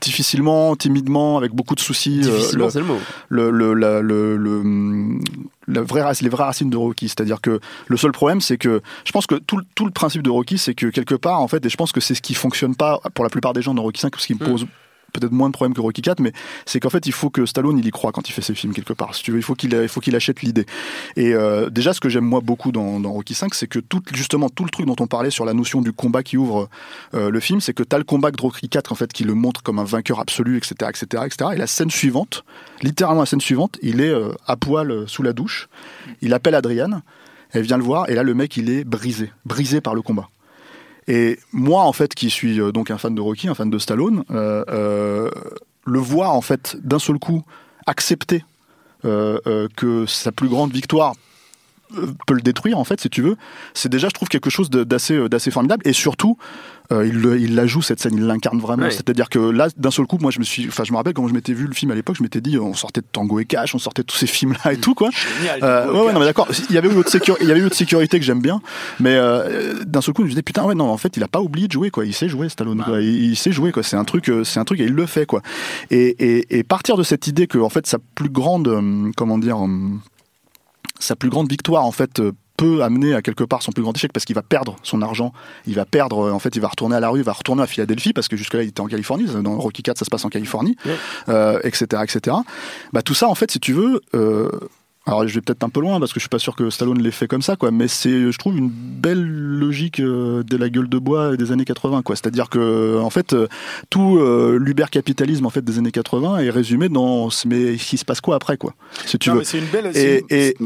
[0.00, 2.20] difficilement, timidement, avec beaucoup de soucis.
[2.20, 2.98] Difficilement, euh, c'est le mot.
[3.28, 5.18] Le, le, le, le, le
[5.66, 7.08] la vraie, les vraies racines de Rocky.
[7.08, 10.30] C'est-à-dire que le seul problème, c'est que je pense que tout, tout le principe de
[10.30, 12.74] Rocky, c'est que quelque part, en fait, et je pense que c'est ce qui fonctionne
[12.74, 14.66] pas pour la plupart des gens dans Rocky 5, ce qui me pose
[15.10, 16.32] peut-être moins de problèmes que Rocky 4, mais
[16.66, 18.72] c'est qu'en fait, il faut que Stallone, il y croit quand il fait ses films
[18.72, 19.12] quelque part.
[19.26, 20.66] Il faut qu'il, achète l'idée.
[21.16, 24.48] Et euh, déjà, ce que j'aime moi beaucoup dans, Rocky 5, c'est que tout, justement,
[24.48, 26.68] tout le truc dont on parlait sur la notion du combat qui ouvre
[27.14, 29.24] euh, le film, c'est que tu as le combat de Rocky 4, en fait, qui
[29.24, 31.50] le montre comme un vainqueur absolu, etc., etc., etc.
[31.54, 32.44] Et la scène suivante,
[32.82, 35.68] littéralement la scène suivante, il est euh, à poil sous la douche,
[36.22, 37.02] il appelle Adriane,
[37.52, 40.28] elle vient le voir, et là, le mec, il est brisé, brisé par le combat.
[41.10, 43.78] Et moi, en fait, qui suis euh, donc un fan de Rocky, un fan de
[43.78, 45.28] Stallone, euh, euh,
[45.84, 47.42] le voir en fait d'un seul coup
[47.86, 48.44] accepter
[49.02, 51.14] que sa plus grande victoire
[52.26, 53.36] peut le détruire en fait si tu veux
[53.74, 56.36] c'est déjà je trouve quelque chose d'assez d'assez formidable et surtout
[56.92, 58.90] euh, il, il, la joue cette scène, il l'incarne vraiment.
[58.90, 61.26] C'est-à-dire que là, d'un seul coup, moi, je me suis, enfin, je me rappelle quand
[61.28, 63.44] je m'étais vu le film à l'époque, je m'étais dit, on sortait de Tango et
[63.44, 65.10] Cash, on sortait de tous ces films-là et tout, quoi.
[65.38, 66.48] Génial, euh, ouais, ouais, non, mais d'accord.
[66.68, 68.60] Il y avait eu autre sécurité, il y avait eu autre sécurité que j'aime bien,
[68.98, 71.28] mais euh, d'un seul coup, je me disais, putain, ouais, non, en fait, il a
[71.28, 72.04] pas oublié de jouer, quoi.
[72.04, 73.00] Il sait jouer, Stallone, quoi.
[73.00, 73.84] Il, il, sait jouer, quoi.
[73.84, 75.42] C'est un truc, euh, c'est un truc, et il le fait, quoi.
[75.90, 79.38] Et, et, et partir de cette idée que, en fait, sa plus grande, euh, comment
[79.38, 79.64] dire,
[81.00, 82.20] sa plus grande victoire, en fait,
[82.60, 85.32] peut amener à quelque part son plus grand échec parce qu'il va perdre son argent,
[85.66, 87.66] il va perdre, en fait, il va retourner à la rue, il va retourner à
[87.66, 90.28] Philadelphie parce que jusque-là il était en Californie, dans Rocky 4 ça se passe en
[90.28, 90.96] Californie, ouais.
[91.30, 92.36] euh, etc., etc.
[92.92, 94.50] Bah tout ça, en fait, si tu veux, euh,
[95.06, 97.00] alors je vais peut-être un peu loin parce que je suis pas sûr que Stallone
[97.00, 97.70] l'ait fait comme ça, quoi.
[97.70, 101.64] Mais c'est, je trouve, une belle logique euh, de la gueule de bois des années
[101.64, 102.16] 80, quoi.
[102.16, 103.48] C'est-à-dire que, en fait, euh,
[103.88, 108.20] tout euh, l'uber-capitalisme en fait des années 80 est résumé dans mais il se passe
[108.20, 108.74] quoi après, quoi.
[109.06, 109.44] Si tu non, veux.
[109.44, 109.90] C'est une belle.
[109.94, 110.56] Et, et,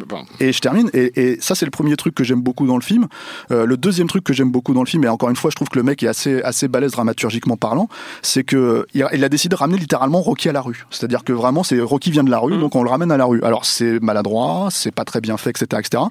[0.41, 0.91] et, je termine.
[0.95, 3.07] Et, et ça, c'est le premier truc que j'aime beaucoup dans le film.
[3.53, 5.57] Euh, le deuxième truc que j'aime beaucoup dans le film, et encore une fois, je
[5.57, 7.89] trouve que le mec est assez assez balèze dramaturgiquement parlant,
[8.21, 10.87] c'est que il a décidé de ramener littéralement Rocky à la rue.
[10.91, 12.61] C'est-à-dire que vraiment, c'est Rocky vient de la rue, mmh.
[12.61, 13.41] donc on le ramène à la rue.
[13.43, 16.03] Alors c'est maladroit maladroit, c'est pas très bien fait, etc., etc.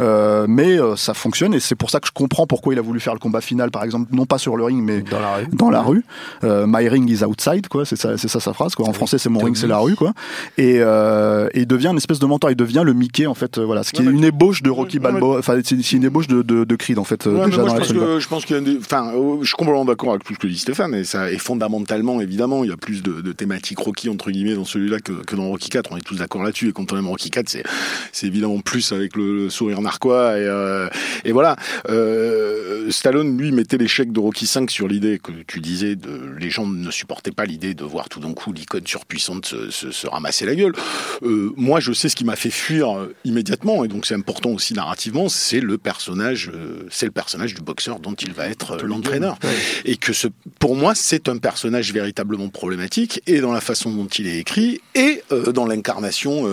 [0.00, 2.82] Euh, mais euh, ça fonctionne et c'est pour ça que je comprends pourquoi il a
[2.82, 5.34] voulu faire le combat final, par exemple, non pas sur le ring, mais dans la
[5.36, 5.46] rue.
[5.52, 6.04] Dans la rue.
[6.44, 7.84] Euh, my ring is outside, quoi.
[7.84, 8.88] C'est ça, c'est ça sa phrase, quoi.
[8.88, 10.12] En français, c'est mon ring, c'est la rue, quoi.
[10.56, 12.50] Et, euh, il devient une espèce de mentor.
[12.50, 13.58] Il devient le Mickey, en fait.
[13.58, 15.38] voilà, ce qui est une ébauche de Rocky Balboa.
[15.38, 17.28] Enfin, c'est une ébauche de, de, de Creed, en fait.
[17.28, 19.84] déjà moi, je, pense que, je pense qu'il y a des, enfin, je suis complètement
[19.84, 20.94] d'accord avec tout ce que dit Stéphane.
[20.94, 24.54] Et ça, est fondamentalement, évidemment, il y a plus de, de thématiques Rocky entre guillemets
[24.54, 25.90] dans celui-là que, que dans Rocky 4.
[25.92, 26.68] On est tous d'accord là-dessus.
[26.68, 27.64] Et quand on aime Rocky 4, c'est,
[28.12, 30.38] c'est évidemment plus avec le, sourire narquois.
[30.38, 30.88] Et, euh,
[31.24, 31.56] et voilà.
[31.88, 36.50] Euh, Stallone, lui, mettait l'échec de Rocky 5 sur l'idée que tu disais de, les
[36.50, 40.06] gens ne supportaient pas l'idée de voir tout d'un coup l'icône surpuissante se, se, se,
[40.06, 40.74] ramasser la gueule.
[41.22, 44.74] Euh, moi, je sais ce qui m'a fait fuir immédiatement, et donc c'est important aussi
[44.74, 46.50] narrativement, c'est le personnage,
[46.90, 49.38] c'est le personnage du boxeur dont il va être l'entraîneur.
[49.84, 50.28] Et que ce,
[50.58, 54.80] pour moi, c'est un personnage véritablement problématique, et dans la façon dont il est écrit,
[54.94, 55.22] et
[55.52, 56.44] dans l'incarnation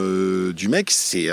[0.51, 1.29] du mec, c'est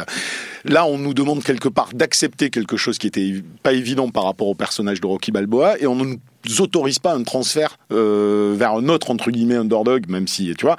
[0.65, 4.49] là on nous demande quelque part d'accepter quelque chose qui était pas évident par rapport
[4.49, 6.19] au personnage de Rocky Balboa, et on nous
[6.61, 10.77] autorise pas un transfert euh, vers un autre entre guillemets underdog, même si tu vois,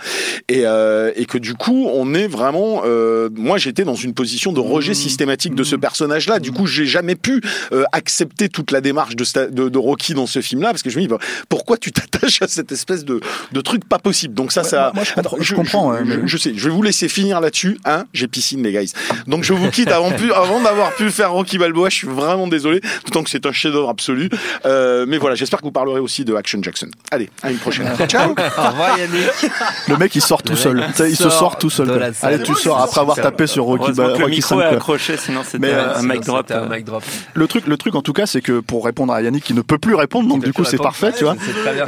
[0.49, 4.53] et, euh, et que du coup on est vraiment, euh, moi j'étais dans une position
[4.53, 4.95] de rejet mmh.
[4.95, 5.79] systématique de ce mmh.
[5.79, 6.39] personnage-là.
[6.39, 7.41] Du coup j'ai jamais pu
[7.71, 10.97] euh, accepter toute la démarche de, de, de Rocky dans ce film-là parce que je
[10.97, 13.19] me dis bah, pourquoi tu t'attaches à cette espèce de,
[13.51, 14.33] de truc pas possible?
[14.33, 15.03] Donc ça, ça, moi,
[15.39, 15.93] je, comprends.
[16.25, 17.77] Je, sais, je vais vous laisser finir là-dessus.
[17.85, 18.93] Hein, j'ai piscine les guys.
[19.27, 21.89] Donc je vous quitte avant, avant d'avoir pu faire Rocky Balboa.
[21.89, 24.29] Je suis vraiment désolé, d'autant que c'est un chef-d'œuvre absolu.
[24.65, 26.87] Euh, mais voilà, j'espère j'espère que vous parlerez aussi de Action Jackson.
[27.11, 27.87] Allez, à une prochaine.
[28.07, 28.31] Ciao.
[28.31, 29.51] Au revoir Yannick.
[29.87, 30.83] Le mec il sort tout seul.
[30.99, 32.11] Il, se sort tout seul.
[32.21, 33.91] Allez, tu sors après avoir tapé sur Rocky.
[33.95, 36.49] Le micro est accroché, sinon c'était un, mic drop.
[36.51, 37.03] un mic drop.
[37.33, 39.61] Le truc, le truc en tout cas, c'est que pour répondre à Yannick qui ne
[39.61, 41.35] peut plus répondre, donc du coup c'est parfait, tu vois.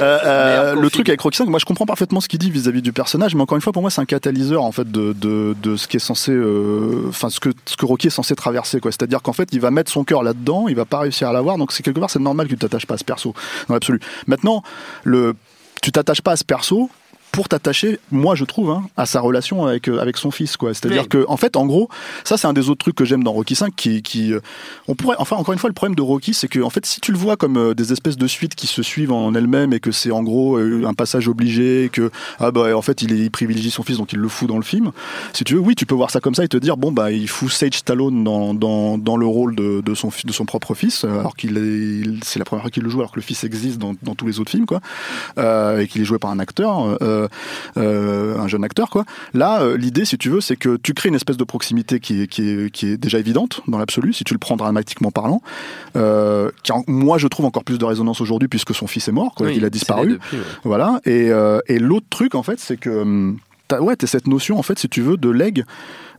[0.01, 2.82] Euh, euh, le truc avec Rocky 5, moi je comprends parfaitement ce qu'il dit vis-à-vis
[2.82, 5.55] du personnage, mais encore une fois pour moi c'est un catalyseur en fait de de
[5.61, 8.80] de ce qui est censé, euh, enfin ce que ce que Rocky est censé traverser
[8.80, 8.91] quoi.
[8.91, 11.57] C'est-à-dire qu'en fait il va mettre son cœur là-dedans, il va pas réussir à l'avoir,
[11.57, 13.34] donc c'est quelque part c'est normal que tu t'attaches pas à ce perso
[13.67, 13.99] dans l'absolu.
[14.27, 14.63] Maintenant,
[15.03, 15.35] le,
[15.81, 16.89] tu t'attaches pas à ce perso
[17.36, 20.73] pour t'attacher, moi je trouve, hein, à sa relation avec euh, avec son fils, quoi.
[20.73, 21.89] C'est-à-dire que, en fait, en gros,
[22.23, 24.39] ça c'est un des autres trucs que j'aime dans Rocky 5, qui, qui, euh,
[24.88, 27.01] on pourrait, enfin encore une fois, le problème de Rocky, c'est que en fait, si
[27.01, 29.81] tu le vois comme euh, des espèces de suites qui se suivent en elles-mêmes et
[29.81, 32.09] que c'est en gros un passage obligé, que
[32.39, 34.91] ah bah en fait il, privilégie son fils donc il le fout dans le film.
[35.33, 37.11] Si tu veux, oui, tu peux voir ça comme ça et te dire bon bah
[37.11, 40.73] il fout Sage Stallone dans dans, dans le rôle de, de son de son propre
[40.73, 43.43] fils, alors qu'il est, c'est la première fois qu'il le joue alors que le fils
[43.43, 44.79] existe dans, dans tous les autres films quoi,
[45.38, 46.97] euh, et qu'il est joué par un acteur.
[47.01, 47.24] Euh,
[47.78, 49.05] euh, un jeune acteur quoi.
[49.34, 52.21] Là, euh, l'idée, si tu veux, c'est que tu crées une espèce de proximité qui
[52.21, 55.41] est, qui est, qui est déjà évidente dans l'absolu, si tu le prends dramatiquement parlant,
[55.95, 59.34] euh, qui moi je trouve encore plus de résonance aujourd'hui puisque son fils est mort,
[59.36, 60.19] quoi, il a disparu,
[60.63, 60.99] voilà.
[61.05, 63.38] Et, euh, et l'autre truc en fait, c'est que hum,
[63.80, 65.63] ouais, t'as cette notion en fait, si tu veux, de leg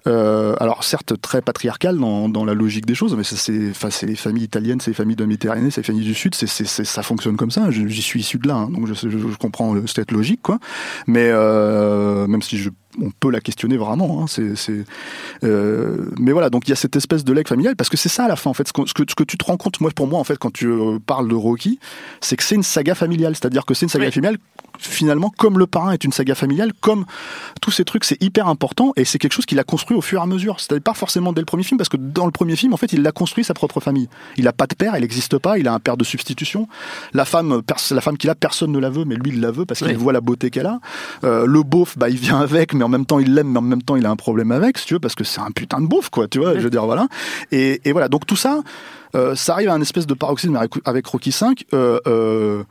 [0.07, 4.17] euh, alors certes très patriarcal dans, dans, la logique des choses, mais c'est enfin, les
[4.17, 7.37] familles italiennes, c'est les familles de Méditerranée, c'est les familles du Sud, c'est ça fonctionne
[7.37, 7.71] comme ça.
[7.71, 10.59] J'y suis issu de là, hein, donc je, je, je comprends cette logique, quoi.
[11.07, 14.23] Mais euh, même si je on peut la questionner vraiment.
[14.23, 14.85] Hein, c'est,
[15.45, 18.09] euh, mais voilà, donc il y a cette espèce de leg familial parce que c'est
[18.09, 18.69] ça à la fin en fait.
[18.69, 20.67] Ce que, ce que, tu te rends compte, moi pour moi en fait, quand tu
[20.67, 21.79] euh, parles de Rocky,
[22.21, 24.39] c'est que c'est une saga familiale, c'est-à-dire que c'est une saga familiale
[24.79, 27.05] finalement comme le parrain est une saga familiale, comme
[27.61, 30.20] tous ces trucs, c'est hyper important et c'est quelque chose qu'il a construit au fur
[30.20, 30.61] et à mesure.
[30.61, 32.93] C'est-à-dire pas forcément dès le premier film parce que dans le premier film en fait,
[32.93, 34.09] il a construit sa propre famille.
[34.37, 36.68] Il a pas de père, il n'existe pas, il a un père de substitution.
[37.12, 39.64] La femme, la femme qu'il a, personne ne la veut, mais lui il la veut
[39.64, 40.81] parce qu'il voit la beauté qu'elle a.
[41.24, 43.62] Euh, le beauf, bah il vient avec, mais en même temps il l'aime, mais en
[43.62, 45.81] même temps il a un problème avec, si tu veux, parce que c'est un putain
[45.81, 47.09] de bouffe, quoi, tu vois, je veux dire, voilà.
[47.53, 48.62] Et, et voilà, donc tout ça,
[49.14, 51.64] euh, ça arrive à un espèce de paroxysme avec, Rocky 5.
[51.72, 52.64] Euh, euh,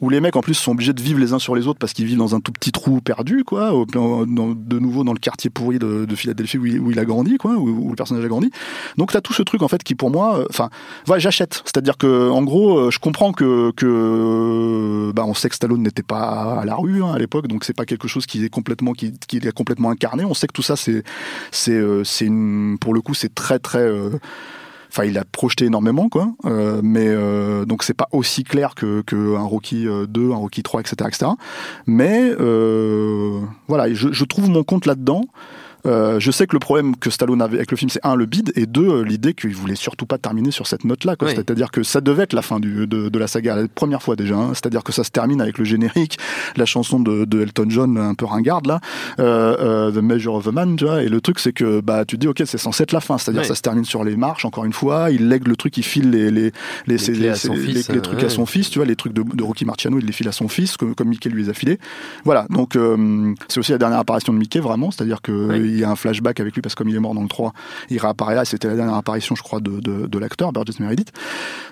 [0.00, 1.92] où les mecs en plus sont obligés de vivre les uns sur les autres parce
[1.92, 5.78] qu'ils vivent dans un tout petit trou perdu, quoi, de nouveau dans le quartier pourri
[5.78, 8.50] de, de Philadelphie où il, a grandi, quoi, où, le personnage a grandi.
[8.96, 10.70] Donc t'as tout ce truc en fait qui pour moi, euh, enfin,
[11.06, 11.62] voilà, j'achète.
[11.64, 16.02] C'est-à-dire que en gros, euh, je comprends que que bah on sait que Stallone n'était
[16.02, 18.92] pas à la rue hein, à l'époque, donc c'est pas quelque chose qui est complètement
[18.92, 20.24] qui, est complètement incarné.
[20.24, 21.02] On sait que tout ça c'est
[21.50, 23.86] c'est euh, c'est une pour le coup c'est très très
[24.90, 26.32] Enfin, il a projeté énormément, quoi.
[26.46, 30.36] Euh, mais euh, donc c'est pas aussi clair que, que un Rocky 2, euh, un
[30.36, 31.30] Rocky 3, etc., etc.
[31.86, 35.22] Mais euh, voilà, je, je trouve mon compte là-dedans.
[35.86, 38.26] Euh, je sais que le problème que Stallone avait avec le film, c'est un le
[38.26, 41.16] bide et deux euh, l'idée qu'il voulait surtout pas terminer sur cette note-là.
[41.20, 44.16] C'est-à-dire que ça devait être la fin du, de, de, la saga, la première fois
[44.16, 44.36] déjà.
[44.36, 44.50] Hein.
[44.54, 46.18] C'est-à-dire que ça se termine avec le générique,
[46.56, 48.80] la chanson de, de Elton John un peu ringarde là,
[49.18, 51.02] euh, euh, The Measure of a Man, tu vois.
[51.02, 53.18] Et le truc c'est que bah tu te dis ok c'est censé être la fin,
[53.18, 55.10] c'est-à-dire ça se termine sur les marches encore une fois.
[55.10, 56.52] Il lègue le truc, il file les les
[56.86, 59.98] les, les, les, trucs à son fils, tu vois, les trucs de, de, Rocky Marciano,
[59.98, 61.78] il les file à son fils comme, comme Mickey lui les a filés.
[62.24, 62.76] Voilà donc
[63.48, 65.32] c'est aussi la dernière apparition de Mickey vraiment, c'est-à-dire que
[65.70, 67.28] qu'il y a un flashback avec lui parce que comme il est mort dans le
[67.28, 67.52] 3,
[67.90, 68.44] il réapparaît là.
[68.44, 71.12] C'était la dernière apparition, je crois, de, de, de l'acteur Burgess Meredith.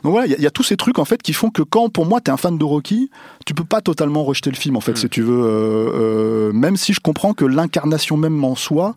[0.02, 2.06] Donc voilà, il y, a tous ces trucs en fait qui font que quand pour
[2.06, 3.10] moi t'es un fan de Rocky,
[3.46, 4.96] tu peux pas totalement rejeter le film en fait, mm.
[4.96, 5.42] si tu veux.
[5.44, 8.96] Euh, euh, même si je comprends que l'incarnation même en soi.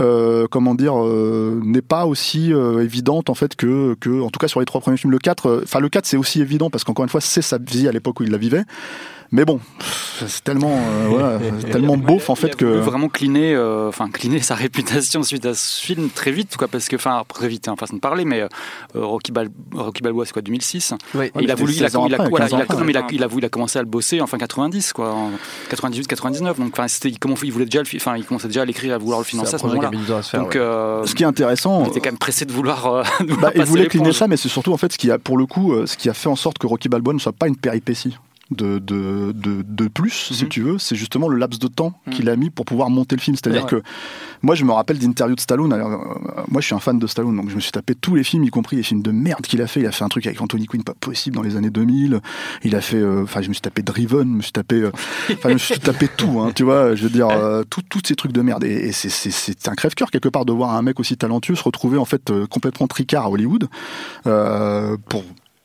[0.00, 4.40] Euh, comment dire, euh, n'est pas aussi euh, évidente en fait que, que, en tout
[4.40, 5.12] cas sur les trois premiers films.
[5.12, 7.86] Le 4, enfin le 4 c'est aussi évident parce qu'encore une fois c'est sa vie
[7.86, 8.64] à l'époque où il la vivait.
[9.32, 9.60] Mais bon,
[10.26, 11.38] c'est tellement, euh,
[11.72, 15.84] tellement beauf en fait que vraiment cliner, euh, enfin cliner sa réputation suite à ce
[15.84, 18.48] film très vite, quoi, parce que enfin très vite, hein, façon de parler, mais euh,
[18.94, 20.94] Rocky, Balboa, c'est quoi, 2006
[21.40, 21.88] Il a voulu, il a,
[23.10, 25.30] il a commencé à le bosser en fin 90, quoi, en
[25.70, 26.58] 98, 99.
[26.58, 29.18] Donc enfin, c'était, comment il voulait déjà, enfin, il commençait déjà à l'écrire, à vouloir
[29.18, 29.90] le financer à ce moment-là.
[29.90, 33.04] Donc, ce qui est intéressant, il était quand même pressé de vouloir.
[33.40, 35.46] bah, il voulait cliner ça, mais c'est surtout en fait ce qui a, pour le
[35.46, 38.16] coup, ce qui a fait en sorte que Rocky Balboa ne soit pas une péripétie
[38.54, 40.48] de, de, de, plus, si mhm.
[40.48, 42.14] tu veux, c'est justement le laps de temps mhm.
[42.14, 43.36] qu'il a mis pour pouvoir monter le film.
[43.36, 43.82] C'est-à-dire que
[44.42, 45.72] moi, je me rappelle d'interviews de Stallone.
[45.72, 48.14] Alors, euh, moi, je suis un fan de Stallone, donc je me suis tapé tous
[48.14, 49.80] les films, y compris les films de merde qu'il a fait.
[49.80, 52.20] Il a fait un truc avec Anthony Quinn, pas possible, dans les années 2000.
[52.62, 54.90] Il a fait, euh, enfin, je me suis tapé Driven, je me suis tapé, euh,
[55.32, 56.94] enfin, je me suis tapé tout, hein, tu vois.
[56.94, 57.28] Je veux dire,
[57.70, 58.64] tous ces trucs de merde.
[58.64, 62.04] Et, c'est un crève-cœur quelque part de voir un mec aussi talentueux se retrouver en
[62.04, 63.68] fait complètement tricard à Hollywood
[64.24, 65.24] pour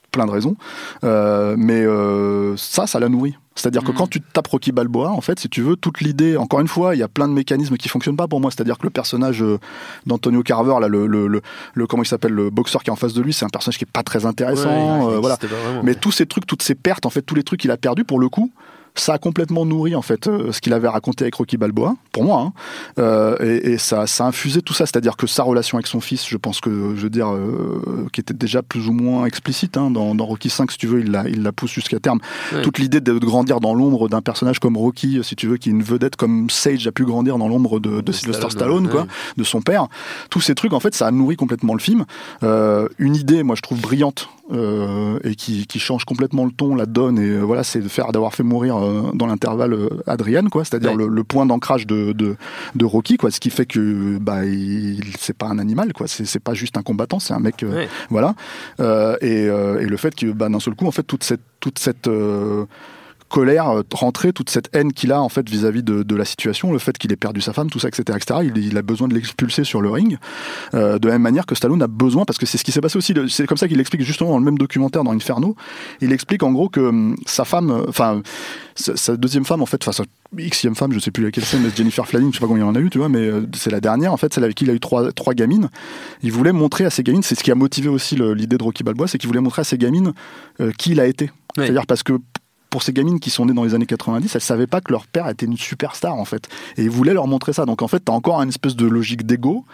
[0.10, 0.56] plein de raisons.
[1.04, 3.38] Euh, mais euh, ça, ça l'a nourri.
[3.56, 3.96] C'est-à-dire que mm.
[3.96, 6.96] quand tu tapes Rocky Balboa, en fait, si tu veux, toute l'idée, encore une fois,
[6.96, 8.52] il y a plein de mécanismes qui fonctionnent pas pour moi.
[8.52, 9.60] C'est-à-dire que le personnage euh,
[10.06, 11.42] d'Antonio Carver, là, le, le,
[11.74, 13.78] le, comment il s'appelle, le boxeur qui est en face de lui, c'est un personnage
[13.78, 15.20] qui est pas très intéressant.
[15.20, 15.38] voilà.
[15.84, 18.06] Mais tous ces trucs, toutes ces pertes, en fait, tous les trucs qu'il a perdus,
[18.06, 18.52] pour le coup,
[18.96, 22.24] ça a complètement nourri en fait euh, ce qu'il avait raconté avec Rocky Balboa, pour
[22.24, 22.54] moi, hein.
[23.00, 26.28] euh, et, ça, ça a infusé tout ça, c'est-à-dire que sa relation avec son fils,
[26.28, 29.92] je pense que, je veux dire, euh, qui était déjà plus ou moins explicite hein,
[29.92, 32.20] dans, Rocky 5, si tu veux, il la, il la pousse jusqu'à terme.
[32.64, 35.72] Toute l'idée de, grandir dans l'ombre d'un personnage comme Rocky, si tu veux, qui est
[35.72, 39.08] une vedette comme Sage a pu grandir dans l'ombre de, de, Sylvester Stallone, quoi,
[39.38, 39.88] de son père.
[40.30, 42.06] Tous ces trucs, en fait, ça a nourri complètement le film.
[42.42, 47.20] une idée, moi, je trouve brillante et qui, qui, change complètement le ton, la donne,
[47.20, 49.78] et voilà, c'est de faire d'avoir fait mourir euh, dans l'intervalle
[50.08, 52.36] Adrienne, quoi, c'est-à-dire le, le, point d'ancrage de, de,
[52.76, 56.26] de, Rocky, quoi, ce qui fait que bah il, c'est pas un animal, quoi, c'est,
[56.26, 57.66] c'est pas juste un combattant, c'est un mec,
[58.10, 58.36] voilà,
[59.22, 62.10] et, et, le fait que bah, d'un seul coup, en fait, toute cette toute cette
[63.30, 66.74] colère euh, rentrer, toute cette haine qu'il a en fait vis-à-vis de, de, la situation,
[66.74, 68.42] le fait qu'il ait perdu sa femme, tout ça, etc., etc.
[68.44, 70.18] Il, il a besoin de l'expulser sur le ring,
[70.74, 72.82] euh, de la même manière que Stallone a besoin, parce que c'est ce qui s'est
[72.82, 73.14] passé aussi.
[73.30, 75.56] C'est comme ça qu'il explique justement dans le même documentaire dans Inferno.
[76.02, 78.22] Il explique en gros que hum, sa femme, euh, enfin
[78.76, 80.06] sa deuxième femme en fait, enfin sa
[80.38, 82.70] xème femme, je sais plus laquelle c'est, mais Jennifer Flanagan, je sais pas combien il
[82.70, 84.70] en a eu, tu vois, mais c'est la dernière en fait, celle avec qui il
[84.70, 85.70] a eu trois trois gamines.
[86.24, 88.84] Il voulait montrer à ses gamines, c'est ce qui a motivé aussi l'idée de Rocky
[88.84, 90.14] Balboa, c'est qu'il voulait montrer à ses gamines
[90.78, 91.30] qui il a été.
[91.56, 92.14] C'est-à-dire parce que
[92.70, 95.08] pour ces gamines qui sont nées dans les années 90, elles savaient pas que leur
[95.08, 96.48] père était une superstar en fait,
[96.78, 97.66] et ils voulaient leur montrer ça.
[97.66, 99.66] Donc en fait, t'as encore une espèce de logique d'ego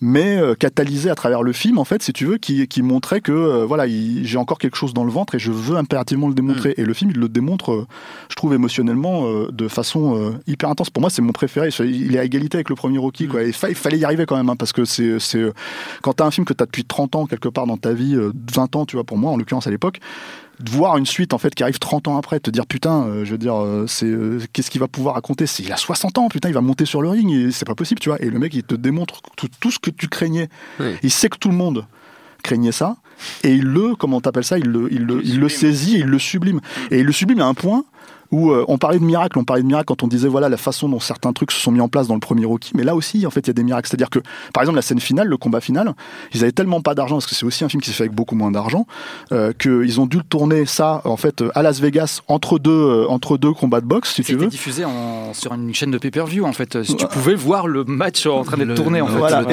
[0.00, 3.20] mais euh, catalysé à travers le film en fait si tu veux qui, qui montrait
[3.20, 6.34] que euh, voilà j'ai encore quelque chose dans le ventre et je veux impérativement le
[6.34, 6.80] démontrer mm.
[6.80, 7.86] et le film il le démontre euh,
[8.28, 12.24] je trouve émotionnellement de façon hyper intense pour moi c'est mon préféré il est à
[12.24, 13.44] égalité avec le premier Rocky quoi mm.
[13.44, 15.42] et il fallait y arriver quand même hein, parce que c'est c'est
[16.02, 18.16] quand t'as un film que t'as depuis 30 ans quelque part dans ta vie
[18.54, 20.00] 20 ans tu vois pour moi en l'occurrence à l'époque
[20.60, 23.24] de voir une suite en fait qui arrive 30 ans après, te dire putain, euh,
[23.24, 25.46] je veux dire, euh, c'est euh, qu'est-ce qu'il va pouvoir raconter?
[25.58, 28.00] Il a 60 ans, putain, il va monter sur le ring et c'est pas possible,
[28.00, 28.20] tu vois.
[28.22, 30.48] Et le mec, il te démontre tout, ce que tu craignais.
[31.02, 31.86] Il sait que tout le monde
[32.42, 32.96] craignait ça
[33.42, 34.58] et il le, comment t'appelles ça?
[34.58, 36.60] Il le, il le, il le saisit, il le sublime.
[36.90, 37.84] Et il le sublime à un point
[38.34, 40.56] où euh, on parlait de miracles, on parlait de miracles quand on disait voilà la
[40.56, 42.96] façon dont certains trucs se sont mis en place dans le premier Rocky, mais là
[42.96, 44.18] aussi en fait il y a des miracles, c'est-à-dire que
[44.52, 45.94] par exemple la scène finale, le combat final,
[46.34, 48.14] ils avaient tellement pas d'argent parce que c'est aussi un film qui s'est fait avec
[48.14, 48.86] beaucoup moins d'argent
[49.30, 53.06] euh, qu'ils ont dû le tourner ça en fait à Las Vegas entre deux euh,
[53.08, 54.48] entre deux combats de boxe si tu veux.
[54.48, 54.84] diffusé
[55.32, 58.56] sur une chaîne de pay-per-view en fait, si tu pouvais voir le match en train
[58.56, 59.18] d'être tourné en fait.
[59.18, 59.44] Voilà,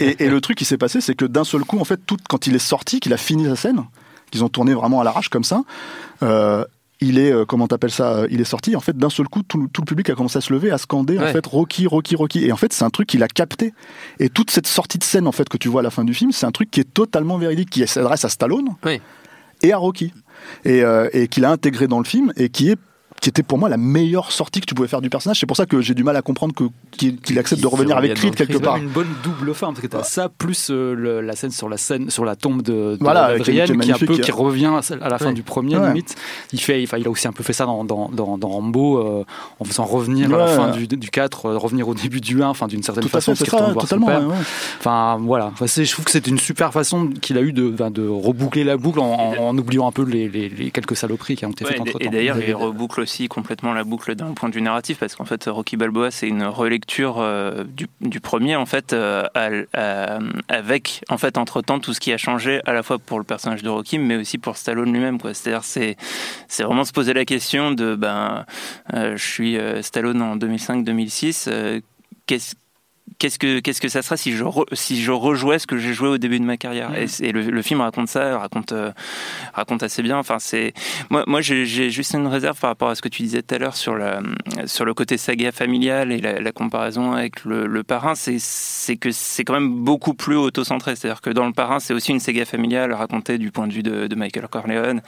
[0.00, 2.16] et, et, le truc qui s'est passé, c'est que d'un seul coup en fait tout
[2.28, 3.84] quand il est sorti, qu'il a fini sa scène,
[4.30, 5.62] qu'ils ont tourné vraiment à l'arrache comme ça.
[6.22, 6.64] Euh,
[7.02, 9.42] il est euh, comment t'appelles ça euh, il est sorti en fait d'un seul coup
[9.42, 12.44] tout, le public a commencé à se lever à scander en fait Rocky Rocky Rocky.
[12.44, 13.74] Et en fait c'est un truc qu'il a capté.
[14.18, 16.14] Et toute cette sortie de scène en fait que tu vois à la fin du
[16.14, 18.68] film c'est un truc qui est totalement véridique qui s'adresse à Stallone
[19.62, 20.12] et à Rocky.
[20.64, 22.78] Et, euh, et qu'il a intégré dans le film et qui est
[23.22, 25.38] qui était pour moi la meilleure sortie que tu pouvais faire du personnage.
[25.38, 28.14] C'est pour ça que j'ai du mal à comprendre que, qu'il, accepte de revenir avec
[28.14, 28.76] Creed quelque part.
[28.76, 32.10] une bonne double fin parce que t'as ça plus euh, la scène sur la scène
[32.10, 35.18] sur la tombe de, de voilà, qui, est qui, un peu qui revient à la
[35.18, 36.16] fin du premier limite.
[36.52, 39.24] Il fait, il a aussi un peu fait ça dans, dans, dans, Rambo euh,
[39.60, 42.48] en faisant revenir à la fin du, du 4, euh, revenir au début du 1,
[42.48, 44.32] enfin d'une certaine façon, c'est ça, totalement.
[44.80, 48.08] Enfin voilà, enfin, je trouve que c'est une super façon qu'il a eu de, de
[48.08, 51.64] reboucler la boucle en, en, oubliant un peu les, les, quelques saloperies qui ont été
[51.64, 51.98] faites entre temps.
[52.00, 55.24] Et d'ailleurs, il reboucle aussi complètement la boucle d'un point de vue narratif parce qu'en
[55.24, 59.24] fait Rocky Balboa c'est une relecture euh, du, premier en fait euh,
[60.48, 63.24] avec en fait entre temps tout ce qui a changé à la fois pour le
[63.24, 65.96] personnage de Rocky mais aussi pour Stallone lui-même c'est-à-dire c'est
[66.48, 68.44] c'est vraiment se poser la question de ben
[68.92, 71.82] je suis Stallone en 2005-2006
[72.26, 72.54] qu'est-ce
[73.18, 76.08] qu'est-ce que qu'est-ce que ça sera si je si je rejouais ce que j'ai joué
[76.08, 77.22] au début de ma carrière mm.
[77.22, 78.90] et, le, film raconte ça raconte euh,
[79.54, 80.18] raconte assez bien.
[80.18, 80.72] Enfin c'est
[81.10, 83.58] moi moi j'ai juste une réserve par rapport à ce que tu disais tout à
[83.58, 84.20] l'heure sur la
[84.66, 88.14] sur le côté saga familial et la, comparaison avec le, parrain.
[88.14, 90.96] C'est c'est que c'est quand même beaucoup plus auto-centré.
[90.96, 93.82] C'est-à-dire que dans le parrain c'est aussi une saga familiale racontée du point de vue
[93.82, 95.00] de, Michael Corleone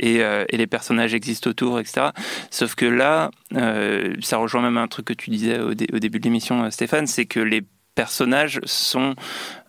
[0.00, 2.08] et, euh, et les personnages existent autour etc
[2.50, 6.18] sauf que là euh, ça rejoint même un truc que tu disais au, au début
[6.18, 7.62] de l'émission Stéphane c'est que les
[7.94, 9.14] personnages sont,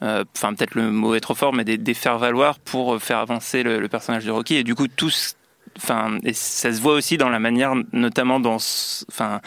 [0.04, 3.88] euh, enfin peut-être le mot est trop fort, mais des, faire-valoir pour faire avancer le,
[3.88, 4.56] personnage de Rocky.
[4.56, 4.86] Et du coup,
[5.78, 8.58] enfin ça se voit aussi dans la manière notamment dans
[9.12, 9.40] enfin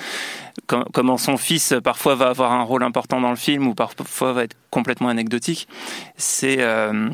[0.67, 4.45] comment son fils parfois va avoir un rôle important dans le film ou parfois va
[4.45, 5.67] être complètement anecdotique
[6.17, 7.11] c'est euh,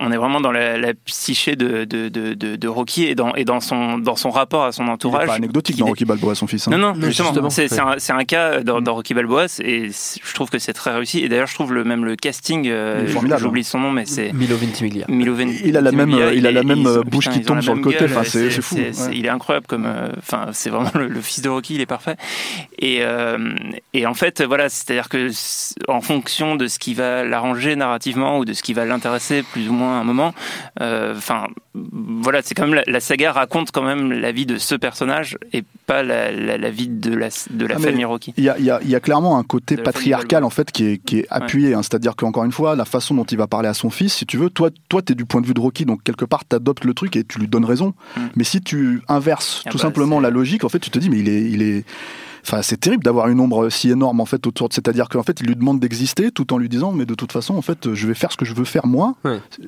[0.00, 3.60] on est vraiment dans la, psyché de, de, de, de, Rocky et dans, et dans,
[3.60, 5.24] son, dans son rapport à son entourage.
[5.24, 6.68] Il pas anecdotique dans Rocky Balboa, son fils.
[6.68, 6.72] Hein.
[6.72, 7.50] Non, non, justement.
[7.50, 11.20] C'est un, un, cas dans, dans, Rocky Balboa et je trouve que c'est très réussi.
[11.20, 13.06] Et d'ailleurs, je trouve le, même le casting, euh,
[13.38, 14.32] j'oublie son nom, mais c'est.
[14.32, 15.06] Milo Ventimiglia.
[15.08, 15.34] Milo
[15.64, 18.04] il a la même, il, a la même bouche qui tombe sur le côté.
[18.04, 18.76] Enfin, c'est fou.
[19.12, 19.86] Il est incroyable comme.
[19.86, 22.16] Euh, enfin, c'est vraiment le, fils de Rocky, il est parfait.
[22.78, 23.54] Et, euh,
[23.92, 25.30] et en fait, voilà, c'est-à-dire que
[25.88, 29.68] en fonction de ce qui va l'arranger narrativement ou de ce qui va l'intéresser plus
[29.68, 30.34] ou moins un moment.
[30.80, 34.74] Euh, enfin, voilà, c'est quand même la, saga raconte quand même la vie de ce
[34.74, 38.34] personnage et pas la, vie de la, de la ah, famille Rocky.
[38.36, 41.26] Il y a, y a, clairement un côté patriarcal en fait qui est, qui est
[41.30, 41.74] appuyé.
[41.74, 41.82] Hein.
[41.82, 44.36] C'est-à-dire qu'encore une fois, la façon dont il va parler à son fils, si tu
[44.36, 46.84] veux, toi, toi, es du point de vue de Rocky, donc quelque part, tu adoptes
[46.84, 47.94] le truc et tu lui donnes raison.
[48.16, 48.20] Mm.
[48.36, 51.10] Mais si tu inverses ah tout bah, simplement la logique, en fait, tu te dis,
[51.10, 51.84] mais il est, il est
[52.42, 54.74] Enfin, c'est terrible d'avoir une ombre si énorme en fait autour de.
[54.74, 57.54] C'est-à-dire qu'en fait, il lui demande d'exister tout en lui disant, mais de toute façon,
[57.54, 59.14] en fait, je vais faire ce que je veux faire moi.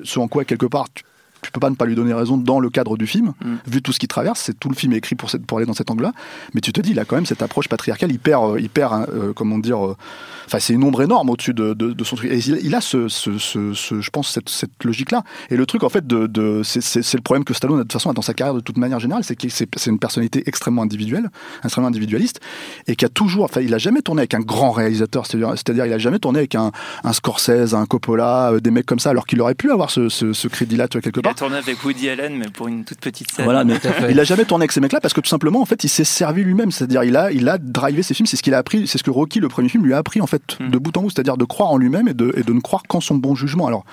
[0.03, 1.03] Ce en quoi quelque part tu
[1.51, 3.55] peux pas ne pas lui donner raison dans le cadre du film, mm.
[3.67, 4.41] vu tout ce qu'il traverse.
[4.41, 6.13] C'est tout le film est écrit pour, pour aller dans cet angle-là.
[6.53, 9.05] Mais tu te dis, il a quand même cette approche patriarcale hyper, euh, hyper, hein,
[9.13, 9.85] euh, comment dire.
[9.85, 9.97] Euh,
[10.45, 12.31] enfin, c'est une ombre énorme au-dessus de, de, son truc.
[12.31, 15.23] Et il, a ce, ce, ce, je pense, cette, cette logique-là.
[15.49, 18.09] Et le truc, en fait, de, de c'est le problème que Stallone, de toute façon,
[18.09, 21.29] a dans sa carrière de toute manière générale, c'est que c'est une personnalité extrêmement individuelle,
[21.63, 22.39] extrêmement individualiste,
[22.87, 25.25] et qui a toujours, enfin, il a jamais tourné avec un grand réalisateur.
[25.25, 26.71] C'est-à-dire, il a jamais tourné avec un,
[27.03, 30.47] un Scorsese, un Coppola, des mecs comme ça, alors qu'il aurait pu avoir ce, ce,
[30.47, 31.32] crédit-là, quelque part.
[31.33, 33.45] Il a tourné avec Woody mais pour une toute petite scène.
[33.45, 35.83] Voilà, mais il a jamais tourné avec ces mecs-là parce que tout simplement, en fait,
[35.83, 36.69] il s'est servi lui-même.
[36.69, 38.27] C'est-à-dire, il a, il a drivé ses films.
[38.27, 40.21] C'est ce qu'il a appris, c'est ce que Rocky, le premier film, lui a appris
[40.21, 40.69] en fait mm.
[40.69, 41.09] de bout en bout.
[41.09, 43.65] C'est-à-dire de croire en lui-même et de, et de ne croire qu'en son bon jugement.
[43.65, 43.83] Alors,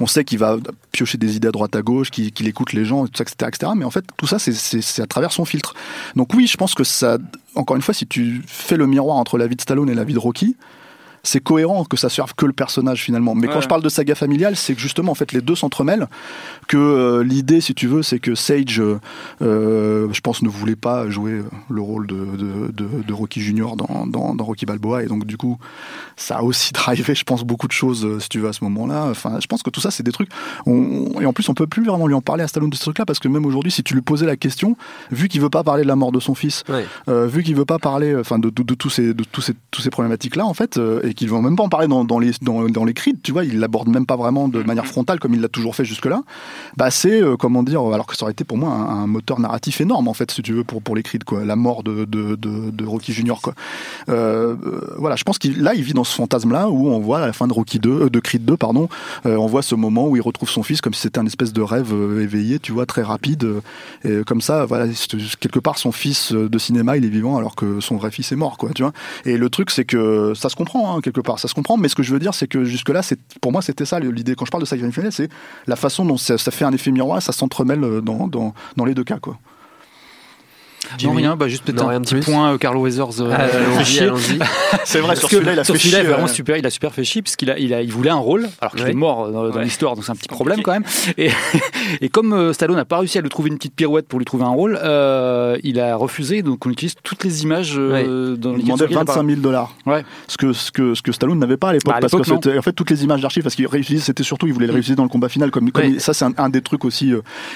[0.00, 0.56] on sait qu'il va
[0.90, 3.72] piocher des idées à droite à gauche, qu'il écoute les gens, etc., etc.
[3.76, 5.74] Mais en fait, tout ça, c'est à travers son filtre.
[6.16, 7.18] Donc oui, je pense que ça,
[7.54, 10.04] encore une fois, si tu fais le miroir entre la vie de Stallone et la
[10.04, 10.56] vie de Rocky,
[11.22, 13.34] c'est cohérent que ça serve que le personnage finalement.
[13.34, 16.08] Mais quand je parle de saga familiale, c'est que justement en fait les deux s'entremêlent.
[16.66, 18.80] Que euh, l'idée, si tu veux, c'est que Sage,
[19.42, 24.44] euh, je pense, ne voulait pas jouer le rôle de, de, Rocky Junior dans, dans,
[24.44, 25.58] Rocky Balboa, et donc du coup,
[26.16, 28.64] ça a aussi drivé, je pense, beaucoup de choses, euh, si tu veux, à ce
[28.64, 29.06] moment-là.
[29.10, 30.30] Enfin, je pense que tout ça, c'est des trucs.
[30.66, 33.04] et en plus, on peut plus vraiment lui en parler à Stallone de ce truc-là,
[33.04, 34.76] parce que même aujourd'hui, si tu lui posais la question,
[35.10, 36.62] vu qu'il veut pas parler de la mort de son fils,
[37.08, 39.90] vu qu'il veut pas parler, enfin, de, de, tous ces, de tous ces, tous ces
[39.90, 40.78] problématiques-là, en fait
[41.09, 42.84] et qu'ils vont même pas en parler dans, dans les dans, dans,
[43.22, 45.84] tu vois, il l'aborde même pas vraiment de manière frontale comme il l'a toujours fait
[45.84, 46.22] jusque-là.
[46.76, 49.80] Bah c'est euh, comment dire, alors que ça aurait été pour moi un, moteur narratif
[49.80, 52.36] énorme en fait, si tu veux, pour pour les cris, quoi, la mort de de,
[52.36, 53.54] de, de Rocky Junior, quoi.
[54.08, 57.20] Euh, euh, voilà, je pense qu'il là il vit dans ce fantasme-là où on voit
[57.20, 58.88] à la fin de Rocky 2, de Creed 2, pardon,
[59.24, 61.62] on voit ce moment où il retrouve son fils comme si c'était un espèce de
[61.62, 63.46] rêve éveillé, tu vois, très rapide,
[64.04, 64.86] et comme ça, voilà,
[65.40, 68.36] quelque part son fils de cinéma il est vivant alors que son vrai fils est
[68.36, 68.92] mort, quoi, tu vois.
[69.24, 71.88] Et le truc c'est que ça se comprend hein, quelque part ça se comprend, mais
[71.88, 73.02] ce que je veux dire, c'est que jusque-là,
[73.40, 74.34] pour moi, c'était ça l'idée.
[74.34, 75.28] Quand je parle de saga c'est
[75.66, 79.04] la façon dont ça, fait un effet miroir, ça s'entremêle dans, dans, dans les deux
[79.04, 79.38] cas, quoi.
[81.04, 83.20] Non, rien, bah juste peut-être un petit point, euh, Carl Weathers.
[83.20, 83.84] Euh,
[84.84, 85.98] c'est vrai, sur celui-là, il a fait chier.
[85.98, 88.10] Est vraiment super, il a super fait chier, parce qu'il a, il a, il voulait
[88.10, 90.84] un rôle, alors qu'il est mort dans, l'histoire, donc c'est un petit problème quand même.
[91.18, 91.30] Et,
[92.00, 94.24] et comme euh, Stallone n'a pas réussi à lui trouver une petite pirouette pour lui
[94.24, 94.78] trouver un rôle,
[95.62, 99.74] il a refusé, donc on utilise toutes les images dans Il demandait 25 000 dollars.
[99.86, 100.04] Ouais.
[100.28, 102.62] Ce que, ce que, ce que Stallone n'avait pas à l'époque, bah, parce que en
[102.62, 105.02] fait, toutes les images d'archives, parce qu'il réutilisait, c'était surtout, il voulait le réutiliser dans
[105.02, 107.12] le combat final, comme, ça, c'est un, des trucs aussi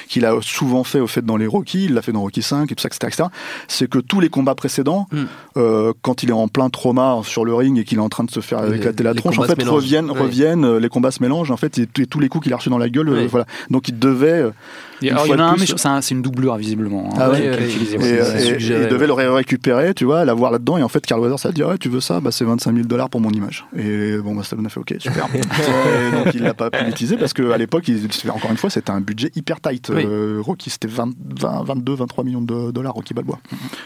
[0.08, 2.70] qu'il a souvent fait, au fait, dans les Rocky, il l'a fait dans Rocky 5,
[2.70, 3.23] et tout ça, etc.,
[3.68, 5.24] C'est que tous les combats précédents, hmm.
[5.56, 8.24] euh, quand il est en plein trauma sur le ring et qu'il est en train
[8.24, 11.50] de se faire éclater la tronche, en fait, reviennent, reviennent, euh, les combats se mélangent,
[11.50, 13.46] en fait, et, tous les coups qu'il a reçus dans la gueule, euh, voilà.
[13.70, 14.44] Donc il devait.
[15.02, 17.10] Il y en a un, c'est une doublure visiblement.
[17.12, 21.20] Hein, ah et, il devait le récupérer, tu vois, l'avoir là-dedans, et en fait, Carl
[21.20, 23.66] Weathers ça dit ouais, tu veux ça, bah c'est 25 000 dollars pour mon image.
[23.76, 25.28] Et bon, bah Stallone a fait ok, super.
[26.24, 27.90] donc il l'a pas pu l'utiliser parce qu'à l'époque,
[28.30, 29.90] encore une fois, c'était un budget hyper tight.
[30.40, 31.10] Rocky, c'était 20,
[31.64, 33.38] 22, 23 millions de dollars Rocky Balboa.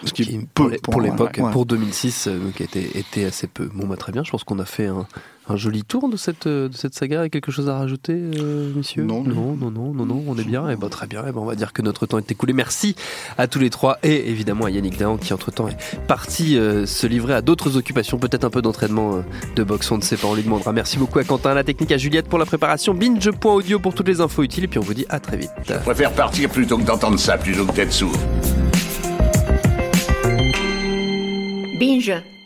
[0.05, 3.69] Ce qui, pour, pour l'époque, pour 2006, qui était, était assez peu.
[3.75, 5.07] Bon, bah, très bien, je pense qu'on a fait un,
[5.49, 7.25] un joli tour de cette, de cette saga.
[7.25, 9.57] Et quelque chose à rajouter, euh, monsieur non non.
[9.57, 10.69] non, non, non, non, on est bien.
[10.69, 11.21] Et eh ben, très bien.
[11.25, 12.53] Et eh ben, on va dire que notre temps est écoulé.
[12.53, 12.95] Merci
[13.37, 17.07] à tous les trois et évidemment à Yannick Dahan qui, entre-temps, est parti euh, se
[17.07, 19.23] livrer à d'autres occupations, peut-être un peu d'entraînement euh,
[19.57, 20.73] de boxe, on ne sait pas, on lui demandera.
[20.73, 24.09] Merci beaucoup à Quentin, à la technique, à Juliette pour la préparation, binge.audio pour toutes
[24.09, 24.65] les infos utiles.
[24.65, 25.51] Et puis on vous dit à très vite.
[25.67, 28.13] Je préfère partir plutôt que d'entendre ça, plutôt que d'être sourd.
[31.79, 32.38] Binge.